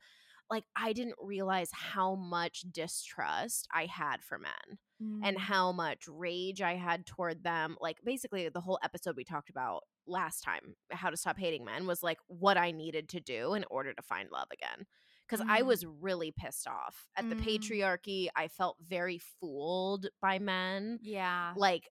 like 0.51 0.65
I 0.75 0.93
didn't 0.93 1.15
realize 1.21 1.71
how 1.73 2.17
much 2.17 2.65
distrust 2.73 3.69
I 3.73 3.87
had 3.87 4.23
for 4.23 4.39
men 4.39 4.79
and 5.23 5.37
Mm. 5.37 5.41
how 5.41 5.71
much 5.73 6.09
rage 6.09 6.61
I 6.61 6.75
had 6.75 7.07
toward 7.07 7.43
them. 7.43 7.77
Like 7.81 7.99
basically 8.05 8.47
the 8.49 8.61
whole 8.61 8.79
episode 8.83 9.17
we 9.17 9.25
talked 9.25 9.49
about 9.49 9.85
last 10.07 10.43
time, 10.43 10.75
how 10.91 11.09
to 11.09 11.17
stop 11.17 11.39
hating 11.39 11.65
men, 11.65 11.87
was 11.87 12.03
like 12.03 12.19
what 12.27 12.59
I 12.59 12.73
needed 12.73 13.09
to 13.11 13.21
do 13.21 13.55
in 13.55 13.65
order 13.71 13.95
to 13.95 14.03
find 14.03 14.29
love 14.31 14.49
again. 14.53 14.85
Because 15.27 15.47
I 15.49 15.63
Mm. 15.63 15.67
was 15.67 15.87
really 15.87 16.33
pissed 16.33 16.67
off 16.67 17.07
at 17.17 17.31
the 17.31 17.37
Mm. 17.37 17.45
patriarchy. 17.45 18.29
I 18.37 18.49
felt 18.49 18.77
very 18.81 19.19
fooled 19.19 20.09
by 20.21 20.39
men. 20.41 20.99
yeah. 21.01 21.55
Like 21.57 21.89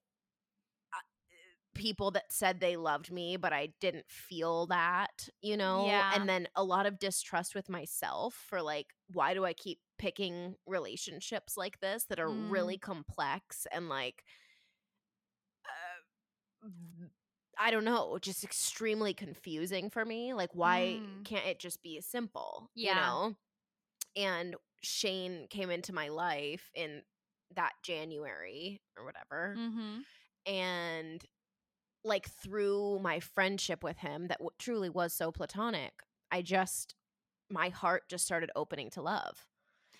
people 1.80 2.12
that 2.12 2.32
said 2.32 2.60
they 2.60 2.76
loved 2.76 3.10
me, 3.12 3.36
but 3.36 3.52
I 3.52 3.70
didn't 3.80 4.06
feel 4.08 4.66
that, 4.66 5.28
you 5.42 5.56
know? 5.56 6.02
Yeah. 6.02 6.04
And 6.10 6.28
then 6.28 6.48
a 6.54 6.64
lot 6.64 6.86
of 6.86 6.98
distrust 7.00 7.54
with 7.54 7.68
myself 7.70 8.34
for 8.48 8.62
like, 8.62 8.88
why 9.12 9.34
do 9.34 9.44
I 9.46 9.54
keep 9.54 9.80
picking 9.98 10.56
relationships 10.66 11.56
like 11.56 11.80
this 11.80 12.04
that 12.06 12.20
are 12.20 12.30
Mm. 12.30 12.50
really 12.50 12.78
complex 12.78 13.66
and 13.72 13.88
like, 13.88 14.24
uh, 15.66 16.66
I 17.58 17.70
don't 17.70 17.84
know, 17.84 18.18
just 18.20 18.44
extremely 18.44 19.14
confusing 19.14 19.90
for 19.90 20.04
me. 20.04 20.34
Like, 20.34 20.50
why 20.54 21.00
Mm. 21.00 21.24
can't 21.24 21.46
it 21.46 21.58
just 21.60 21.82
be 21.82 22.00
simple? 22.00 22.70
You 22.80 22.94
Yeah. 22.94 22.94
know? 22.94 23.34
And 24.16 24.56
Shane 24.82 25.46
came 25.50 25.70
into 25.70 25.92
my 25.92 26.08
life 26.08 26.70
in 26.74 27.02
that 27.56 27.72
January 27.82 28.80
or 28.96 29.04
whatever 29.04 29.58
Mm-hmm. 29.58 30.00
and 30.46 31.24
like 32.04 32.28
through 32.28 32.98
my 33.00 33.20
friendship 33.20 33.82
with 33.84 33.98
him 33.98 34.28
that 34.28 34.38
w- 34.38 34.50
truly 34.58 34.88
was 34.88 35.12
so 35.12 35.30
platonic 35.30 35.92
i 36.30 36.40
just 36.42 36.94
my 37.50 37.68
heart 37.68 38.04
just 38.08 38.24
started 38.24 38.50
opening 38.56 38.88
to 38.90 39.02
love 39.02 39.46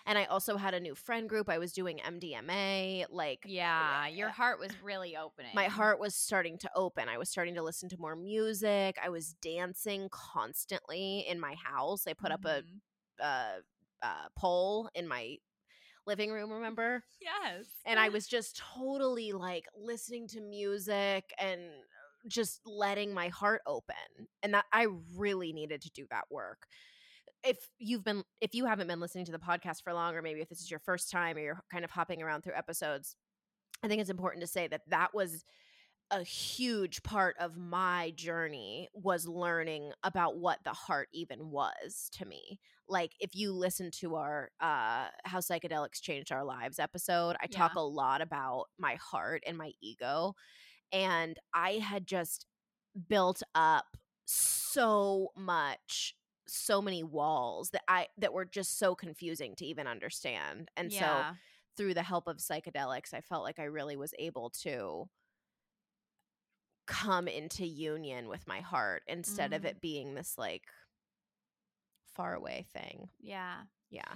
and 0.07 0.17
i 0.17 0.25
also 0.25 0.57
had 0.57 0.73
a 0.75 0.81
new 0.81 0.95
friend 0.95 1.29
group 1.29 1.49
i 1.51 1.59
was 1.59 1.73
doing 1.73 1.99
mdma 2.07 3.05
like 3.11 3.41
Yeah. 3.45 4.07
Your 4.07 4.29
uh, 4.29 4.33
heart 4.33 4.59
was 4.59 4.71
really 4.83 5.17
opening. 5.17 5.51
my 5.55 5.65
heart 5.65 6.01
was 6.01 6.15
starting 6.15 6.57
to 6.59 6.71
open 6.75 7.09
i 7.09 7.19
was 7.19 7.29
starting 7.29 7.55
to 7.57 7.63
listen 7.63 7.89
to 7.91 7.97
more 7.99 8.17
music 8.17 8.97
i 9.05 9.09
was 9.11 9.35
dancing 9.43 10.09
constantly 10.11 11.27
in 11.29 11.39
my 11.39 11.55
house 11.55 12.07
i 12.07 12.13
put 12.15 12.33
up 12.33 12.45
a 12.45 12.63
Mhm. 12.63 12.81
uh, 13.23 13.61
uh, 14.03 14.29
pole 14.37 14.89
in 14.95 15.07
my 15.07 15.37
living 16.07 16.31
room 16.33 16.51
remember 16.51 17.05
Yes. 17.21 17.67
and 17.85 18.01
I 18.01 18.09
was 18.09 18.27
just 18.27 18.57
totally 18.75 19.33
like 19.33 19.67
listening 19.77 20.27
to 20.29 20.41
music 20.41 21.31
and 21.39 21.61
just 22.29 22.61
letting 22.65 23.13
my 23.15 23.29
heart 23.29 23.63
open. 23.67 23.95
And 24.43 24.55
that 24.55 24.65
I 24.73 24.87
really 25.17 25.53
needed 25.53 25.83
to 25.83 25.91
do 25.91 26.07
that 26.11 26.25
work. 26.31 26.67
If 27.43 27.57
you've 27.79 28.05
been 28.05 28.23
if 28.41 28.55
you 28.55 28.67
haven't 28.67 28.89
been 28.89 29.01
listening 29.01 29.25
to 29.27 29.33
the 29.33 29.39
podcast 29.39 29.83
for 29.83 29.93
long 29.93 30.15
or 30.15 30.23
maybe 30.23 30.41
if 30.41 30.49
this 30.49 30.61
is 30.61 30.71
your 30.71 30.81
first 30.81 31.11
time 31.11 31.37
or 31.37 31.41
you're 31.41 31.61
kind 31.73 31.85
of 31.85 31.91
hopping 31.91 32.23
around 32.23 32.43
through 32.43 32.55
episodes, 32.55 33.17
I 33.83 33.89
think 33.89 34.01
it's 34.01 34.11
important 34.11 34.43
to 34.43 34.47
say 34.47 34.69
that 34.69 34.83
that 34.89 35.15
was 35.15 35.45
a 36.11 36.23
huge 36.23 37.03
part 37.03 37.37
of 37.39 37.57
my 37.57 38.13
journey 38.17 38.89
was 38.93 39.27
learning 39.27 39.93
about 40.03 40.37
what 40.37 40.59
the 40.65 40.73
heart 40.73 41.09
even 41.13 41.51
was 41.51 42.11
to 42.13 42.25
me 42.25 42.59
like 42.89 43.13
if 43.21 43.35
you 43.35 43.53
listen 43.53 43.91
to 43.93 44.17
our 44.17 44.51
uh 44.61 45.07
how 45.25 45.39
psychedelics 45.39 46.03
changed 46.03 46.33
our 46.33 46.45
lives 46.45 46.79
episode 46.79 47.37
i 47.41 47.47
talk 47.47 47.75
a 47.77 47.81
lot 47.81 48.21
about 48.21 48.65
my 48.79 48.97
heart 48.97 49.43
and 49.47 49.57
my 49.57 49.71
ego 49.81 50.35
and 50.93 51.39
i 51.55 51.73
had 51.73 52.07
just 52.07 52.47
built 53.09 53.43
up 53.55 53.97
so 54.27 55.29
much 55.37 56.15
so 56.47 56.81
many 56.83 57.03
walls 57.03 57.71
that 57.71 57.83
i 57.89 58.07
that 58.19 58.33
were 58.33 58.45
just 58.45 58.79
so 58.79 58.95
confusing 58.95 59.55
to 59.55 59.65
even 59.65 59.87
understand 59.87 60.69
and 60.77 60.93
so 60.93 60.99
through 61.77 61.95
the 61.95 62.03
help 62.03 62.27
of 62.27 62.39
psychedelics 62.39 63.15
i 63.15 63.21
felt 63.21 63.45
like 63.45 63.59
i 63.59 63.65
really 63.65 63.97
was 63.97 64.13
able 64.19 64.51
to 64.51 65.09
come 66.87 67.29
into 67.29 67.65
union 67.65 68.29
with 68.29 68.47
my 68.49 68.61
heart 68.61 69.03
instead 69.07 69.53
of 69.53 69.63
Mm. 69.63 69.67
it 69.67 69.81
being 69.81 70.15
this 70.15 70.35
like 70.37 70.65
far 72.17 72.35
away 72.35 72.67
thing 72.73 73.09
yeah. 73.21 73.63
yeah 73.91 74.15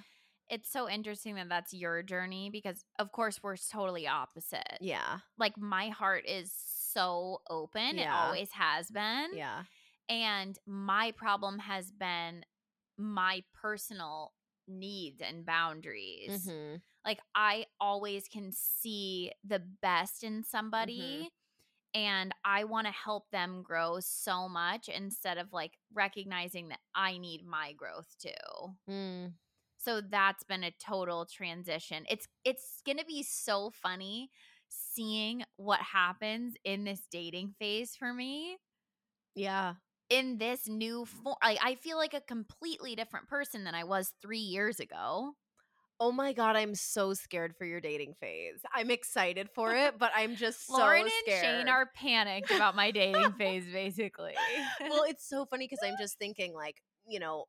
It's 0.50 0.70
so 0.70 0.88
interesting 0.88 1.34
that 1.36 1.48
that's 1.48 1.72
your 1.72 2.02
journey 2.02 2.50
because, 2.50 2.84
of 2.98 3.12
course, 3.12 3.40
we're 3.42 3.56
totally 3.56 4.06
opposite. 4.06 4.78
yeah 4.80 5.18
Like, 5.38 5.56
my 5.58 5.88
heart 5.88 6.24
is 6.26 6.52
so 6.92 7.40
open. 7.50 7.98
It 7.98 8.08
always 8.12 8.50
has 8.52 8.90
been. 8.90 9.28
yeah 9.34 9.62
And 10.08 10.58
my 10.66 11.12
problem 11.16 11.58
has 11.60 11.90
been 11.90 12.44
my 12.98 13.42
personal 13.54 14.32
needs 14.68 15.20
and 15.22 15.44
boundaries. 15.44 16.30
hmm 16.46 16.76
Like, 17.04 17.20
I 17.34 17.66
always 17.80 18.28
can 18.28 18.50
see 18.52 19.32
the 19.46 19.62
best 19.82 20.22
in 20.24 20.42
somebody. 20.44 21.30
And 21.94 22.34
I 22.44 22.64
want 22.64 22.86
to 22.88 22.92
help 22.92 23.30
them 23.30 23.62
grow 23.62 23.98
so 24.00 24.48
much 24.48 24.88
instead 24.88 25.38
of 25.38 25.52
like 25.52 25.78
recognizing 25.92 26.68
that 26.70 26.80
I 26.94 27.18
need 27.18 27.46
my 27.46 27.72
growth 27.72 28.08
too. 28.20 28.74
mm. 28.88 29.32
So 29.84 30.00
that's 30.00 30.44
been 30.44 30.64
a 30.64 30.72
total 30.72 31.26
transition. 31.26 32.04
It's 32.08 32.26
it's 32.44 32.80
going 32.86 32.98
to 32.98 33.04
be 33.04 33.22
so 33.22 33.70
funny 33.70 34.30
seeing 34.68 35.44
what 35.56 35.80
happens 35.80 36.54
in 36.64 36.84
this 36.84 37.02
dating 37.10 37.54
phase 37.58 37.94
for 37.94 38.12
me 38.12 38.56
yeah 39.34 39.74
in 40.10 40.38
this 40.38 40.68
new 40.68 41.04
form. 41.04 41.36
Like 41.42 41.58
I 41.62 41.74
feel 41.76 41.96
like 41.96 42.14
a 42.14 42.20
completely 42.20 42.94
different 42.94 43.28
person 43.28 43.64
than 43.64 43.74
I 43.74 43.84
was 43.84 44.12
3 44.22 44.38
years 44.38 44.80
ago. 44.80 45.32
oh 46.00 46.10
my 46.10 46.32
god 46.32 46.56
i'm 46.56 46.74
so 46.74 47.14
scared 47.14 47.54
for 47.56 47.64
your 47.64 47.80
dating 47.80 48.14
phase 48.20 48.58
i'm 48.74 48.90
excited 48.90 49.48
for 49.54 49.72
it 49.84 49.94
but 49.98 50.10
i'm 50.16 50.34
just 50.34 50.66
so 50.66 50.74
Lauren 50.74 51.02
and 51.02 51.10
scared 51.24 51.44
Shane 51.44 51.68
are 51.68 51.86
panicked 51.94 52.50
about 52.50 52.74
my 52.74 52.90
dating 52.90 53.32
phase 53.38 53.64
basically. 53.72 54.34
well 54.90 55.04
it's 55.08 55.28
so 55.28 55.46
funny 55.46 55.66
because 55.66 55.78
i'm 55.84 55.94
just 55.98 56.18
thinking 56.18 56.52
like 56.52 56.82
you 57.06 57.20
know 57.20 57.44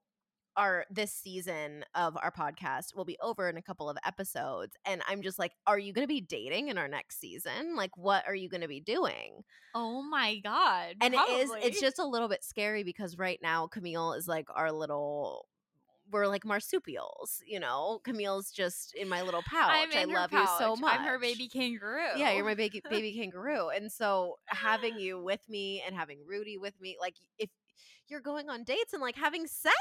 our 0.58 0.86
this 0.90 1.12
season 1.12 1.84
of 1.94 2.18
our 2.22 2.32
podcast 2.32 2.96
will 2.96 3.06
be 3.06 3.18
over 3.22 3.50
in 3.50 3.58
a 3.58 3.62
couple 3.62 3.90
of 3.90 3.98
episodes 4.06 4.76
and 4.86 5.02
i'm 5.08 5.22
just 5.22 5.38
like 5.40 5.52
are 5.68 5.80
you 5.80 5.94
going 5.94 6.04
to 6.04 6.14
be 6.14 6.22
dating 6.22 6.70
in 6.70 6.78
our 6.78 6.88
next 6.88 7.20
season 7.20 7.76
like 7.76 7.96
what 7.98 8.24
are 8.28 8.36
you 8.36 8.50
going 8.50 8.62
to 8.62 8.68
be 8.68 8.80
doing 8.80 9.44
oh 9.74 10.02
my 10.02 10.38
god. 10.38 10.96
and 11.02 11.14
it 11.14 11.30
is 11.30 11.50
probably. 11.50 11.68
it's 11.68 11.82
just 11.82 12.00
a 12.00 12.06
little 12.06 12.28
bit 12.28 12.44
scary 12.44 12.84
because 12.84 13.18
right 13.18 13.40
now 13.42 13.68
camille 13.68 14.14
is 14.14 14.28
like 14.28 14.48
our 14.54 14.72
little 14.72 15.48
we're 16.12 16.28
like 16.28 16.46
marsupials 16.46 17.42
you 17.48 17.60
know 17.60 18.00
camille's 18.04 18.52
just 18.52 18.94
in 18.96 19.10
my 19.10 19.22
little 19.24 19.42
pouch 19.42 19.90
i 19.96 20.04
love 20.06 20.32
you 20.32 20.46
so 20.60 20.76
much 20.76 21.00
I'm 21.00 21.06
her 21.06 21.20
baby 21.20 21.48
kangaroo. 21.48 22.16
yeah 22.16 22.32
you're 22.32 22.46
my 22.46 22.54
baby 22.54 22.82
baby 22.90 23.14
kangaroo 23.14 23.70
and 23.70 23.92
so 23.92 24.38
having 24.46 25.00
you 25.00 25.22
with 25.22 25.42
me 25.50 25.84
and 25.86 25.96
having 25.96 26.20
rudy 26.28 26.58
with 26.58 26.80
me 26.80 26.96
like 27.00 27.16
if 27.40 27.50
you're 28.10 28.22
going 28.22 28.50
on 28.50 28.64
dates 28.64 28.94
and 28.94 29.02
like 29.02 29.16
having 29.16 29.48
sex. 29.48 29.76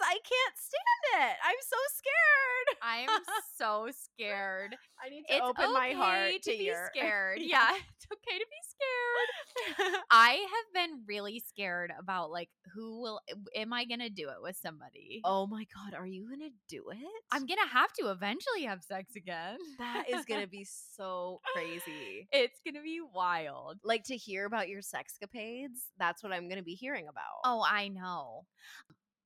I 0.00 0.12
can't 0.14 0.56
stand 0.56 1.22
it. 1.30 1.36
I'm 1.44 1.56
so 1.60 1.76
scared. 1.96 2.78
I'm 2.82 3.22
so 3.56 3.88
scared. 3.92 4.76
I 5.04 5.08
need 5.10 5.24
to 5.28 5.34
It's 5.34 5.42
open 5.44 5.72
my 5.72 5.90
heart 5.90 6.32
to, 6.42 6.50
to 6.52 6.58
be 6.58 6.64
your 6.64 6.90
scared. 6.94 7.38
Yeah. 7.40 7.70
It's 7.74 8.06
okay 8.12 8.38
to 8.38 8.46
be 8.46 9.76
scared. 9.82 10.02
I 10.10 10.30
have 10.34 10.74
been 10.88 11.02
really 11.06 11.40
scared 11.46 11.92
about 11.98 12.30
like 12.30 12.48
who 12.74 13.00
will 13.00 13.20
am 13.56 13.72
I 13.72 13.84
gonna 13.84 14.10
do 14.10 14.28
it 14.28 14.36
with 14.42 14.56
somebody? 14.56 15.20
oh 15.24 15.46
my 15.46 15.66
god, 15.74 15.94
are 15.98 16.06
you 16.06 16.28
gonna 16.28 16.50
do 16.68 16.84
it? 16.90 16.98
I'm 17.32 17.46
gonna 17.46 17.66
have 17.72 17.92
to 17.94 18.10
eventually 18.10 18.64
have 18.64 18.82
sex 18.82 19.14
again. 19.16 19.58
that 19.78 20.04
is 20.08 20.24
gonna 20.26 20.46
be 20.46 20.64
so 20.96 21.40
crazy. 21.54 22.28
it's 22.32 22.60
gonna 22.64 22.82
be 22.82 23.00
wild. 23.14 23.78
Like 23.84 24.04
to 24.04 24.16
hear 24.16 24.46
about 24.46 24.68
your 24.68 24.80
sexcapades. 24.80 25.86
That's 25.98 26.22
what 26.22 26.32
I'm 26.32 26.48
gonna 26.48 26.62
be 26.62 26.74
hearing 26.74 27.08
about. 27.08 27.40
Oh, 27.44 27.64
I 27.68 27.88
know. 27.88 28.46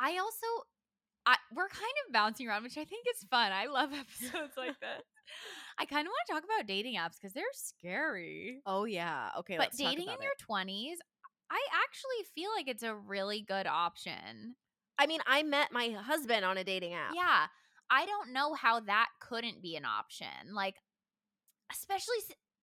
I 0.00 0.18
also 0.18 0.46
I 1.24 1.36
we're 1.54 1.68
kind 1.68 1.92
of 2.06 2.12
bouncing 2.12 2.48
around, 2.48 2.64
which 2.64 2.78
I 2.78 2.84
think 2.84 3.06
is 3.14 3.26
fun. 3.30 3.52
I 3.52 3.66
love 3.66 3.90
episodes 3.92 4.54
like 4.56 4.78
this. 4.80 5.02
I 5.78 5.84
kind 5.84 6.06
of 6.06 6.10
want 6.10 6.26
to 6.26 6.32
talk 6.32 6.44
about 6.44 6.66
dating 6.66 6.96
apps 6.96 7.20
because 7.20 7.32
they're 7.32 7.44
scary. 7.52 8.60
Oh 8.66 8.84
yeah. 8.84 9.30
Okay. 9.38 9.56
but 9.56 9.64
let's 9.64 9.78
talk 9.78 9.90
dating 9.90 10.08
in 10.08 10.14
about 10.14 10.22
your 10.22 10.32
20s, 10.48 10.96
I 11.50 11.60
actually 11.84 12.26
feel 12.34 12.50
like 12.56 12.68
it's 12.68 12.82
a 12.82 12.94
really 12.94 13.42
good 13.42 13.66
option. 13.66 14.56
I 14.98 15.06
mean, 15.06 15.20
I 15.26 15.42
met 15.42 15.72
my 15.72 15.88
husband 15.90 16.44
on 16.44 16.58
a 16.58 16.64
dating 16.64 16.94
app. 16.94 17.12
Yeah. 17.14 17.46
I 17.90 18.06
don't 18.06 18.32
know 18.32 18.54
how 18.54 18.80
that 18.80 19.08
couldn't 19.20 19.62
be 19.62 19.76
an 19.76 19.84
option. 19.84 20.54
Like, 20.54 20.76
especially, 21.70 22.16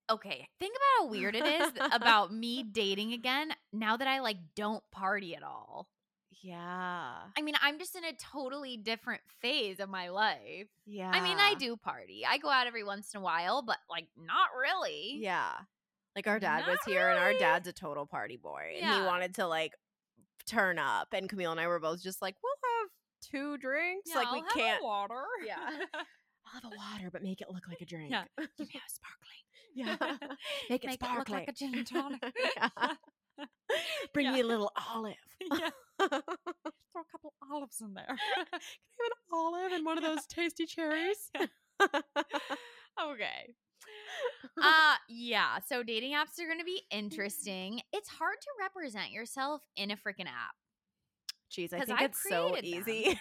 okay, 0.10 0.48
think 0.60 0.76
about 0.76 1.06
how 1.06 1.12
weird 1.12 1.36
it 1.36 1.46
is 1.46 1.72
about 1.92 2.34
me 2.34 2.64
dating 2.64 3.14
again 3.14 3.54
now 3.72 3.98
that 3.98 4.08
I 4.08 4.20
like 4.20 4.38
don't 4.56 4.84
party 4.92 5.36
at 5.36 5.44
all. 5.44 5.88
Yeah. 6.42 7.14
I 7.38 7.42
mean, 7.42 7.56
I'm 7.62 7.80
just 7.80 7.96
in 7.96 8.04
a 8.06 8.14
totally 8.14 8.78
different 8.78 9.22
phase 9.42 9.80
of 9.80 9.90
my 9.90 10.10
life. 10.10 10.68
Yeah. 10.86 11.12
I 11.14 11.22
mean, 11.22 11.38
I 11.38 11.56
do 11.56 11.76
party. 11.76 12.24
I 12.28 12.38
go 12.38 12.50
out 12.50 12.66
every 12.68 12.84
once 12.84 13.14
in 13.14 13.20
a 13.20 13.24
while, 13.24 13.62
but 13.62 13.78
like 13.90 14.08
not 14.18 14.50
really. 14.60 15.18
Yeah. 15.20 15.52
Like 16.16 16.28
our 16.28 16.40
dad 16.40 16.66
was 16.68 16.78
Not 16.86 16.94
here 16.94 17.10
and 17.10 17.20
our 17.20 17.34
dad's 17.34 17.68
a 17.68 17.74
total 17.74 18.06
party 18.06 18.38
boy. 18.38 18.78
And 18.82 19.02
he 19.02 19.06
wanted 19.06 19.36
to 19.36 19.48
like 19.48 19.74
turn 20.48 20.80
up. 20.80 21.10
And 21.14 21.30
Camille 21.30 21.52
and 21.52 21.60
I 21.60 21.68
were 21.68 21.80
both 21.80 22.02
just 22.02 22.22
like, 22.22 22.36
we'll 22.42 22.54
have 22.82 22.90
two 23.32 23.58
drinks. 23.58 24.14
like 24.16 24.32
we 24.32 24.40
I'll 24.40 24.44
have 24.44 24.54
can't 24.54 24.84
water. 24.84 25.24
Yeah. 25.46 25.56
I'll 25.94 26.62
have 26.62 26.64
a 26.66 26.76
water, 26.76 27.10
but 27.12 27.22
make 27.22 27.42
it 27.42 27.48
look 27.52 27.68
like 27.68 27.82
a 27.82 27.86
drink. 27.86 28.12
Yeah. 28.12 28.24
Give 28.38 28.48
me 28.60 28.66
a 28.76 28.90
sparkling. 28.90 29.44
Yeah. 29.76 29.96
Make 30.00 30.10
it 30.10 30.20
Make 30.70 30.84
it 30.84 30.88
look 30.88 30.94
sparkling. 31.00 31.40
like 31.40 31.48
a 31.50 31.54
gin 31.54 31.76
and 31.76 31.88
tonic. 31.88 32.22
Yeah. 32.58 32.70
Bring 34.14 34.26
Yeah. 34.26 34.32
me 34.34 34.40
a 34.42 34.46
little 34.46 34.72
olive. 34.94 35.14
yeah. 35.42 35.70
Throw 36.00 36.08
a 36.08 37.12
couple 37.12 37.34
olives 37.52 37.80
in 37.82 37.94
there. 37.94 38.06
Can 38.08 38.18
I 38.18 38.44
have 38.44 38.50
an 38.52 39.12
olive 39.32 39.72
and 39.72 39.86
one 39.86 39.98
of 39.98 40.04
those 40.04 40.26
tasty 40.26 40.66
cherries? 40.66 41.32
okay. 43.02 43.54
Uh 44.62 44.96
yeah, 45.08 45.60
so 45.66 45.84
dating 45.84 46.12
apps 46.14 46.40
are 46.42 46.46
going 46.48 46.60
to 46.60 46.66
be 46.66 46.82
interesting. 46.92 47.82
It's 47.94 48.10
hard 48.10 48.36
to 48.42 48.48
represent 48.60 49.12
yourself 49.12 49.62
in 49.78 49.92
a 49.92 49.96
freaking 49.96 50.26
app. 50.28 50.56
Jeez, 51.52 51.72
I 51.74 51.86
think 51.86 52.02
I 52.02 52.06
it's 52.06 52.22
so 52.28 52.56
easy. 52.62 53.20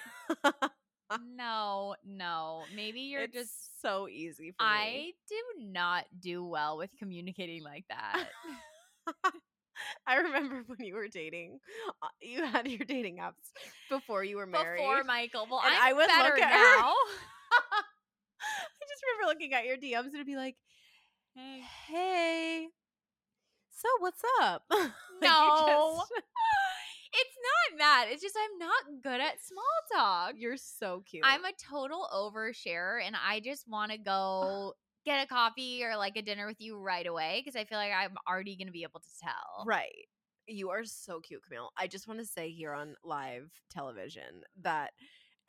No, 1.37 1.95
no. 2.05 2.63
Maybe 2.75 3.01
you're 3.03 3.23
it's 3.23 3.33
just 3.35 3.81
so 3.81 4.09
easy 4.09 4.53
for 4.59 4.65
me. 4.65 4.71
I 4.71 4.85
me. 4.91 5.15
do 5.29 5.37
not 5.71 6.05
do 6.21 6.45
well 6.45 6.77
with 6.77 6.91
communicating 6.99 7.63
like 7.63 7.85
that. 7.89 8.25
I 10.07 10.17
remember 10.17 10.65
when 10.67 10.81
you 10.87 10.95
were 10.95 11.07
dating, 11.09 11.61
uh, 12.03 12.09
you 12.21 12.45
had 12.45 12.67
your 12.67 12.85
dating 12.85 13.19
apps 13.19 13.35
before 13.89 14.25
you 14.25 14.37
were 14.37 14.47
married. 14.47 14.81
Before 14.81 15.05
Michael. 15.05 15.47
Well, 15.49 15.61
And 15.65 15.75
I'm 15.75 15.83
I 15.83 15.93
would 15.93 16.07
better 16.09 16.31
look 16.35 16.39
at 16.41 16.51
her. 16.53 16.79
now. 16.81 16.93
I 18.41 18.85
just 18.89 19.03
remember 19.05 19.33
looking 19.33 19.53
at 19.55 19.65
your 19.67 19.77
DMs 19.77 20.07
and 20.07 20.15
it'd 20.15 20.27
be 20.27 20.37
like, 20.37 20.57
Hey. 21.35 21.61
"Hey, 21.87 22.69
so 23.71 23.89
what's 24.01 24.21
up?" 24.43 24.63
Like, 24.71 24.91
No. 25.23 26.03
just- 26.09 26.13
It's 27.21 27.37
not 27.73 27.79
that. 27.79 28.07
It's 28.11 28.23
just 28.23 28.37
I'm 28.37 28.59
not 28.59 29.03
good 29.03 29.21
at 29.21 29.45
small 29.45 29.65
talk. 29.93 30.35
you're 30.37 30.57
so 30.57 31.03
cute. 31.09 31.25
I'm 31.27 31.45
a 31.45 31.53
total 31.71 32.09
oversharer 32.15 33.01
and 33.05 33.17
I 33.17 33.41
just 33.41 33.69
want 33.69 33.93
to 33.93 33.99
go 34.05 34.75
get 35.05 35.25
a 35.25 35.27
coffee 35.27 35.83
or 35.85 35.97
like 35.97 36.17
a 36.17 36.23
dinner 36.23 36.47
with 36.47 36.61
you 36.61 36.79
right 36.79 37.07
away 37.07 37.43
because 37.43 37.59
I 37.59 37.65
feel 37.65 37.79
like 37.79 37.93
I'm 37.93 38.15
already 38.29 38.57
going 38.57 38.67
to 38.67 38.73
be 38.73 38.83
able 38.83 39.01
to 39.01 39.19
tell. 39.23 39.65
right. 39.67 40.07
You 40.51 40.71
are 40.71 40.83
so 40.85 41.21
cute, 41.21 41.43
Camille. 41.47 41.69
I 41.77 41.87
just 41.89 42.09
want 42.09 42.21
to 42.21 42.27
say 42.27 42.51
here 42.51 42.73
on 42.73 42.95
live 43.05 43.51
television 43.71 44.43
that 44.63 44.93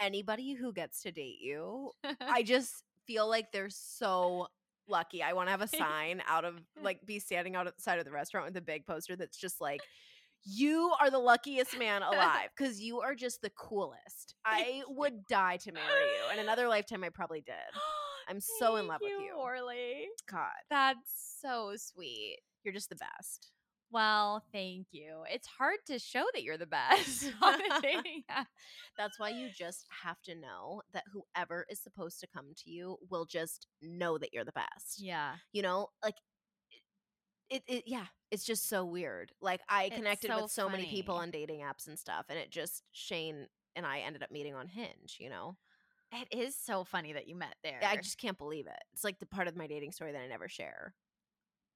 anybody 0.01 0.53
who 0.55 0.73
gets 0.73 1.03
to 1.03 1.11
date 1.11 1.37
you, 1.41 1.91
I 2.21 2.43
just 2.43 2.83
feel 3.07 3.29
like 3.29 3.53
they're 3.53 3.69
so 3.69 4.47
lucky. 4.89 5.23
I 5.23 5.31
want 5.33 5.47
to 5.47 5.51
have 5.51 5.61
a 5.61 5.67
sign 5.77 6.21
out 6.27 6.43
of 6.43 6.55
like 6.81 6.99
be 7.05 7.19
standing 7.19 7.55
outside 7.55 7.99
of 7.99 8.05
the 8.05 8.11
restaurant 8.11 8.47
with 8.47 8.57
a 8.57 8.61
big 8.61 8.85
poster 8.85 9.15
that's 9.15 9.37
just 9.37 9.61
like 9.61 9.79
you 10.43 10.91
are 10.99 11.09
the 11.09 11.19
luckiest 11.19 11.77
man 11.77 12.01
alive 12.03 12.49
because 12.57 12.79
you 12.81 12.99
are 13.01 13.15
just 13.15 13.41
the 13.41 13.51
coolest. 13.51 14.35
I 14.45 14.83
would 14.87 15.25
die 15.27 15.57
to 15.57 15.71
marry 15.71 15.85
you. 15.87 16.33
In 16.33 16.39
another 16.39 16.67
lifetime, 16.67 17.03
I 17.03 17.09
probably 17.09 17.41
did. 17.41 17.53
I'm 18.29 18.39
so 18.39 18.75
in 18.75 18.87
love 18.87 18.99
Thank 19.01 19.17
with 19.17 19.25
you. 19.25 19.33
Orly. 19.35 20.07
God, 20.29 20.51
That's 20.69 21.39
so 21.41 21.73
sweet. 21.77 22.37
you're 22.63 22.73
just 22.73 22.89
the 22.89 22.95
best. 22.95 23.51
Well, 23.91 24.43
thank 24.53 24.85
you. 24.91 25.23
It's 25.33 25.47
hard 25.47 25.77
to 25.87 25.97
show 25.97 26.23
that 26.33 26.43
you're 26.43 26.59
the 26.59 26.67
best 26.67 27.31
on 27.41 27.55
a 27.55 27.81
dating 27.81 28.21
app. 28.29 28.45
That's 28.99 29.17
why 29.19 29.29
you 29.29 29.49
just 29.51 29.83
have 30.03 30.21
to 30.25 30.35
know 30.35 30.83
that 30.93 31.05
whoever 31.11 31.65
is 31.71 31.81
supposed 31.81 32.19
to 32.19 32.27
come 32.27 32.53
to 32.57 32.69
you 32.69 32.97
will 33.09 33.25
just 33.25 33.65
know 33.81 34.19
that 34.19 34.29
you're 34.31 34.45
the 34.45 34.51
best. 34.51 34.99
Yeah. 35.01 35.31
you 35.53 35.63
know 35.63 35.87
like 36.03 36.13
it, 37.49 37.63
it 37.67 37.83
yeah 37.87 38.05
it's 38.31 38.43
just 38.43 38.67
so 38.69 38.85
weird 38.85 39.31
like 39.41 39.61
i 39.69 39.89
connected 39.89 40.29
so 40.29 40.43
with 40.43 40.51
so 40.51 40.69
many 40.69 40.85
people 40.85 41.15
on 41.15 41.31
dating 41.31 41.59
apps 41.61 41.87
and 41.87 41.97
stuff 41.97 42.25
and 42.29 42.37
it 42.37 42.49
just 42.51 42.83
shane 42.91 43.47
and 43.75 43.85
i 43.85 43.99
ended 43.99 44.21
up 44.23 44.31
meeting 44.31 44.53
on 44.55 44.67
hinge 44.67 45.17
you 45.19 45.29
know 45.29 45.55
It 46.11 46.27
is 46.37 46.55
so 46.55 46.83
funny 46.83 47.13
that 47.13 47.27
you 47.27 47.35
met 47.35 47.55
there. 47.63 47.79
i 47.83 47.95
just 47.97 48.17
can't 48.17 48.37
believe 48.37 48.67
it 48.67 48.79
it's 48.93 49.03
like 49.03 49.19
the 49.19 49.25
part 49.25 49.47
of 49.47 49.55
my 49.55 49.67
dating 49.67 49.91
story 49.91 50.11
that 50.11 50.21
i 50.21 50.27
never 50.27 50.47
share 50.47 50.93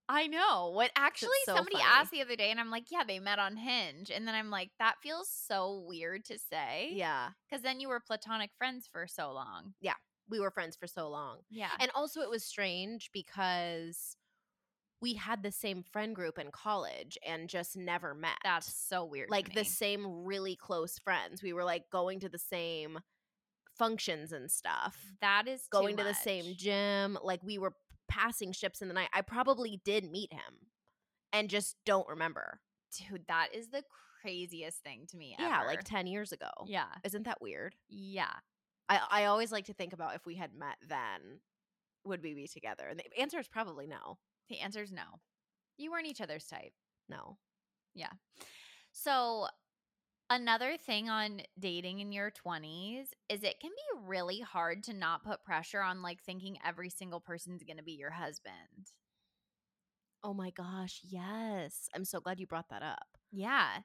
I 0.10 0.28
know. 0.28 0.72
What 0.76 0.92
actually 0.98 1.30
so 1.46 1.56
somebody 1.56 1.78
funny. 1.78 1.88
asked 1.90 2.12
the 2.12 2.22
other 2.22 2.36
day, 2.36 2.52
and 2.52 2.60
I'm 2.60 2.70
like, 2.70 2.92
yeah, 2.92 3.06
they 3.08 3.20
met 3.20 3.40
on 3.40 3.56
Hinge. 3.56 4.12
And 4.14 4.28
then 4.28 4.36
I'm 4.36 4.50
like, 4.50 4.70
that 4.78 4.96
feels 5.02 5.30
so 5.30 5.82
weird 5.88 6.26
to 6.26 6.38
say. 6.38 6.90
yeah 6.92 7.30
Because 7.50 7.64
then 7.64 7.80
you 7.80 7.88
were 7.88 8.02
platonic 8.02 8.52
friends 8.58 8.86
for 8.92 9.08
so 9.08 9.32
long. 9.32 9.74
Yeah. 9.80 9.94
We 10.30 10.42
were 10.42 10.52
friends 10.52 10.76
for 10.76 10.88
so 10.88 11.08
long 11.10 11.38
Yeah. 11.50 11.70
and 11.80 11.90
also 11.96 12.20
it 12.20 12.30
was 12.30 12.44
strange 12.44 13.12
because 13.14 14.18
we 15.04 15.14
had 15.14 15.44
the 15.44 15.52
same 15.52 15.84
friend 15.84 16.16
group 16.16 16.40
in 16.40 16.50
college 16.50 17.18
and 17.28 17.50
just 17.50 17.76
never 17.76 18.16
met 18.16 18.38
That's 18.44 18.74
so 18.74 19.04
weird. 19.04 19.30
like 19.30 19.54
the 19.54 19.66
same 19.66 20.24
really 20.24 20.56
close 20.56 20.98
friends 20.98 21.44
we 21.44 21.52
were 21.52 21.66
like 21.66 21.90
going 21.92 22.22
to 22.22 22.30
the 22.30 22.40
same 22.40 23.00
functions 23.78 24.32
and 24.32 24.50
stuff 24.50 24.98
that 25.22 25.48
is 25.48 25.68
going 25.70 25.98
to 25.98 26.04
the 26.04 26.14
same 26.14 26.56
gym. 26.58 27.18
Like 27.22 27.42
we 27.44 27.58
were 27.58 27.74
passing 28.08 28.52
ships 28.52 28.82
in 28.82 28.88
the 28.88 28.94
night. 28.94 29.10
I 29.14 29.22
probably 29.22 29.82
did 29.84 30.10
meet 30.10 30.32
him 30.32 30.68
and 31.32 31.50
just 31.50 31.76
don't 31.86 32.08
remember. 32.08 32.60
Dude, 33.10 33.26
that 33.28 33.50
is 33.54 33.70
the 33.70 33.84
craziest 34.22 34.84
thing 34.84 35.06
to 35.10 35.18
me. 35.18 35.36
Yeah, 35.40 35.64
like 35.66 35.84
10 35.84 36.08
years 36.08 36.32
ago. 36.32 36.50
Yeah. 36.68 36.86
Isn't 37.04 37.26
that 37.26 37.42
weird? 37.42 37.76
Yeah. 37.90 38.32
I, 38.88 39.00
I 39.10 39.26
always 39.26 39.52
like 39.52 39.66
to 39.66 39.74
think 39.74 39.94
about 39.94 40.16
if 40.16 40.26
we 40.26 40.36
had 40.36 40.54
met 40.54 40.76
then, 40.88 41.40
would 42.06 42.22
we 42.22 42.34
be 42.34 42.48
together? 42.48 42.86
And 42.88 43.00
the 43.00 43.20
answer 43.20 43.40
is 43.40 43.48
probably 43.48 43.88
no. 43.88 44.18
The 44.50 44.60
answer 44.60 44.82
is 44.82 44.92
no. 44.92 45.20
You 45.78 45.92
weren't 45.92 46.08
each 46.08 46.22
other's 46.22 46.46
type. 46.46 46.74
No. 47.10 47.38
Yeah. 47.94 48.12
So, 48.92 49.48
another 50.30 50.78
thing 50.78 51.10
on 51.10 51.42
dating 51.60 52.00
in 52.00 52.12
your 52.12 52.32
20s 52.32 53.10
is 53.30 53.44
it 53.44 53.60
can 53.60 53.72
be 53.72 54.00
really 54.08 54.40
hard 54.42 54.84
to 54.84 54.94
not 54.94 55.24
put 55.24 55.44
pressure 55.44 55.82
on 55.82 56.02
like 56.02 56.22
thinking 56.24 56.58
every 56.66 56.90
single 56.90 57.20
person's 57.20 57.64
going 57.64 57.78
to 57.78 57.84
be 57.84 57.94
your 57.94 58.12
husband. 58.12 58.92
Oh 60.24 60.34
my 60.34 60.52
gosh. 60.52 61.02
Yes. 61.04 61.90
I'm 61.94 62.06
so 62.06 62.20
glad 62.20 62.40
you 62.40 62.48
brought 62.48 62.70
that 62.70 62.82
up. 62.82 63.08
Yeah. 63.32 63.80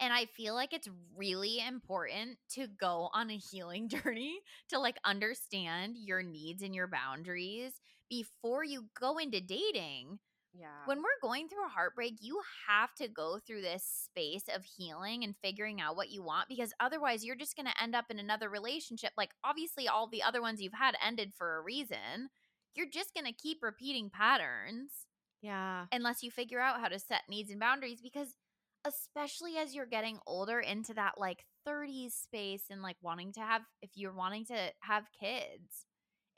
And 0.00 0.12
I 0.12 0.24
feel 0.24 0.54
like 0.54 0.72
it's 0.72 0.88
really 1.14 1.60
important 1.64 2.38
to 2.54 2.66
go 2.66 3.10
on 3.12 3.30
a 3.30 3.36
healing 3.36 3.88
journey 4.04 4.40
to 4.70 4.78
like 4.78 4.96
understand 5.04 5.96
your 5.98 6.22
needs 6.22 6.62
and 6.62 6.74
your 6.74 6.88
boundaries 6.88 7.72
before 8.08 8.64
you 8.64 8.86
go 8.98 9.18
into 9.18 9.40
dating. 9.40 10.18
Yeah. 10.52 10.66
when 10.84 10.98
we're 10.98 11.22
going 11.22 11.46
through 11.48 11.64
a 11.64 11.68
heartbreak, 11.68 12.14
you 12.20 12.40
have 12.66 12.92
to 12.96 13.06
go 13.06 13.38
through 13.38 13.60
this 13.62 13.84
space 13.84 14.42
of 14.52 14.64
healing 14.64 15.22
and 15.22 15.36
figuring 15.40 15.80
out 15.80 15.94
what 15.94 16.10
you 16.10 16.24
want 16.24 16.48
because 16.48 16.72
otherwise 16.80 17.24
you're 17.24 17.36
just 17.36 17.54
going 17.54 17.66
to 17.66 17.82
end 17.82 17.94
up 17.94 18.06
in 18.10 18.18
another 18.18 18.48
relationship. 18.48 19.12
Like, 19.16 19.30
obviously, 19.44 19.86
all 19.86 20.08
the 20.08 20.24
other 20.24 20.42
ones 20.42 20.60
you've 20.60 20.72
had 20.72 20.96
ended 21.06 21.34
for 21.38 21.56
a 21.56 21.62
reason. 21.62 22.30
You're 22.74 22.90
just 22.92 23.14
going 23.14 23.26
to 23.26 23.32
keep 23.32 23.58
repeating 23.62 24.10
patterns 24.10 24.90
yeah. 25.40 25.86
unless 25.92 26.22
you 26.22 26.30
figure 26.30 26.60
out 26.60 26.80
how 26.80 26.88
to 26.88 26.98
set 26.98 27.22
needs 27.28 27.50
and 27.50 27.60
boundaries 27.60 28.00
because 28.00 28.36
especially 28.86 29.56
as 29.56 29.74
you're 29.74 29.86
getting 29.86 30.18
older 30.26 30.60
into 30.60 30.94
that 30.94 31.12
like 31.18 31.44
30s 31.66 32.14
space 32.14 32.64
and 32.70 32.82
like 32.82 32.96
wanting 33.02 33.32
to 33.34 33.40
have 33.40 33.62
if 33.82 33.90
you're 33.94 34.14
wanting 34.14 34.44
to 34.46 34.56
have 34.80 35.04
kids 35.20 35.84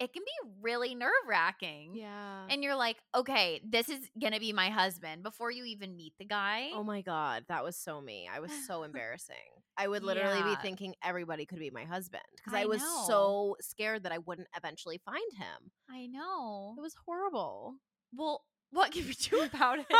it 0.00 0.12
can 0.12 0.22
be 0.24 0.50
really 0.60 0.94
nerve 0.94 1.10
wracking 1.28 1.94
Yeah. 1.94 2.46
and 2.50 2.62
you're 2.64 2.74
like 2.74 2.96
okay 3.14 3.60
this 3.68 3.88
is 3.88 4.00
gonna 4.20 4.40
be 4.40 4.52
my 4.52 4.70
husband 4.70 5.22
before 5.22 5.50
you 5.52 5.64
even 5.64 5.94
meet 5.96 6.14
the 6.18 6.24
guy 6.24 6.68
Oh 6.74 6.82
my 6.82 7.02
god, 7.02 7.44
that 7.48 7.62
was 7.62 7.76
so 7.76 8.00
me. 8.00 8.28
I 8.32 8.40
was 8.40 8.50
so 8.66 8.82
embarrassing. 8.82 9.36
I 9.76 9.86
would 9.86 10.02
literally 10.02 10.38
Yeah. 10.38 10.56
be 10.56 10.62
thinking 10.62 10.94
everybody 11.04 11.46
could 11.46 11.58
be 11.60 11.70
my 11.70 11.84
husband 11.84 12.22
because 12.36 12.54
I 12.54 12.62
I, 12.62 12.66
was 12.66 12.80
know. 12.80 13.04
so 13.06 13.56
scared 13.60 14.02
that 14.04 14.12
I 14.12 14.18
wouldn't 14.18 14.48
eventually 14.56 15.00
find 15.04 15.32
him. 15.36 15.70
i 15.88 16.06
know 16.06 16.74
It 16.76 16.80
was 16.80 16.94
horrible. 17.06 17.76
well 18.12 18.44
what 18.70 18.90
can 18.90 19.04
we 19.06 19.12
do 19.12 19.42
about 19.42 19.78
it 19.78 19.86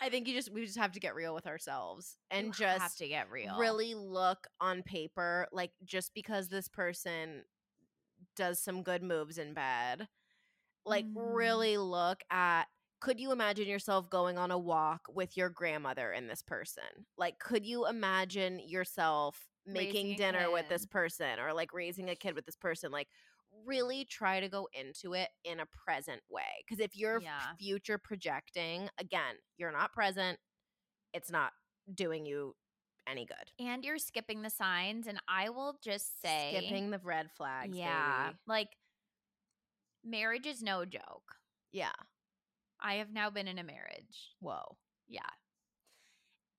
I 0.00 0.08
think 0.08 0.28
you 0.28 0.34
just 0.34 0.52
we 0.52 0.64
just 0.64 0.78
have 0.78 0.92
to 0.92 1.00
get 1.00 1.14
real 1.14 1.34
with 1.34 1.46
ourselves 1.46 2.16
and 2.30 2.46
You 2.46 2.52
just 2.52 2.80
have 2.80 2.94
to 2.96 3.08
get 3.08 3.30
real. 3.30 3.56
really 3.56 3.94
look 3.94 4.46
on 4.60 4.82
paper 4.82 5.48
like 5.52 5.72
just 5.84 6.14
because 6.14 6.48
this 6.48 6.68
person 6.68 7.44
does 8.36 8.60
some 8.60 8.82
good 8.82 9.02
moves 9.02 9.38
in 9.38 9.54
bed 9.54 10.08
like 10.86 11.06
Mm. 11.06 11.14
really 11.14 11.76
look 11.78 12.22
at 12.30 12.64
could 13.00 13.20
you 13.20 13.32
imagine 13.32 13.68
yourself 13.68 14.10
going 14.10 14.38
on 14.38 14.50
a 14.50 14.58
walk 14.58 15.02
with 15.08 15.36
your 15.36 15.48
grandmother 15.50 16.10
and 16.10 16.28
this 16.28 16.42
person? 16.42 16.84
Like 17.16 17.38
could 17.38 17.64
you 17.66 17.86
imagine 17.86 18.58
yourself 18.60 19.48
making 19.66 20.14
Raising 20.14 20.16
dinner 20.16 20.50
with 20.50 20.68
this 20.68 20.86
person 20.86 21.38
or 21.38 21.52
like 21.52 21.72
raising 21.72 22.10
a 22.10 22.16
kid 22.16 22.34
with 22.34 22.46
this 22.46 22.56
person? 22.56 22.90
Like 22.90 23.08
really 23.66 24.04
try 24.04 24.40
to 24.40 24.48
go 24.48 24.68
into 24.72 25.14
it 25.14 25.28
in 25.44 25.60
a 25.60 25.66
present 25.84 26.20
way 26.30 26.42
because 26.66 26.80
if 26.80 26.96
you're 26.96 27.20
Yeah. 27.20 27.54
future 27.58 27.98
projecting 27.98 28.88
again 28.98 29.36
you're 29.56 29.72
not 29.72 29.92
present 29.92 30.38
it's 31.14 31.30
not 31.30 31.52
doing 31.94 32.26
you 32.26 32.54
any 33.06 33.24
good. 33.24 33.50
And 33.64 33.82
you're 33.84 33.98
skipping 33.98 34.42
the 34.42 34.50
signs 34.50 35.06
and 35.06 35.18
i 35.28 35.48
will 35.48 35.78
just 35.82 36.20
say 36.20 36.54
skipping 36.58 36.90
the 36.90 36.98
red 37.02 37.30
flags 37.36 37.74
yeah 37.76 38.26
baby. 38.28 38.38
like 38.46 38.68
marriage 40.04 40.46
is 40.46 40.62
no 40.62 40.84
joke. 40.84 41.34
Yeah. 41.72 41.92
I 42.80 42.94
have 42.94 43.12
now 43.12 43.30
been 43.30 43.48
in 43.48 43.58
a 43.58 43.64
marriage. 43.64 44.34
Whoa. 44.40 44.76
Yeah. 45.08 45.20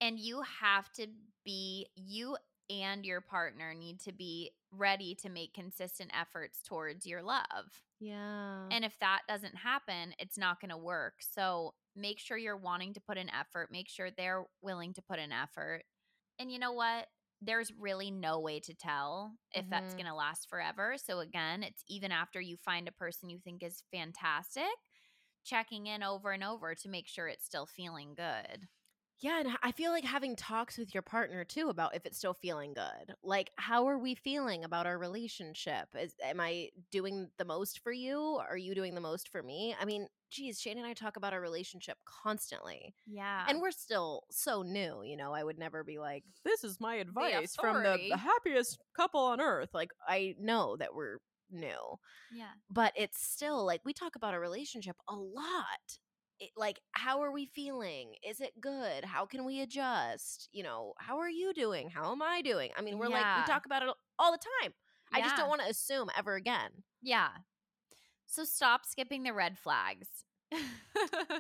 And 0.02 0.20
you 0.20 0.42
have 0.62 0.92
to 0.94 1.08
be 1.46 1.88
you 1.96 2.36
and 2.70 3.06
your 3.06 3.22
partner 3.22 3.74
need 3.74 4.00
to 4.02 4.12
be 4.14 4.52
ready 4.72 5.16
to 5.16 5.30
make 5.30 5.54
consistent 5.54 6.12
efforts 6.14 6.62
towards 6.64 7.06
your 7.06 7.24
love. 7.24 7.84
Yeah. 8.00 8.72
And 8.72 8.86
if 8.86 8.98
that 9.00 9.24
doesn't 9.28 9.56
happen 9.58 10.14
it's 10.20 10.38
not 10.38 10.60
going 10.62 10.70
to 10.72 10.78
work. 10.78 11.16
So 11.22 11.76
make 11.96 12.20
sure 12.20 12.38
you're 12.38 12.58
wanting 12.58 12.94
to 12.96 13.02
put 13.02 13.18
an 13.18 13.30
effort 13.30 13.72
make 13.72 13.90
sure 13.90 14.12
they're 14.12 14.46
willing 14.62 14.94
to 14.94 15.02
put 15.02 15.20
an 15.20 15.32
effort. 15.32 15.84
And 16.40 16.52
you 16.52 16.60
know 16.60 16.74
what? 16.74 17.08
There's 17.42 17.74
really 17.74 18.12
no 18.12 18.40
way 18.40 18.60
to 18.62 18.74
tell 18.76 19.36
if 19.54 19.68
that's 19.70 19.94
Mhm. 19.94 19.96
going 19.96 20.08
to 20.08 20.16
last 20.16 20.50
forever. 20.50 20.98
So 20.98 21.20
again 21.20 21.64
it's 21.64 21.84
even 21.88 22.12
after 22.12 22.42
you 22.42 22.58
find 22.58 22.88
a 22.88 22.92
person 22.94 23.30
you 23.30 23.40
think 23.40 23.64
is 23.64 23.84
fantastic 23.92 24.68
checking 25.44 25.88
in 25.88 26.04
over 26.04 26.32
and 26.32 26.44
over 26.44 26.76
to 26.76 26.90
make 26.90 27.08
sure 27.08 27.28
it's 27.28 27.46
still 27.46 27.66
feeling 27.66 28.14
good 28.16 28.68
Yeah, 29.22 29.40
and 29.42 29.50
I 29.62 29.72
feel 29.74 29.92
like 29.92 30.06
having 30.06 30.36
talks 30.36 30.78
with 30.78 30.94
your 30.94 31.04
partner 31.04 31.44
too 31.44 31.70
about 31.70 31.96
if 31.96 32.06
it's 32.06 32.18
still 32.18 32.34
feeling 32.34 32.74
good. 32.74 33.16
Like, 33.22 33.52
how 33.58 33.88
are 33.88 33.98
we 33.98 34.16
feeling 34.16 34.64
about 34.64 34.88
our 34.88 34.98
relationship? 34.98 35.90
Is 36.00 36.16
am 36.24 36.40
I 36.40 36.70
doing 36.92 37.30
the 37.38 37.46
most 37.46 37.80
for 37.80 37.92
you? 37.92 38.40
Are 38.48 38.58
you 38.58 38.74
doing 38.74 38.96
the 38.96 39.02
most 39.02 39.28
for 39.30 39.44
me? 39.44 39.76
I 39.80 39.84
mean, 39.86 40.08
geez, 40.30 40.62
Shane 40.62 40.78
and 40.78 40.88
I 40.88 40.94
talk 40.94 41.18
about 41.18 41.34
our 41.34 41.42
relationship 41.42 41.98
constantly, 42.06 42.94
yeah 43.06 43.46
and 43.50 43.62
we're 43.62 43.72
still 43.72 44.24
so 44.32 44.62
new. 44.62 45.04
You 45.04 45.18
know, 45.18 45.34
I 45.34 45.44
would 45.44 45.60
never 45.60 45.84
be 45.84 46.00
like, 46.00 46.24
"This 46.46 46.64
is 46.64 46.80
my 46.80 46.96
advice 46.96 47.56
from 47.56 47.76
the, 47.76 47.80
authority. 47.80 48.10
the 48.10 48.18
happiest 48.18 48.80
couple 48.96 49.22
on 49.22 49.42
earth." 49.42 49.70
Like, 49.74 49.92
I 50.08 50.36
know 50.40 50.78
that 50.78 50.94
we're 50.96 51.18
new, 51.52 51.98
yeah 52.32 52.52
but 52.70 52.94
it's 52.96 53.22
still 53.22 53.66
like 53.66 53.82
we 53.84 53.92
talk 53.94 54.16
about 54.16 54.34
our 54.34 54.40
relationship 54.40 54.96
a 55.08 55.16
lot. 55.16 56.00
It, 56.40 56.52
like 56.56 56.80
how 56.92 57.22
are 57.22 57.32
we 57.32 57.46
feeling? 57.46 58.14
Is 58.28 58.40
it 58.40 58.52
good? 58.62 59.04
How 59.06 59.26
can 59.26 59.44
we 59.46 59.62
adjust? 59.62 60.48
You 60.52 60.64
know 60.64 60.94
how 60.98 61.18
are 61.20 61.30
you 61.30 61.54
doing? 61.54 61.90
How 61.90 62.12
am 62.12 62.22
i 62.22 62.42
doing? 62.42 62.72
I 62.78 62.82
mean 62.82 62.98
we're 62.98 63.10
like 63.10 63.26
we 63.38 63.52
talk 63.52 63.66
about 63.66 63.84
it 63.84 63.90
all 64.18 64.32
the 64.32 64.40
time. 64.64 64.74
I 65.14 65.22
just 65.22 65.36
don't 65.36 65.50
want 65.50 65.62
to 65.62 65.68
assume 65.68 66.10
ever 66.18 66.36
again. 66.36 66.70
Yeah. 67.02 67.30
So 68.28 68.44
stop 68.44 68.86
skipping 68.86 69.24
the 69.24 69.34
red 69.34 69.58
flags. 69.58 70.08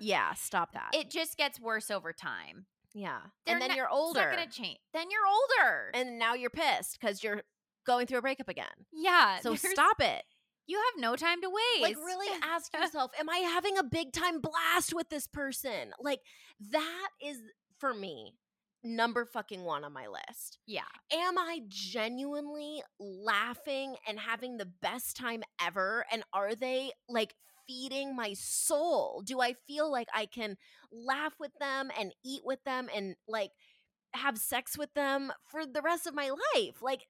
Yeah 0.01 0.33
stop 0.33 0.73
that. 0.73 0.91
It 0.93 1.09
just 1.09 1.37
gets 1.37 1.59
worse 1.59 1.91
over 1.91 2.13
time. 2.13 2.65
Yeah 2.93 3.19
They're 3.45 3.55
and 3.55 3.61
then 3.61 3.69
not- 3.69 3.77
you're 3.77 3.89
older 3.89 4.19
It's 4.19 4.29
not 4.31 4.37
gonna 4.37 4.51
change. 4.51 4.79
Then 4.93 5.07
you're 5.11 5.27
older. 5.27 5.91
and 5.93 6.17
now 6.19 6.33
you're 6.33 6.49
pissed 6.49 6.97
because 6.99 7.23
you're 7.23 7.41
going 7.85 8.07
through 8.07 8.19
a 8.19 8.21
breakup 8.21 8.49
again. 8.49 8.67
Yeah. 8.91 9.39
so 9.39 9.55
stop 9.55 10.01
it 10.01 10.23
You 10.69 10.77
have 10.77 11.01
no 11.01 11.15
time 11.15 11.41
to 11.41 11.49
waste. 11.49 11.81
like 11.81 11.97
really 11.97 12.27
ask 12.43 12.71
yourself 12.73 13.11
am 13.19 13.29
i 13.29 13.37
having 13.37 13.77
a 13.77 13.83
big 13.83 14.13
time 14.13 14.39
blast 14.39 14.93
with 14.93 15.09
this 15.09 15.25
person 15.25 15.91
like 15.99 16.19
that 16.71 17.07
is 17.21 17.37
for 17.79 17.93
me 17.93 18.35
number 18.83 19.25
fucking 19.25 19.63
one 19.63 19.83
on 19.83 19.91
my 19.91 20.07
list 20.07 20.59
yeah. 20.65 20.83
am 21.11 21.37
I 21.37 21.61
genuinely 21.67 22.83
laughing 22.99 23.95
and 24.07 24.19
having 24.19 24.57
the 24.57 24.65
best 24.81 25.17
time 25.17 25.43
ever? 25.61 26.05
And 26.11 26.23
are 26.33 26.55
they 26.55 26.91
like 27.07 27.33
feeding 27.67 28.15
my 28.15 28.33
soul? 28.33 29.21
Do 29.25 29.41
I 29.41 29.53
feel 29.67 29.91
like 29.91 30.07
I 30.13 30.25
can 30.25 30.57
laugh 30.91 31.33
with 31.39 31.51
them 31.59 31.89
and 31.97 32.13
eat 32.23 32.41
with 32.45 32.63
them 32.63 32.89
and 32.95 33.15
like 33.27 33.51
have 34.13 34.37
sex 34.37 34.77
with 34.77 34.93
them 34.93 35.31
for 35.49 35.65
the 35.65 35.81
rest 35.81 36.07
of 36.07 36.13
my 36.13 36.31
life? 36.55 36.81
Like, 36.81 37.01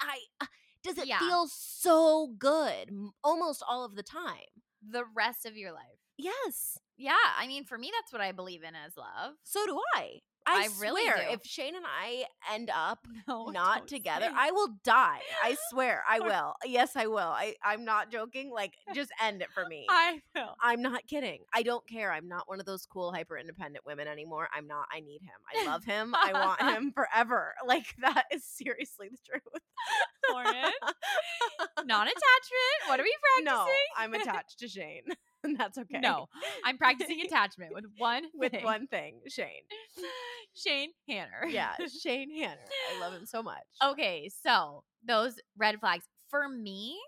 I. 0.00 0.18
Uh, 0.40 0.46
Does 0.86 0.98
it 0.98 1.06
Yeah. 1.08 1.18
feel 1.18 1.48
so 1.48 2.28
good 2.38 2.90
almost 3.22 3.62
all 3.66 3.84
of 3.84 3.94
the 3.96 4.02
time? 4.02 4.62
The 4.88 5.04
rest 5.14 5.44
of 5.46 5.56
your 5.56 5.72
life. 5.72 5.98
Yes. 6.16 6.78
Yeah. 6.96 7.14
I 7.36 7.46
mean, 7.46 7.64
for 7.64 7.76
me, 7.76 7.90
that's 7.94 8.12
what 8.12 8.20
I 8.22 8.32
believe 8.32 8.62
in 8.62 8.74
as 8.74 8.96
love. 8.96 9.34
So 9.42 9.66
do 9.66 9.80
I. 9.94 10.20
I, 10.46 10.64
I 10.64 10.68
really 10.80 11.02
swear, 11.02 11.16
do. 11.16 11.34
if 11.34 11.44
Shane 11.44 11.74
and 11.74 11.84
I 11.84 12.24
end 12.54 12.70
up 12.74 13.06
No, 13.28 13.46
not 13.46 13.88
together, 13.88 14.30
I 14.34 14.52
will 14.52 14.68
die. 14.84 15.20
I 15.42 15.56
swear, 15.70 16.02
I 16.08 16.20
will. 16.20 16.54
Yes, 16.64 16.94
I 16.94 17.06
will. 17.06 17.18
I 17.18 17.54
I'm 17.64 17.84
not 17.84 18.10
joking. 18.12 18.50
Like, 18.52 18.74
just 18.94 19.10
end 19.22 19.42
it 19.42 19.48
for 19.52 19.66
me. 19.66 19.86
I 19.88 20.20
will. 20.34 20.54
I'm 20.62 20.82
not 20.82 21.06
kidding. 21.06 21.40
I 21.52 21.62
don't 21.62 21.86
care. 21.88 22.12
I'm 22.12 22.28
not 22.28 22.48
one 22.48 22.60
of 22.60 22.66
those 22.66 22.86
cool, 22.86 23.12
hyper 23.12 23.36
independent 23.36 23.84
women 23.84 24.06
anymore. 24.06 24.48
I'm 24.56 24.66
not. 24.66 24.86
I 24.92 25.00
need 25.00 25.20
him. 25.22 25.30
I 25.54 25.66
love 25.66 25.84
him. 25.84 26.14
I 26.14 26.32
want 26.32 26.60
him 26.62 26.92
forever. 26.92 27.54
Like 27.66 27.96
that 28.00 28.24
is 28.32 28.44
seriously 28.44 29.08
the 29.10 29.18
truth. 29.28 29.42
Lauren. 30.30 30.72
Non-attachment. 31.84 32.16
What 32.86 33.00
are 33.00 33.02
we 33.02 33.14
practicing? 33.36 33.44
no, 33.44 33.66
I'm 33.96 34.14
attached 34.14 34.58
to 34.60 34.68
Shane, 34.68 35.02
and 35.46 35.56
that's 35.58 35.78
okay. 35.78 36.00
No, 36.00 36.28
I'm 36.64 36.76
practicing 36.78 37.20
attachment 37.22 37.72
with 37.74 37.84
one 37.98 38.24
with 38.34 38.52
thing. 38.52 38.64
one 38.64 38.86
thing, 38.86 39.20
Shane. 39.28 39.46
Shane 40.54 40.90
Hanner. 41.08 41.46
Yeah, 41.48 41.74
Shane 42.02 42.30
Hanner. 42.36 42.56
I 42.94 43.00
love 43.00 43.12
him 43.12 43.26
so 43.26 43.42
much. 43.42 43.64
Okay, 43.82 44.30
so 44.42 44.84
those 45.06 45.38
red 45.56 45.78
flags 45.80 46.04
for 46.30 46.48
me 46.48 46.98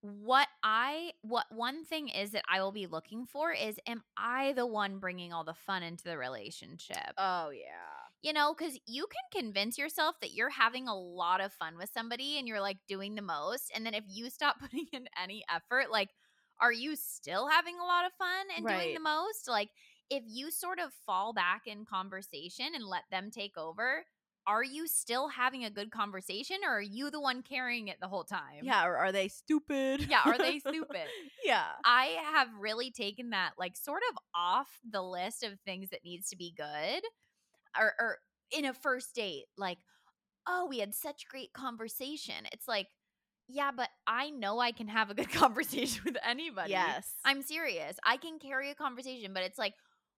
what 0.00 0.46
I 0.62 1.10
what 1.22 1.46
one 1.50 1.84
thing 1.84 2.08
is 2.08 2.30
that 2.30 2.44
I 2.48 2.62
will 2.62 2.72
be 2.72 2.86
looking 2.86 3.26
for 3.26 3.52
is 3.52 3.78
am 3.86 4.02
I 4.16 4.52
the 4.52 4.66
one 4.66 4.98
bringing 5.00 5.32
all 5.32 5.44
the 5.44 5.54
fun 5.54 5.82
into 5.82 6.04
the 6.04 6.16
relationship? 6.16 7.14
Oh 7.18 7.50
yeah. 7.50 7.64
you 8.22 8.32
know, 8.32 8.54
cuz 8.54 8.78
you 8.86 9.06
can 9.08 9.42
convince 9.42 9.76
yourself 9.76 10.14
that 10.20 10.32
you're 10.32 10.50
having 10.50 10.86
a 10.86 10.94
lot 10.96 11.40
of 11.40 11.52
fun 11.52 11.76
with 11.76 11.90
somebody 11.92 12.38
and 12.38 12.46
you're 12.46 12.60
like 12.60 12.78
doing 12.86 13.16
the 13.16 13.22
most 13.22 13.72
and 13.74 13.84
then 13.84 13.94
if 13.94 14.04
you 14.06 14.30
stop 14.30 14.60
putting 14.60 14.86
in 14.92 15.08
any 15.20 15.44
effort 15.52 15.90
like 15.90 16.10
are 16.60 16.72
you 16.72 16.96
still 16.96 17.48
having 17.48 17.78
a 17.78 17.84
lot 17.84 18.06
of 18.06 18.12
fun 18.14 18.46
and 18.56 18.66
doing 18.66 18.94
the 18.94 19.00
most? 19.00 19.48
Like 19.48 19.70
if 20.10 20.22
you 20.26 20.50
sort 20.50 20.78
of 20.78 20.92
fall 21.06 21.32
back 21.32 21.62
in 21.66 21.84
conversation 21.84 22.66
and 22.74 22.84
let 22.84 23.02
them 23.10 23.30
take 23.30 23.56
over, 23.56 24.04
are 24.46 24.64
you 24.64 24.86
still 24.86 25.28
having 25.28 25.64
a 25.64 25.70
good 25.70 25.90
conversation 25.90 26.56
or 26.64 26.78
are 26.78 26.80
you 26.80 27.10
the 27.10 27.20
one 27.20 27.42
carrying 27.42 27.88
it 27.88 27.98
the 28.00 28.08
whole 28.08 28.24
time? 28.24 28.62
Yeah, 28.62 28.86
or 28.86 28.96
are 28.96 29.12
they 29.12 29.28
stupid? 29.28 30.06
Yeah, 30.08 30.22
are 30.24 30.38
they 30.38 30.58
stupid? 30.58 31.08
yeah. 31.44 31.66
I 31.84 32.16
have 32.32 32.48
really 32.58 32.90
taken 32.90 33.30
that 33.30 33.52
like 33.58 33.76
sort 33.76 34.02
of 34.10 34.18
off 34.34 34.68
the 34.90 35.02
list 35.02 35.42
of 35.42 35.60
things 35.60 35.90
that 35.90 36.04
needs 36.04 36.30
to 36.30 36.36
be 36.36 36.54
good 36.56 37.02
or, 37.78 37.94
or 37.98 38.18
in 38.50 38.64
a 38.64 38.72
first 38.72 39.14
date 39.14 39.44
like 39.56 39.78
oh 40.46 40.66
we 40.68 40.78
had 40.78 40.94
such 40.94 41.28
great 41.28 41.52
conversation 41.52 42.46
it's 42.52 42.66
like 42.66 42.88
yeah 43.48 43.70
but 43.74 43.88
i 44.06 44.30
know 44.30 44.58
i 44.60 44.72
can 44.72 44.88
have 44.88 45.10
a 45.10 45.14
good 45.14 45.30
conversation 45.32 46.02
with 46.04 46.16
anybody 46.24 46.70
Yes. 46.70 47.12
i'm 47.24 47.42
serious 47.42 47.96
i 48.04 48.16
can 48.16 48.38
carry 48.38 48.70
a 48.70 48.74
conversation 48.74 49.32
but 49.32 49.42
it's 49.42 49.58
like 49.58 49.74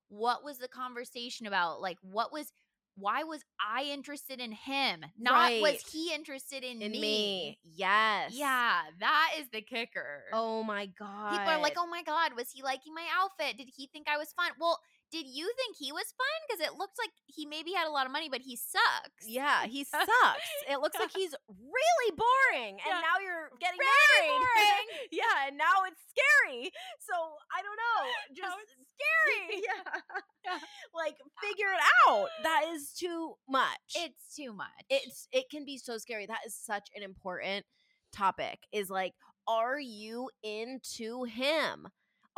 what 0.09 0.45
was 0.45 0.59
the 0.59 0.69
conversation 0.69 1.47
about 1.47 1.81
like 1.81 1.99
what 2.03 2.33
was 2.33 2.53
why 2.97 3.23
was 3.23 3.43
i 3.65 3.85
interested 3.85 4.41
in 4.41 4.53
him 4.53 5.05
not 5.19 5.51
was 5.61 5.83
he 5.93 6.13
interested 6.13 6.65
in, 6.65 6.83
in 6.83 6.93
me, 6.93 7.01
me. 7.01 7.59
Yes. 7.63 8.33
yeah 8.35 8.81
that 8.99 9.31
is 9.39 9.49
the 9.53 9.63
kicker 9.63 10.25
Oh 10.33 10.63
my 10.63 10.87
god. 10.87 11.31
People 11.31 11.53
are 11.53 11.61
like, 11.61 11.75
"Oh 11.77 11.87
my 11.87 12.03
god, 12.03 12.33
was 12.37 12.51
he 12.51 12.63
liking 12.63 12.95
my 12.95 13.07
outfit? 13.21 13.57
Did 13.57 13.69
he 13.75 13.89
think 13.93 14.07
I 14.09 14.17
was 14.17 14.33
fun?" 14.33 14.51
Well, 14.61 14.79
did 15.11 15.27
you 15.27 15.51
think 15.57 15.77
he 15.79 15.93
was 15.93 16.07
fun? 16.17 16.39
Because 16.47 16.61
it 16.67 16.79
looks 16.79 16.95
like 16.99 17.11
he 17.27 17.45
maybe 17.47 17.73
had 17.73 17.87
a 17.87 17.91
lot 17.91 18.07
of 18.07 18.13
money, 18.13 18.29
but 18.31 18.41
he 18.41 18.57
sucks. 18.57 19.27
Yeah, 19.27 19.67
he 19.67 19.85
sucks. 19.91 20.09
it 20.69 20.81
looks 20.81 20.99
like 20.99 21.11
he's 21.15 21.35
really 21.49 22.11
boring, 22.17 22.79
and 22.79 22.87
Yeah. 22.87 23.01
now 23.03 23.19
you're 23.23 23.51
getting 23.61 23.79
Really 23.79 24.29
married. 24.29 24.41
boring. 24.41 24.87
yeah, 25.13 25.49
and 25.49 25.59
now 25.59 25.83
it's 25.87 26.01
scary. 26.11 26.71
So 27.01 27.15
I 27.51 27.63
don't 27.63 27.79
know. 27.79 28.01
Just 28.37 28.57
scary. 28.95 29.63
yeah. 29.67 30.01
Yeah. 30.45 30.59
like 30.95 31.17
uh, 31.21 31.29
figure 31.47 31.67
it 31.75 31.83
out. 32.09 32.29
That 32.43 32.65
is 32.73 32.93
too 32.93 33.35
much. 33.49 33.79
It's 33.97 34.35
too 34.35 34.53
much. 34.53 34.69
it's 34.89 35.29
it 35.33 35.51
can 35.51 35.65
be 35.65 35.77
so 35.79 35.99
scary. 35.99 36.27
That 36.27 36.41
is 36.47 36.55
such 36.57 36.89
an 36.95 37.03
important 37.03 37.67
topic. 38.13 38.61
Is 38.73 38.91
like, 38.91 39.15
are 39.47 39.79
you 39.79 40.31
into 40.43 41.25
him? 41.25 41.89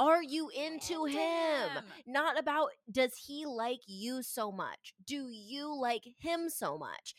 Are 0.03 0.23
you 0.23 0.49
into 0.49 1.05
him? 1.05 1.69
Not 2.07 2.37
about 2.37 2.71
does 2.91 3.13
he 3.27 3.47
like 3.47 3.79
you 3.87 4.23
so 4.25 4.51
much? 4.51 4.95
Do 5.07 5.29
you 5.31 5.79
like 5.81 6.03
him 6.19 6.51
so 6.51 6.77
much? 6.77 7.15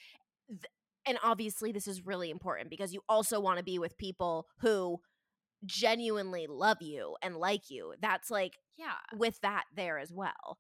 Th- 0.50 0.66
And 1.06 1.18
obviously, 1.24 1.72
this 1.72 1.88
is 1.88 2.06
really 2.06 2.30
important 2.30 2.70
because 2.70 2.94
you 2.94 3.02
also 3.08 3.40
want 3.40 3.58
to 3.58 3.64
be 3.64 3.80
with 3.80 3.98
people 3.98 4.48
who 4.60 5.00
genuinely 5.66 6.46
love 6.50 6.82
you 6.82 7.16
and 7.22 7.38
like 7.38 7.70
you. 7.70 7.94
That's 8.02 8.30
like 8.30 8.58
yeah. 8.78 9.00
with 9.18 9.40
that 9.42 9.64
there 9.74 9.98
as 9.98 10.12
well. 10.12 10.58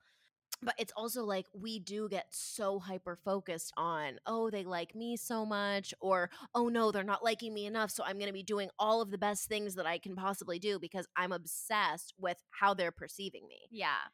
But 0.63 0.75
it's 0.77 0.93
also 0.95 1.23
like 1.23 1.47
we 1.53 1.79
do 1.79 2.07
get 2.09 2.27
so 2.29 2.79
hyper 2.79 3.17
focused 3.23 3.73
on, 3.77 4.19
oh, 4.25 4.49
they 4.49 4.63
like 4.63 4.95
me 4.95 5.17
so 5.17 5.45
much, 5.45 5.93
or 5.99 6.29
oh 6.55 6.69
no, 6.69 6.91
they're 6.91 7.03
not 7.03 7.23
liking 7.23 7.53
me 7.53 7.65
enough. 7.65 7.91
So 7.91 8.03
I'm 8.03 8.17
going 8.17 8.27
to 8.27 8.33
be 8.33 8.43
doing 8.43 8.69
all 8.79 9.01
of 9.01 9.11
the 9.11 9.17
best 9.17 9.47
things 9.47 9.75
that 9.75 9.85
I 9.85 9.97
can 9.97 10.15
possibly 10.15 10.59
do 10.59 10.79
because 10.79 11.07
I'm 11.15 11.31
obsessed 11.31 12.13
with 12.17 12.37
how 12.51 12.73
they're 12.73 12.91
perceiving 12.91 13.47
me. 13.47 13.67
Yeah. 13.71 14.07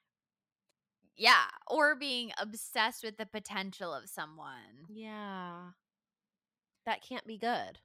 Yeah. 1.15 1.45
Or 1.67 1.95
being 1.95 2.31
obsessed 2.37 3.03
with 3.03 3.17
the 3.17 3.25
potential 3.25 3.93
of 3.93 4.09
someone. 4.09 4.87
Yeah. 4.89 5.71
That 6.85 7.03
can't 7.07 7.27
be 7.27 7.37
good. 7.37 7.79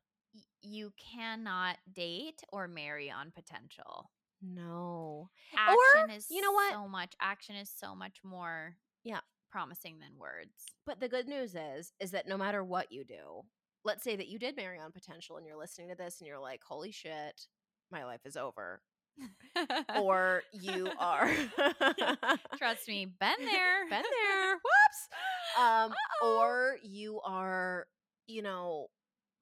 You 0.62 0.92
cannot 1.14 1.76
date 1.92 2.42
or 2.52 2.66
marry 2.68 3.10
on 3.10 3.32
potential. 3.32 4.10
No. 4.44 5.30
Action 5.56 6.10
is 6.16 6.26
you 6.30 6.40
know 6.42 6.52
what? 6.52 6.72
so 6.72 6.88
much 6.88 7.14
action 7.20 7.56
is 7.56 7.70
so 7.74 7.94
much 7.94 8.18
more 8.24 8.76
Yeah. 9.02 9.20
promising 9.50 9.98
than 10.00 10.18
words. 10.18 10.52
But 10.86 11.00
the 11.00 11.08
good 11.08 11.28
news 11.28 11.54
is, 11.54 11.92
is 12.00 12.10
that 12.12 12.28
no 12.28 12.36
matter 12.36 12.62
what 12.64 12.90
you 12.92 13.04
do, 13.04 13.42
let's 13.84 14.02
say 14.04 14.16
that 14.16 14.28
you 14.28 14.38
did 14.38 14.56
marry 14.56 14.78
on 14.78 14.92
potential 14.92 15.36
and 15.36 15.46
you're 15.46 15.56
listening 15.58 15.88
to 15.90 15.94
this 15.94 16.20
and 16.20 16.26
you're 16.28 16.38
like, 16.40 16.62
holy 16.64 16.90
shit, 16.90 17.46
my 17.90 18.04
life 18.04 18.20
is 18.24 18.36
over. 18.36 18.82
Or 19.96 20.42
you 20.52 20.90
are. 20.98 21.30
Trust 22.58 22.88
me, 22.88 23.04
been 23.06 23.34
there. 23.38 23.84
been 23.88 24.02
there. 24.02 24.52
Whoops. 24.54 25.08
Um, 25.58 25.92
Uh-oh. 25.92 26.38
or 26.40 26.76
you 26.82 27.20
are, 27.24 27.86
you 28.26 28.42
know, 28.42 28.88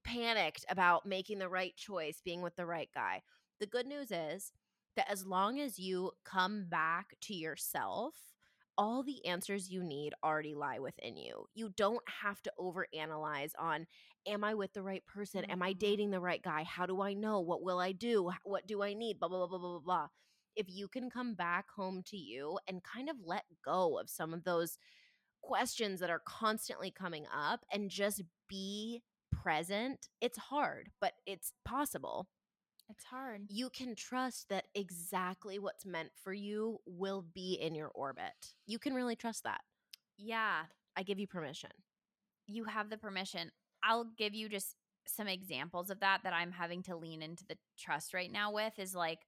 panicked 0.04 0.64
about 0.68 1.06
making 1.06 1.38
the 1.38 1.48
right 1.48 1.74
choice, 1.76 2.20
being 2.24 2.42
with 2.42 2.56
the 2.56 2.66
right 2.66 2.90
guy. 2.94 3.22
The 3.60 3.66
good 3.66 3.86
news 3.86 4.10
is 4.10 4.52
that 4.96 5.10
as 5.10 5.26
long 5.26 5.60
as 5.60 5.78
you 5.78 6.12
come 6.24 6.66
back 6.68 7.14
to 7.22 7.34
yourself, 7.34 8.14
all 8.78 9.02
the 9.02 9.24
answers 9.26 9.70
you 9.70 9.82
need 9.82 10.14
already 10.24 10.54
lie 10.54 10.78
within 10.78 11.16
you. 11.16 11.46
You 11.54 11.70
don't 11.76 12.02
have 12.22 12.40
to 12.42 12.52
overanalyze 12.58 13.52
on 13.58 13.86
am 14.26 14.44
I 14.44 14.54
with 14.54 14.72
the 14.72 14.82
right 14.82 15.04
person? 15.06 15.44
Am 15.46 15.62
I 15.62 15.72
Mhm. 15.72 15.78
dating 15.78 16.10
the 16.10 16.20
right 16.20 16.42
guy? 16.42 16.62
How 16.64 16.86
do 16.86 17.00
I 17.02 17.12
know? 17.12 17.40
What 17.40 17.62
will 17.62 17.78
I 17.80 17.92
do? 17.92 18.30
What 18.44 18.66
do 18.66 18.82
I 18.82 18.94
need? 18.94 19.18
Blah 19.18 19.28
blah 19.28 19.46
blah 19.46 19.58
blah 19.58 19.70
blah 19.70 19.78
blah. 19.80 20.08
If 20.56 20.66
you 20.68 20.88
can 20.88 21.10
come 21.10 21.34
back 21.34 21.70
home 21.70 22.02
to 22.04 22.16
you 22.16 22.58
and 22.68 22.82
kind 22.82 23.08
of 23.08 23.16
let 23.24 23.44
go 23.64 23.98
of 23.98 24.08
some 24.10 24.32
of 24.34 24.44
those 24.44 24.78
questions 25.42 26.00
that 26.00 26.10
are 26.10 26.22
constantly 26.26 26.90
coming 26.90 27.26
up 27.32 27.64
and 27.72 27.90
just 27.90 28.22
be 28.48 29.02
present, 29.30 30.08
it's 30.20 30.38
hard, 30.38 30.90
but 31.00 31.14
it's 31.26 31.52
possible 31.64 32.28
It's 32.92 33.04
hard. 33.04 33.42
you 33.48 33.70
can 33.70 33.94
trust 33.94 34.48
that 34.50 34.64
exactly 34.74 35.58
what's 35.58 35.84
meant 35.86 36.10
for 36.22 36.32
you 36.32 36.78
will 36.86 37.24
be 37.34 37.54
in 37.54 37.74
your 37.74 37.88
orbit. 37.94 38.54
You 38.66 38.78
can 38.78 38.94
really 38.94 39.16
trust 39.16 39.44
that. 39.44 39.60
Yeah. 40.18 40.62
I 40.96 41.02
give 41.02 41.18
you 41.18 41.26
permission. 41.26 41.70
you 42.46 42.64
have 42.64 42.90
the 42.90 42.98
permission. 42.98 43.50
I'll 43.82 44.04
give 44.16 44.34
you 44.34 44.48
just 44.48 44.76
some 45.06 45.26
examples 45.26 45.90
of 45.90 46.00
that 46.00 46.20
that 46.24 46.32
I'm 46.32 46.52
having 46.52 46.82
to 46.84 46.96
lean 46.96 47.22
into 47.22 47.44
the 47.48 47.56
trust 47.78 48.14
right 48.14 48.30
now 48.30 48.52
with 48.52 48.78
is 48.78 48.94
like 48.94 49.20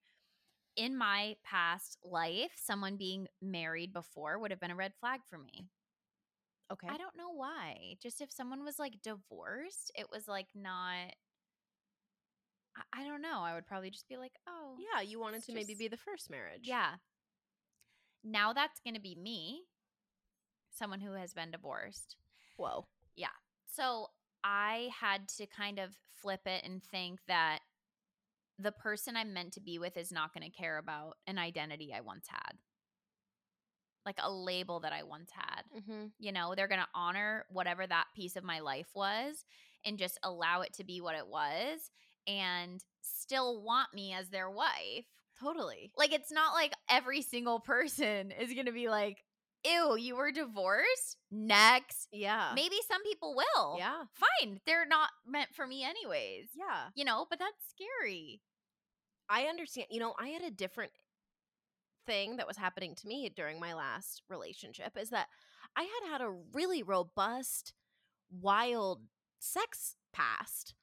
in 0.77 0.97
my 0.97 1.37
past 1.45 1.99
life, 2.05 2.53
someone 2.57 2.97
being 2.97 3.29
married 3.41 3.93
before 3.93 4.39
would 4.39 4.51
have 4.51 4.61
been 4.61 4.71
a 4.71 4.77
red 4.77 4.93
flag 5.01 5.21
for 5.29 5.39
me. 5.39 5.69
Okay. 6.73 6.89
I 6.89 6.97
don't 6.97 7.17
know 7.17 7.31
why. 7.35 7.97
Just 8.03 8.21
if 8.21 8.33
someone 8.33 8.65
was 8.65 8.79
like 8.79 9.03
divorced, 9.03 9.93
it 9.95 10.07
was 10.13 10.29
like 10.29 10.47
not 10.55 11.15
I, 12.93 13.05
don't 13.05 13.23
know. 13.23 13.41
I 13.41 13.55
would 13.55 13.67
probably 13.67 13.91
just 13.91 14.09
be 14.09 14.17
like, 14.17 14.33
"Oh, 14.49 14.77
yeah, 14.79 15.01
you 15.01 15.21
wanted 15.21 15.45
to 15.45 15.53
maybe 15.53 15.75
be 15.75 15.89
the 15.89 15.97
first 15.97 16.31
marriage. 16.31 16.63
yeah." 16.65 16.95
Now 18.25 18.53
that's 18.55 18.81
going 18.81 18.95
to 18.95 19.01
be 19.01 19.15
me, 19.15 19.65
someone 20.71 21.01
who 21.01 21.13
has 21.13 21.35
been 21.35 21.51
divorced. 21.51 22.17
Whoa. 22.57 22.87
Yeah. 23.17 23.29
So 23.71 24.09
I 24.43 24.89
had 24.99 25.29
to 25.37 25.47
kind 25.47 25.79
of 25.79 25.91
flip 26.23 26.41
it 26.47 26.65
and 26.65 26.83
think 26.83 27.21
that 27.29 27.61
the 28.59 28.73
person 28.73 29.17
I'm 29.17 29.35
meant 29.35 29.53
to 29.55 29.61
be 29.61 29.79
with 29.79 29.97
is 29.97 30.13
not 30.13 30.33
going 30.33 30.49
to 30.49 30.57
care 30.57 30.79
about 30.79 31.17
an 31.27 31.39
identity 31.39 31.93
I 31.95 32.01
once 32.01 32.27
had, 32.29 32.57
like 34.07 34.19
a 34.23 34.33
label 34.33 34.81
that 34.81 34.93
I 34.93 35.03
once 35.03 35.31
had. 35.35 35.63
Mm-hmm. 35.77 36.07
You 36.19 36.33
know, 36.33 36.55
they're 36.55 36.69
going 36.69 36.81
to 36.81 36.89
honor 36.95 37.45
whatever 37.51 37.87
that 37.87 38.07
piece 38.15 38.37
of 38.37 38.45
my 38.45 38.61
life 38.61 38.89
was 38.95 39.45
and 39.85 39.99
just 39.99 40.19
allow 40.23 40.63
it 40.63 40.73
to 40.75 40.85
be 40.85 41.01
what 41.01 41.17
it 41.17 41.27
was 41.27 41.91
and 42.27 42.83
still 43.03 43.63
want 43.63 43.95
me 43.95 44.13
as 44.13 44.29
their 44.29 44.51
wife. 44.51 45.07
Totally. 45.41 45.93
Like, 45.97 46.13
it's 46.13 46.33
not 46.33 46.55
like 46.55 46.73
every 46.89 47.23
single 47.23 47.61
person 47.61 48.31
is 48.41 48.53
going 48.55 48.67
to 48.67 48.73
be 48.73 48.89
like, 48.89 49.19
ew, 49.65 49.97
you 49.97 50.17
were 50.17 50.31
divorced? 50.31 51.17
Next. 51.31 52.09
Yeah. 52.13 52.53
Maybe 52.55 52.77
some 52.89 53.03
people 53.03 53.35
will. 53.35 53.77
Yeah. 53.79 54.05
Fine. 54.13 54.61
They're 54.67 54.87
not 54.87 55.11
meant 55.27 55.55
for 55.55 55.67
me, 55.67 55.85
anyways. 55.85 56.49
Yeah. 56.55 56.89
You 56.95 57.05
know, 57.05 57.27
but 57.29 57.39
that's 57.39 57.53
scary. 57.71 58.41
I 59.29 59.45
understand. 59.45 59.89
You 59.91 60.01
know, 60.01 60.15
I 60.19 60.29
had 60.29 60.43
a 60.43 60.51
different 60.51 60.93
thing 62.07 62.37
that 62.37 62.47
was 62.47 62.59
happening 62.59 62.95
to 62.95 63.09
me 63.09 63.33
during 63.35 63.59
my 63.59 63.73
last 63.75 64.23
relationship 64.29 64.97
is 64.99 65.11
that 65.11 65.29
I 65.77 65.83
had 65.83 66.13
had 66.13 66.21
a 66.21 66.35
really 66.53 66.83
robust, 66.83 67.73
wild 68.31 69.03
sex 69.39 69.97
past. 70.13 70.75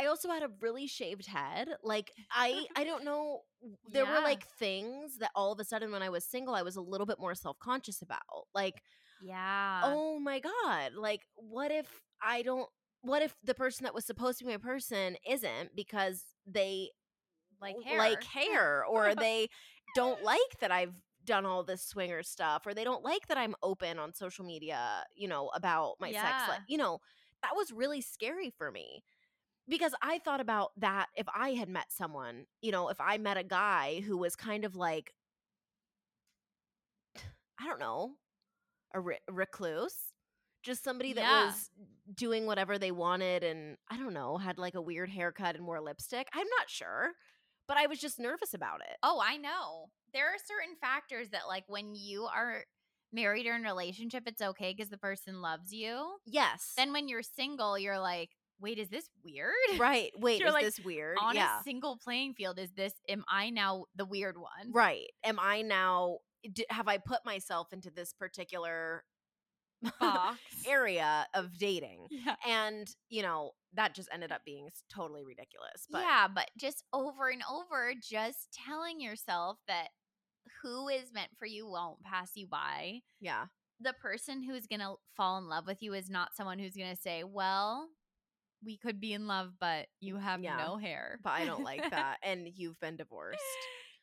I 0.00 0.06
also 0.06 0.28
had 0.30 0.42
a 0.42 0.50
really 0.60 0.86
shaved 0.86 1.26
head. 1.26 1.68
Like 1.82 2.12
I 2.30 2.66
I 2.76 2.84
don't 2.84 3.04
know 3.04 3.40
there 3.92 4.06
were 4.06 4.20
like 4.20 4.46
things 4.58 5.18
that 5.18 5.30
all 5.34 5.52
of 5.52 5.58
a 5.60 5.64
sudden 5.64 5.90
when 5.92 6.02
I 6.02 6.08
was 6.10 6.24
single 6.24 6.54
I 6.54 6.62
was 6.62 6.76
a 6.76 6.80
little 6.80 7.06
bit 7.06 7.18
more 7.18 7.34
self-conscious 7.34 8.02
about. 8.02 8.20
Like 8.54 8.82
Yeah. 9.20 9.80
oh 9.84 10.18
my 10.20 10.38
god 10.40 10.92
like 10.94 11.22
what 11.34 11.70
if 11.72 11.86
i 12.22 12.42
don't 12.42 12.68
what 13.02 13.22
if 13.22 13.34
the 13.44 13.54
person 13.54 13.84
that 13.84 13.94
was 13.94 14.04
supposed 14.04 14.38
to 14.38 14.44
be 14.44 14.50
my 14.52 14.56
person 14.58 15.16
isn't 15.28 15.74
because 15.74 16.24
they 16.46 16.90
like 17.60 17.74
hair. 17.84 17.98
like 17.98 18.22
hair 18.38 18.84
or 18.84 19.14
they 19.14 19.48
don't 19.96 20.22
like 20.22 20.38
that 20.60 20.70
i've 20.70 20.94
done 21.24 21.44
all 21.44 21.62
this 21.64 21.82
swinger 21.84 22.22
stuff 22.22 22.64
or 22.66 22.74
they 22.74 22.84
don't 22.84 23.04
like 23.04 23.26
that 23.28 23.36
i'm 23.36 23.54
open 23.62 23.98
on 23.98 24.14
social 24.14 24.44
media 24.44 25.04
you 25.16 25.26
know 25.28 25.48
about 25.54 25.94
my 26.00 26.12
sex 26.12 26.24
Yeah. 26.24 26.46
life 26.48 26.60
you 26.68 26.78
know 26.78 27.00
that 27.42 27.52
was 27.56 27.72
really 27.72 28.00
scary 28.00 28.50
for 28.56 28.70
me 28.70 29.02
because 29.68 29.94
i 30.02 30.18
thought 30.18 30.40
about 30.40 30.72
that 30.78 31.06
if 31.16 31.26
i 31.34 31.50
had 31.50 31.68
met 31.68 31.86
someone 31.90 32.44
you 32.62 32.72
know 32.72 32.88
if 32.88 33.00
i 33.00 33.18
met 33.18 33.36
a 33.36 33.44
guy 33.44 34.02
who 34.06 34.16
was 34.16 34.36
kind 34.36 34.64
of 34.64 34.76
like 34.76 35.14
i 37.60 37.66
don't 37.66 37.80
know 37.80 38.12
a 38.94 39.00
re- 39.00 39.18
recluse 39.30 40.12
just 40.62 40.82
somebody 40.84 41.12
that 41.12 41.24
Yeah. 41.24 41.28
was 41.28 41.70
doing 42.14 42.46
whatever 42.46 42.78
they 42.78 42.90
wanted 42.90 43.44
and 43.44 43.76
i 43.90 43.96
don't 43.96 44.14
know 44.14 44.38
had 44.38 44.58
like 44.58 44.74
a 44.74 44.82
weird 44.82 45.10
haircut 45.10 45.56
and 45.56 45.66
wore 45.66 45.80
lipstick 45.80 46.28
i'm 46.34 46.46
not 46.58 46.68
sure 46.68 47.10
but 47.66 47.76
i 47.76 47.86
was 47.86 47.98
just 48.00 48.18
nervous 48.18 48.54
about 48.54 48.80
it 48.80 48.96
oh, 49.02 49.20
I 49.24 49.36
know. 49.36 49.90
There 50.12 50.26
are 50.26 50.38
certain 50.46 50.76
factors 50.80 51.28
that, 51.30 51.48
like, 51.48 51.64
when 51.68 51.94
you 51.94 52.24
are 52.24 52.64
married 53.12 53.46
or 53.46 53.54
in 53.54 53.64
a 53.64 53.68
relationship, 53.68 54.24
it's 54.26 54.40
okay 54.42 54.74
because 54.76 54.90
the 54.90 54.98
person 54.98 55.40
loves 55.42 55.72
you. 55.72 56.16
yes 56.26 56.74
Then 56.76 56.92
when 56.92 57.08
you're 57.08 57.22
single, 57.22 57.78
you're 57.78 57.98
like, 57.98 58.30
wait, 58.60 58.78
is 58.78 58.88
this 58.88 59.08
weird? 59.24 59.52
right 59.78 60.10
wait 60.18 60.40
You're 60.40 60.48
is 60.48 60.54
like, 60.54 60.64
this 60.64 60.80
weird 60.80 61.16
On 61.22 61.34
yeah 61.34 61.60
a 61.60 61.62
single 61.62 61.96
playing 62.02 62.34
field, 62.34 62.58
is 62.58 62.70
this, 62.72 62.92
am 63.08 63.24
I 63.28 63.50
now 63.50 63.84
the 63.96 64.04
weird 64.04 64.36
one? 64.38 64.72
right 64.72 65.06
am 65.24 65.38
i 65.40 65.62
now 65.62 66.18
have 66.70 66.86
i 66.88 66.98
put 66.98 67.24
myself 67.24 67.72
into 67.72 67.90
this 67.90 68.12
particular 68.12 69.04
Box. 70.00 70.38
area 70.66 71.26
of 71.34 71.56
dating 71.58 72.06
Yeah. 72.10 72.34
and 72.46 72.88
you 73.08 73.22
know 73.22 73.52
that 73.74 73.94
just 73.94 74.08
ended 74.12 74.32
up 74.32 74.42
being 74.44 74.68
totally 74.92 75.24
ridiculous 75.24 75.86
but 75.90 76.00
yeah, 76.00 76.26
but 76.32 76.50
just 76.58 76.82
over 76.92 77.28
and 77.28 77.42
over, 77.50 77.92
just 78.00 78.48
telling 78.66 79.00
yourself 79.00 79.58
that 79.68 79.88
who 80.62 80.88
is 80.88 81.12
meant 81.12 81.30
for 81.38 81.46
you 81.46 81.68
won't 81.68 82.02
pass 82.02 82.30
you 82.34 82.46
by. 82.48 83.00
Yeah. 83.20 83.44
The 83.80 83.92
person 83.92 84.42
who's 84.42 84.66
going 84.66 84.80
to 84.80 84.94
fall 85.16 85.38
in 85.38 85.48
love 85.48 85.66
with 85.66 85.82
you 85.82 85.92
is 85.94 86.08
not 86.10 86.34
someone 86.34 86.58
who's 86.58 86.74
going 86.74 86.92
to 86.94 87.00
say, 87.00 87.22
"Well, 87.22 87.88
we 88.64 88.76
could 88.76 89.00
be 89.00 89.12
in 89.12 89.26
love, 89.26 89.52
but 89.60 89.86
you 90.00 90.16
have 90.16 90.40
Yeah. 90.42 90.56
no 90.56 90.76
hair." 90.76 91.18
But 91.22 91.30
I 91.30 91.44
don't 91.44 91.64
like 91.64 91.84
that. 91.90 92.18
And 92.22 92.48
you've 92.54 92.78
been 92.80 92.96
divorced. 92.96 93.40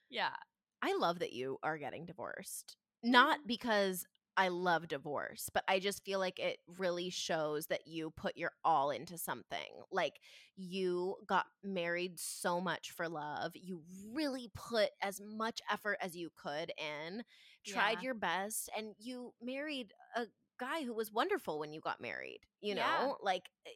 yeah. 0.09 0.35
I 0.81 0.95
love 0.95 1.19
that 1.19 1.33
you 1.33 1.57
are 1.63 1.77
getting 1.77 2.05
divorced. 2.05 2.75
Not 3.03 3.39
because 3.45 4.05
I 4.37 4.49
love 4.49 4.87
divorce, 4.87 5.49
but 5.53 5.63
I 5.67 5.79
just 5.79 6.03
feel 6.03 6.19
like 6.19 6.39
it 6.39 6.59
really 6.77 7.09
shows 7.09 7.67
that 7.67 7.87
you 7.87 8.11
put 8.11 8.37
your 8.37 8.51
all 8.63 8.91
into 8.91 9.17
something. 9.17 9.81
Like 9.91 10.13
you 10.55 11.15
got 11.25 11.45
married 11.63 12.19
so 12.19 12.59
much 12.59 12.91
for 12.91 13.07
love. 13.07 13.51
You 13.55 13.81
really 14.13 14.49
put 14.53 14.89
as 15.01 15.21
much 15.21 15.61
effort 15.71 15.97
as 16.01 16.15
you 16.15 16.29
could 16.35 16.71
in, 16.77 17.23
tried 17.65 17.99
Yeah. 17.99 18.01
your 18.01 18.13
best, 18.13 18.69
and 18.77 18.93
you 18.99 19.33
married 19.41 19.93
a 20.15 20.25
guy 20.59 20.83
who 20.83 20.93
was 20.93 21.11
wonderful 21.11 21.59
when 21.59 21.71
you 21.71 21.79
got 21.79 22.01
married. 22.01 22.39
You 22.61 22.75
Yeah. 22.75 22.83
know, 22.99 23.17
like 23.21 23.43
eh, 23.65 23.69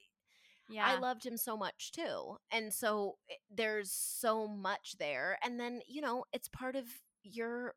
Yeah. 0.69 0.85
I 0.85 0.99
loved 0.99 1.25
him 1.25 1.37
so 1.37 1.57
much 1.57 1.91
too. 1.91 2.37
And 2.51 2.73
so 2.73 3.17
i- 3.29 3.35
there's 3.49 3.91
so 3.91 4.47
much 4.47 4.97
there. 4.99 5.37
And 5.43 5.59
then, 5.59 5.81
you 5.87 6.01
know, 6.01 6.25
it's 6.31 6.47
part 6.47 6.75
of 6.75 6.85
your 7.23 7.75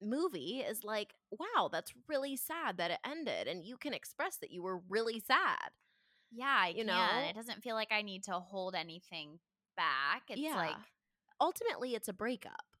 movie 0.00 0.60
is 0.60 0.82
like, 0.84 1.14
wow, 1.30 1.68
that's 1.70 1.92
really 2.08 2.36
sad 2.36 2.76
that 2.78 2.90
it 2.90 2.98
ended. 3.06 3.46
And 3.46 3.64
you 3.64 3.76
can 3.76 3.94
express 3.94 4.36
that 4.38 4.50
you 4.50 4.62
were 4.62 4.78
really 4.88 5.20
sad. 5.20 5.70
Yeah, 6.32 6.46
I 6.62 6.68
you 6.68 6.84
can. 6.84 6.86
know? 6.86 7.28
It 7.28 7.34
doesn't 7.36 7.62
feel 7.62 7.74
like 7.76 7.92
I 7.92 8.02
need 8.02 8.24
to 8.24 8.32
hold 8.32 8.74
anything 8.74 9.38
back. 9.76 10.24
It's 10.28 10.40
yeah. 10.40 10.56
like, 10.56 10.76
ultimately, 11.40 11.94
it's 11.94 12.08
a 12.08 12.12
breakup 12.12 12.71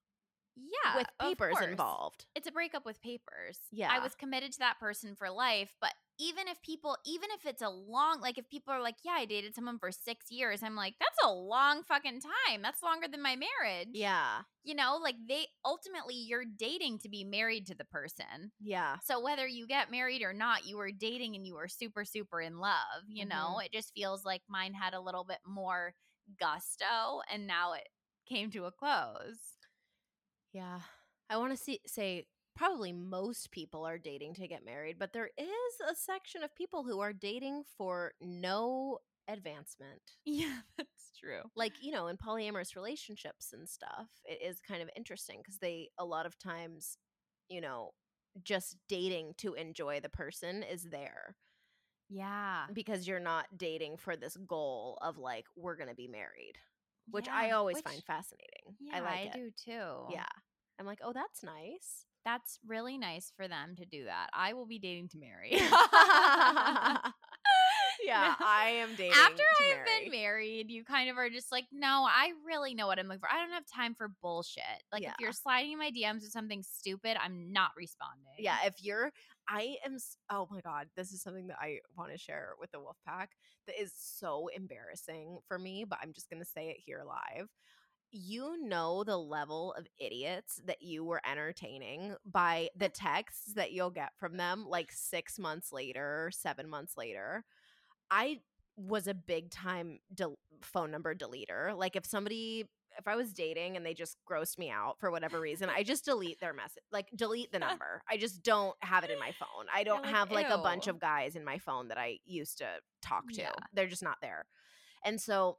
yeah, 0.56 0.96
with 0.96 1.06
papers 1.20 1.56
involved. 1.62 2.26
It's 2.34 2.48
a 2.48 2.52
breakup 2.52 2.84
with 2.84 3.00
papers. 3.02 3.58
Yeah. 3.70 3.90
I 3.90 4.00
was 4.00 4.14
committed 4.14 4.52
to 4.52 4.58
that 4.60 4.78
person 4.78 5.14
for 5.14 5.30
life, 5.30 5.74
but 5.80 5.92
even 6.18 6.46
if 6.46 6.60
people, 6.62 6.96
even 7.06 7.30
if 7.34 7.46
it's 7.46 7.62
a 7.62 7.68
long, 7.68 8.20
like 8.20 8.38
if 8.38 8.48
people 8.48 8.72
are 8.72 8.82
like, 8.82 8.96
yeah, 9.04 9.12
I 9.12 9.24
dated 9.24 9.54
someone 9.54 9.78
for 9.78 9.90
six 9.90 10.30
years, 10.30 10.62
I'm 10.62 10.76
like, 10.76 10.94
that's 11.00 11.18
a 11.24 11.32
long 11.32 11.82
fucking 11.82 12.20
time. 12.20 12.62
That's 12.62 12.82
longer 12.82 13.08
than 13.08 13.22
my 13.22 13.36
marriage. 13.36 13.88
Yeah. 13.92 14.42
You 14.62 14.74
know, 14.74 14.98
like 15.02 15.16
they 15.28 15.46
ultimately, 15.64 16.14
you're 16.14 16.44
dating 16.44 16.98
to 17.00 17.08
be 17.08 17.24
married 17.24 17.66
to 17.68 17.74
the 17.74 17.84
person. 17.84 18.52
Yeah. 18.60 18.96
So 19.04 19.20
whether 19.20 19.46
you 19.46 19.66
get 19.66 19.90
married 19.90 20.22
or 20.22 20.32
not, 20.32 20.66
you 20.66 20.76
were 20.76 20.90
dating 20.90 21.34
and 21.34 21.46
you 21.46 21.54
were 21.54 21.68
super, 21.68 22.04
super 22.04 22.40
in 22.40 22.58
love. 22.58 23.02
You 23.08 23.24
know, 23.26 23.54
mm-hmm. 23.56 23.66
it 23.66 23.72
just 23.72 23.92
feels 23.94 24.24
like 24.24 24.42
mine 24.48 24.74
had 24.74 24.94
a 24.94 25.00
little 25.00 25.24
bit 25.24 25.40
more 25.46 25.94
gusto 26.38 27.20
and 27.32 27.46
now 27.46 27.72
it 27.72 27.88
came 28.28 28.50
to 28.52 28.66
a 28.66 28.70
close. 28.70 29.51
Yeah. 30.52 30.80
I 31.30 31.36
want 31.36 31.52
to 31.52 31.56
see 31.56 31.80
say 31.86 32.26
probably 32.54 32.92
most 32.92 33.50
people 33.50 33.84
are 33.86 33.98
dating 33.98 34.34
to 34.34 34.48
get 34.48 34.64
married, 34.64 34.98
but 34.98 35.12
there 35.12 35.30
is 35.38 35.80
a 35.90 35.94
section 35.94 36.42
of 36.42 36.54
people 36.54 36.84
who 36.84 37.00
are 37.00 37.12
dating 37.12 37.64
for 37.76 38.12
no 38.20 38.98
advancement. 39.28 40.02
Yeah, 40.24 40.60
that's 40.76 41.12
true. 41.18 41.42
Like, 41.54 41.82
you 41.82 41.92
know, 41.92 42.06
in 42.08 42.16
polyamorous 42.16 42.74
relationships 42.76 43.52
and 43.52 43.68
stuff, 43.68 44.08
it 44.24 44.40
is 44.42 44.60
kind 44.60 44.82
of 44.82 44.90
interesting 44.96 45.40
because 45.40 45.58
they 45.58 45.90
a 45.98 46.04
lot 46.04 46.26
of 46.26 46.38
times, 46.38 46.96
you 47.48 47.60
know, 47.60 47.92
just 48.42 48.76
dating 48.88 49.34
to 49.38 49.54
enjoy 49.54 50.00
the 50.00 50.08
person 50.08 50.62
is 50.62 50.84
there 50.84 51.36
Yeah. 52.08 52.66
because 52.72 53.06
you're 53.06 53.20
not 53.20 53.46
dating 53.56 53.96
for 53.96 54.16
this 54.16 54.36
goal 54.36 54.98
of 55.02 55.18
like 55.18 55.46
we're 55.56 55.76
going 55.76 55.88
to 55.88 55.94
be 55.94 56.08
married, 56.08 56.58
which 57.12 57.28
I 57.28 57.50
always 57.52 57.76
which- 57.76 57.84
find 57.84 58.02
fascinating. 58.04 58.76
Yeah, 58.80 58.96
I 58.96 59.00
like 59.00 59.26
it. 59.26 59.32
do 59.34 59.50
too. 59.64 60.06
Yeah. 60.10 60.24
I'm 60.80 60.86
like, 60.86 60.98
"Oh, 61.04 61.12
that's 61.12 61.42
nice." 61.44 62.06
That's 62.24 62.58
really 62.66 62.98
nice 62.98 63.32
for 63.36 63.48
them 63.48 63.74
to 63.76 63.84
do 63.84 64.04
that. 64.04 64.28
I 64.32 64.52
will 64.52 64.64
be 64.66 64.78
dating 64.78 65.08
to 65.08 65.18
marry. 65.18 65.50
yeah, 68.04 68.34
I 68.40 68.78
am 68.80 68.90
dating 68.96 69.12
After 69.12 69.42
I've 69.60 69.68
marry. 69.76 70.00
been 70.04 70.10
married, 70.12 70.70
you 70.70 70.84
kind 70.84 71.10
of 71.10 71.16
are 71.18 71.28
just 71.30 71.50
like, 71.52 71.64
no, 71.72 72.06
I 72.08 72.32
really 72.46 72.74
know 72.74 72.86
what 72.86 72.98
I'm 72.98 73.06
looking 73.08 73.20
for. 73.20 73.28
I 73.32 73.40
don't 73.40 73.50
have 73.52 73.64
time 73.66 73.94
for 73.94 74.08
bullshit. 74.22 74.62
Like, 74.92 75.02
Yeah. 75.02 75.10
if 75.10 75.16
you're 75.20 75.32
sliding 75.32 75.78
my 75.78 75.90
DMs 75.90 76.20
with 76.22 76.30
something 76.32 76.62
stupid, 76.62 77.16
I'm 77.22 77.52
not 77.52 77.70
responding. 77.76 78.34
Yeah, 78.38 78.58
if 78.66 78.74
you're, 78.82 79.12
I 79.48 79.76
am. 79.84 79.96
Oh 80.30 80.46
my 80.50 80.60
god, 80.60 80.88
this 80.96 81.12
is 81.12 81.22
something 81.22 81.48
that 81.48 81.58
I 81.60 81.78
want 81.96 82.12
to 82.12 82.18
share 82.18 82.50
with 82.60 82.70
the 82.70 82.80
Wolf 82.80 82.96
Pack 83.06 83.30
that 83.66 83.80
is 83.80 83.92
so 83.96 84.48
embarrassing 84.54 85.38
for 85.48 85.58
me, 85.58 85.84
but 85.88 85.98
I'm 86.02 86.12
just 86.12 86.30
gonna 86.30 86.44
say 86.44 86.68
it 86.70 86.78
here 86.84 87.02
live. 87.06 87.48
You 88.12 88.58
know 88.62 89.04
the 89.04 89.18
level 89.18 89.74
of 89.78 89.86
idiots 89.98 90.60
that 90.66 90.82
you 90.82 91.04
were 91.04 91.22
entertaining 91.30 92.16
by 92.26 92.70
the 92.76 92.88
texts 92.90 93.54
that 93.54 93.72
you'll 93.72 93.90
get 93.90 94.12
from 94.18 94.36
them, 94.36 94.66
like 94.68 94.92
six 94.92 95.38
months 95.38 95.72
later, 95.72 96.30
seven 96.32 96.68
months 96.68 96.96
later. 96.96 97.44
I 98.10 98.40
was 98.76 99.06
a 99.06 99.14
big 99.14 99.50
time 99.50 99.98
del- 100.14 100.38
phone 100.62 100.90
number 100.90 101.14
deleter. 101.14 101.76
Like 101.76 101.96
if 101.96 102.06
somebody 102.06 102.66
if 102.98 103.08
I 103.08 103.16
was 103.16 103.32
dating 103.32 103.76
and 103.76 103.84
they 103.84 103.94
just 103.94 104.16
grossed 104.30 104.58
me 104.58 104.70
out 104.70 104.98
for 104.98 105.10
whatever 105.10 105.40
reason, 105.40 105.68
I 105.68 105.82
just 105.82 106.04
delete 106.04 106.40
their 106.40 106.52
message. 106.52 106.82
Like 106.90 107.08
delete 107.14 107.52
the 107.52 107.58
number. 107.60 108.02
I 108.10 108.16
just 108.16 108.42
don't 108.42 108.76
have 108.80 109.04
it 109.04 109.10
in 109.10 109.18
my 109.18 109.32
phone. 109.32 109.66
I 109.74 109.84
don't 109.84 110.02
like, 110.02 110.14
have 110.14 110.30
like 110.30 110.50
a 110.50 110.58
bunch 110.58 110.86
of 110.86 111.00
guys 111.00 111.36
in 111.36 111.44
my 111.44 111.58
phone 111.58 111.88
that 111.88 111.98
I 111.98 112.18
used 112.24 112.58
to 112.58 112.66
talk 113.02 113.28
to. 113.32 113.42
Yeah. 113.42 113.50
They're 113.72 113.86
just 113.86 114.02
not 114.02 114.16
there. 114.20 114.46
And 115.04 115.20
so 115.20 115.58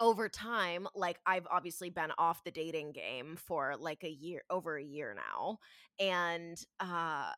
over 0.00 0.28
time, 0.28 0.86
like 0.94 1.18
I've 1.26 1.46
obviously 1.50 1.90
been 1.90 2.12
off 2.18 2.44
the 2.44 2.50
dating 2.50 2.92
game 2.92 3.36
for 3.36 3.74
like 3.78 4.04
a 4.04 4.10
year 4.10 4.42
over 4.50 4.76
a 4.76 4.84
year 4.84 5.16
now. 5.16 5.58
And 5.98 6.56
uh 6.80 7.32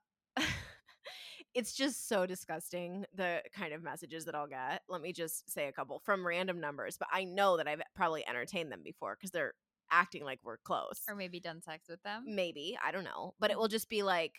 it's 1.54 1.72
just 1.74 2.08
so 2.08 2.26
disgusting 2.26 3.04
the 3.14 3.42
kind 3.52 3.72
of 3.72 3.82
messages 3.82 4.24
that 4.26 4.34
I'll 4.34 4.46
get. 4.46 4.82
Let 4.88 5.02
me 5.02 5.12
just 5.12 5.50
say 5.50 5.66
a 5.66 5.72
couple 5.72 6.00
from 6.04 6.26
random 6.26 6.60
numbers, 6.60 6.96
but 6.98 7.08
I 7.12 7.24
know 7.24 7.56
that 7.56 7.66
I've 7.66 7.82
probably 7.94 8.26
entertained 8.26 8.70
them 8.70 8.82
before 8.84 9.16
because 9.16 9.30
they're 9.30 9.54
acting 9.90 10.24
like 10.24 10.40
we're 10.44 10.58
close. 10.58 11.02
Or 11.08 11.16
maybe 11.16 11.40
done 11.40 11.62
sex 11.62 11.88
with 11.88 12.02
them. 12.02 12.24
Maybe, 12.26 12.78
I 12.84 12.92
don't 12.92 13.04
know. 13.04 13.34
But 13.40 13.50
it 13.50 13.56
mm. 13.56 13.60
will 13.60 13.68
just 13.68 13.88
be 13.88 14.02
like 14.02 14.34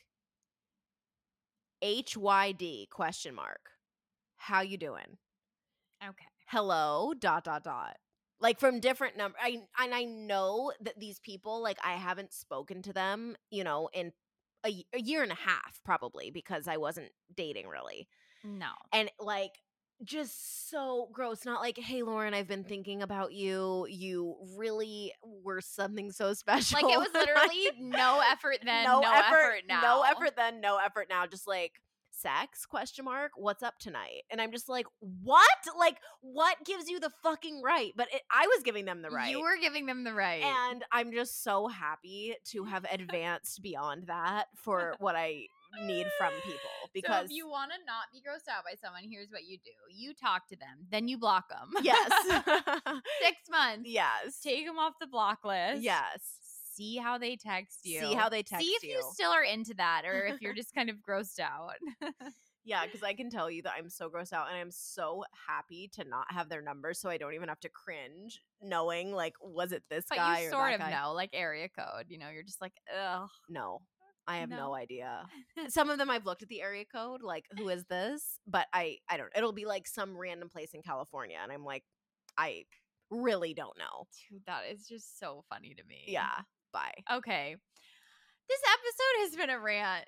HYD 1.84 2.89
question 2.89 3.36
mark. 3.36 3.72
How 4.38 4.62
you 4.62 4.78
doing? 4.78 5.18
Okay. 6.03 6.26
hello 6.47 7.14
dot 7.20 7.43
dot 7.43 7.64
dot 7.64 7.95
like 8.39 8.59
from 8.59 8.80
different 8.80 9.16
number 9.16 9.38
i 9.39 9.62
and 9.80 9.93
i 9.93 10.03
know 10.03 10.72
that 10.82 10.99
these 10.99 11.20
people 11.20 11.62
like 11.62 11.78
i 11.86 11.93
haven't 11.93 12.34
spoken 12.34 12.82
to 12.82 12.91
them 12.91 13.36
you 13.51 13.64
know 13.64 13.88
in 13.93 14.12
a, 14.66 14.84
a 14.93 14.99
year 14.99 15.24
and 15.24 15.32
a 15.32 15.36
half 15.36 15.80
probably 15.84 16.32
because 16.32 16.68
i 16.68 16.78
wasn't 16.78 17.09
dating 17.36 17.68
really 17.68 18.07
No. 18.43 18.70
and 18.93 19.12
like 19.20 19.51
just 20.03 20.70
so 20.72 21.09
gross 21.14 21.45
not 21.45 21.62
like 21.62 21.78
hey 21.78 22.01
lauren 22.01 22.34
i've 22.34 22.47
been 22.47 22.64
thinking 22.64 23.03
about 23.03 23.34
you 23.34 23.86
you 23.88 24.36
really 24.57 25.14
were 25.43 25.62
something 25.62 26.12
so 26.12 26.34
special 26.34 26.80
Like 26.82 26.91
it 26.91 26.97
was 26.97 27.09
literally 27.14 27.70
no 27.80 28.20
effort 28.32 28.57
then, 28.66 28.86
no, 28.86 29.01
effort, 29.01 29.62
now. 29.70 29.82
no 29.82 30.01
effort 30.01 30.32
then 30.36 30.59
no 30.59 30.78
effort 30.84 31.05
now 31.09 31.28
just 31.28 31.47
like 31.47 31.74
sex 32.22 32.66
question 32.66 33.06
mark 33.06 33.32
what's 33.36 33.64
up 33.64 33.78
tonight 33.80 34.24
and 34.30 34.40
i'm 34.42 34.52
just 34.52 34.70
like 34.70 34.86
what 35.24 35.48
like 35.78 35.98
what 36.22 36.56
gives 36.66 36.90
you 36.90 37.00
the 37.00 37.12
fucking 37.24 37.62
right 37.64 37.94
but 37.96 38.08
it, 38.14 38.22
i 38.32 38.46
was 38.48 38.64
giving 38.64 38.86
them 38.86 39.02
the 39.02 39.10
right 39.10 39.32
You 39.32 39.42
were 39.42 39.58
giving 39.60 39.86
them 39.86 40.04
the 40.04 40.14
right. 40.14 40.44
and 40.44 40.84
i'm 40.92 41.12
just 41.12 41.44
so 41.44 41.68
happy 41.68 42.36
to 42.52 42.64
have 42.66 42.86
advanced 42.92 43.62
beyond 43.62 44.04
that 44.08 44.46
for 44.56 44.96
what 45.00 45.16
i 45.16 45.44
need 45.86 46.06
from 46.18 46.32
people 46.44 46.60
because 46.94 47.16
so 47.22 47.26
if 47.26 47.32
you 47.32 47.48
want 47.50 47.72
to 47.72 47.78
not 47.86 48.12
be 48.12 48.20
grossed 48.20 48.52
out 48.54 48.64
by 48.66 48.74
someone, 48.84 49.04
here's 49.10 49.30
what 49.32 49.46
you 49.48 49.58
do: 49.64 49.72
you 49.90 50.14
talk 50.14 50.46
to 50.50 50.56
them, 50.58 50.86
then 50.92 51.08
you 51.08 51.18
block 51.18 51.46
them. 51.48 51.70
yes 51.82 52.12
Six 53.22 53.38
months. 53.50 53.84
yes 53.86 54.40
Take 54.44 54.66
them 54.66 54.78
off 54.78 54.94
the 55.00 55.08
block 55.08 55.46
list. 55.46 55.82
yes 55.82 56.20
See 56.74 56.98
how 56.98 57.18
they 57.18 57.36
text 57.36 57.80
you. 57.84 58.00
See 58.00 58.14
how 58.14 58.30
they 58.30 58.44
text 58.44 58.66
you. 58.66 58.72
See 58.72 58.76
if 58.76 58.84
you. 58.84 58.90
you. 58.98 59.10
still 59.14 59.32
are 59.32 59.44
into 59.44 59.74
that, 59.76 60.04
or 60.06 60.26
if 60.26 60.42
you're 60.42 60.54
just 60.62 60.74
kind 60.74 60.90
of 60.90 60.98
grossed 60.98 61.40
out. 61.40 61.74
Yeah, 62.64 62.86
because 62.86 63.02
I 63.02 63.14
can 63.14 63.30
tell 63.32 63.50
you 63.50 63.64
that 63.64 63.74
I'm 63.76 63.90
so 63.90 64.10
grossed 64.10 64.34
out 64.34 64.48
and 64.50 64.58
I'm 64.58 64.70
so 64.72 65.24
happy 65.48 65.90
to 65.94 66.04
not 66.04 66.26
have 66.30 66.48
their 66.48 66.62
numbers 66.62 67.00
so 67.00 67.10
I 67.10 67.18
don't 67.18 67.34
even 67.34 67.50
have 67.50 67.60
to 67.62 67.70
cringe 67.70 68.40
knowing 68.62 69.12
like 69.12 69.34
was 69.42 69.72
it 69.72 69.84
this 69.90 70.06
but 70.08 70.18
guy 70.18 70.42
you 70.42 70.48
or 70.50 70.52
sort 70.52 70.74
of 70.74 70.80
guy? 70.80 70.92
know, 70.92 71.14
like 71.14 71.32
area 71.34 71.68
code. 71.70 72.06
You 72.10 72.20
know, 72.20 72.30
you're 72.32 72.44
just 72.44 72.62
like, 72.62 72.74
ugh. 72.96 73.28
No. 73.50 73.82
I 74.28 74.38
have 74.38 74.50
no, 74.50 74.58
No? 74.58 74.76
idea. 74.76 75.26
Some 75.70 75.90
of 75.90 75.98
them 75.98 76.12
I've 76.12 76.26
looked 76.28 76.44
at 76.44 76.50
the 76.50 76.62
area 76.62 76.86
code, 76.86 77.24
like 77.24 77.46
who 77.58 77.68
is 77.70 77.86
this? 77.86 78.40
But 78.46 78.68
I 78.74 78.98
I 79.10 79.18
don't 79.18 79.32
it'll 79.36 79.54
be 79.54 79.66
like 79.66 79.88
some 79.88 80.16
random 80.16 80.48
place 80.50 80.76
in 80.76 80.84
California 80.84 81.38
and 81.42 81.52
I'm 81.52 81.66
like 81.66 81.84
I 82.38 82.66
really 83.10 83.56
don't 83.56 83.78
know. 83.78 84.06
Dude, 84.30 84.44
that 84.46 84.66
is 84.72 84.88
just 84.88 85.20
so 85.20 85.44
funny 85.50 85.74
to 85.74 85.84
me. 85.88 86.04
Yeah. 86.08 86.30
Bye. 86.74 86.94
Okay. 87.12 87.56
This 88.50 88.60
episode 88.68 89.22
has 89.30 89.36
been 89.36 89.50
a 89.50 89.60
rant. 89.60 90.06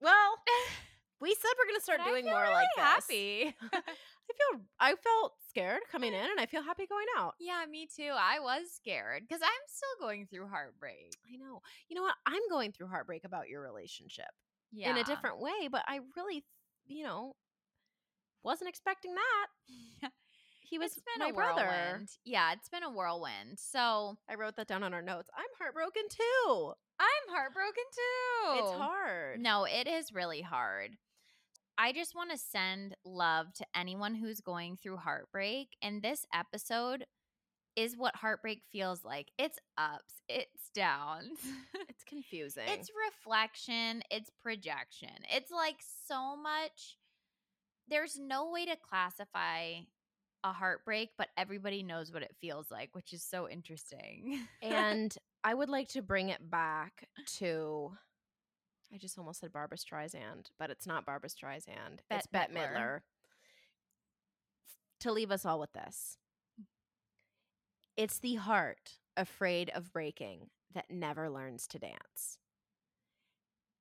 Well, 0.00 0.34
we 1.20 1.34
said 1.34 1.50
we're 1.58 1.72
gonna 1.72 1.80
start 1.82 2.00
doing 2.04 2.24
more 2.24 2.40
really 2.42 2.54
like 2.54 2.68
this. 2.76 2.84
happy. 2.84 3.54
I 3.72 4.34
feel 4.52 4.60
I 4.78 4.94
felt 5.02 5.32
scared 5.48 5.80
coming 5.90 6.12
in 6.14 6.20
and 6.30 6.38
I 6.40 6.46
feel 6.46 6.62
happy 6.62 6.86
going 6.86 7.06
out. 7.18 7.34
Yeah, 7.40 7.64
me 7.68 7.88
too. 7.94 8.12
I 8.14 8.38
was 8.40 8.70
scared 8.74 9.22
because 9.26 9.42
I'm 9.42 9.64
still 9.68 10.06
going 10.06 10.26
through 10.26 10.48
heartbreak. 10.48 11.14
I 11.32 11.36
know. 11.36 11.60
You 11.88 11.96
know 11.96 12.02
what? 12.02 12.14
I'm 12.26 12.42
going 12.50 12.72
through 12.72 12.88
heartbreak 12.88 13.24
about 13.24 13.48
your 13.48 13.60
relationship 13.62 14.26
Yeah. 14.72 14.90
in 14.90 14.96
a 14.98 15.04
different 15.04 15.40
way, 15.40 15.68
but 15.70 15.82
I 15.88 16.00
really, 16.16 16.44
you 16.86 17.04
know, 17.04 17.34
wasn't 18.44 18.68
expecting 18.68 19.14
that. 19.14 20.10
He 20.68 20.78
was 20.78 20.98
my 21.18 21.28
a 21.28 21.32
brother. 21.32 21.64
whirlwind. 21.64 22.08
Yeah, 22.24 22.52
it's 22.52 22.68
been 22.68 22.82
a 22.82 22.90
whirlwind. 22.90 23.58
So 23.58 24.16
I 24.28 24.34
wrote 24.34 24.56
that 24.56 24.68
down 24.68 24.82
on 24.82 24.92
our 24.94 25.02
notes. 25.02 25.30
I'm 25.36 25.44
heartbroken 25.58 26.02
too. 26.10 26.72
I'm 27.00 27.34
heartbroken 27.34 27.84
too. 27.94 28.58
It's 28.58 28.76
hard. 28.78 29.40
No, 29.40 29.64
it 29.64 29.86
is 29.86 30.12
really 30.12 30.42
hard. 30.42 30.96
I 31.78 31.92
just 31.92 32.14
want 32.14 32.32
to 32.32 32.38
send 32.38 32.96
love 33.04 33.52
to 33.54 33.66
anyone 33.74 34.14
who's 34.14 34.40
going 34.40 34.76
through 34.76 34.96
heartbreak. 34.96 35.68
And 35.80 36.02
this 36.02 36.26
episode 36.34 37.04
is 37.76 37.96
what 37.96 38.16
heartbreak 38.16 38.62
feels 38.72 39.04
like 39.04 39.28
it's 39.38 39.58
ups, 39.78 40.14
it's 40.28 40.70
downs. 40.74 41.38
It's 41.88 42.04
confusing. 42.04 42.64
it's 42.66 42.90
reflection, 43.06 44.02
it's 44.10 44.30
projection. 44.40 45.10
It's 45.34 45.50
like 45.50 45.76
so 46.06 46.36
much. 46.36 46.96
There's 47.88 48.18
no 48.18 48.50
way 48.50 48.66
to 48.66 48.76
classify 48.76 49.80
a 50.44 50.52
heartbreak, 50.52 51.10
but 51.18 51.28
everybody 51.36 51.82
knows 51.82 52.12
what 52.12 52.22
it 52.22 52.34
feels 52.40 52.70
like, 52.70 52.90
which 52.92 53.12
is 53.12 53.22
so 53.22 53.48
interesting. 53.48 54.40
and 54.62 55.16
I 55.44 55.54
would 55.54 55.68
like 55.68 55.88
to 55.88 56.02
bring 56.02 56.28
it 56.28 56.50
back 56.50 57.08
to. 57.38 57.92
I 58.92 58.96
just 58.96 59.18
almost 59.18 59.40
said 59.40 59.52
Barbra 59.52 59.76
Streisand, 59.76 60.46
but 60.58 60.70
it's 60.70 60.86
not 60.86 61.04
Barbra 61.04 61.28
Streisand. 61.28 62.00
it's 62.10 62.26
Bette 62.26 62.52
Bette 62.52 62.54
Midler. 62.54 62.74
Midler. 62.74 63.00
To 65.00 65.12
leave 65.12 65.30
us 65.30 65.44
all 65.44 65.60
with 65.60 65.72
this. 65.72 66.16
It's 67.96 68.18
the 68.18 68.36
heart 68.36 68.98
afraid 69.16 69.70
of 69.74 69.92
breaking 69.92 70.48
that 70.74 70.90
never 70.90 71.28
learns 71.28 71.66
to 71.68 71.78
dance. 71.78 72.38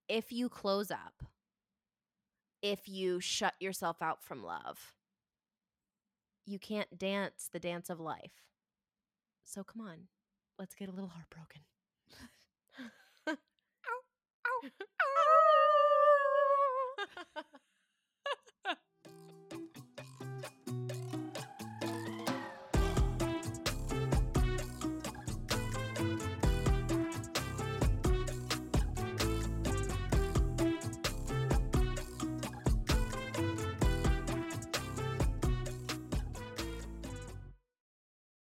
If 0.09 0.31
you 0.31 0.49
close 0.49 0.91
up, 0.91 1.23
if 2.61 2.87
you 2.87 3.19
shut 3.19 3.53
yourself 3.59 4.01
out 4.01 4.23
from 4.23 4.43
love, 4.43 4.95
you 6.47 6.57
can't 6.57 6.97
dance 6.97 7.49
the 7.51 7.59
dance 7.59 7.89
of 7.91 7.99
life. 7.99 8.41
So 9.43 9.63
come 9.63 9.81
on, 9.81 10.07
let's 10.59 10.75
get 10.75 10.89
a 10.89 10.91
little 10.91 11.09
heartbroken. 11.09 11.61
ow, 13.27 13.37
ow, 14.45 14.61
ow. 17.05 17.53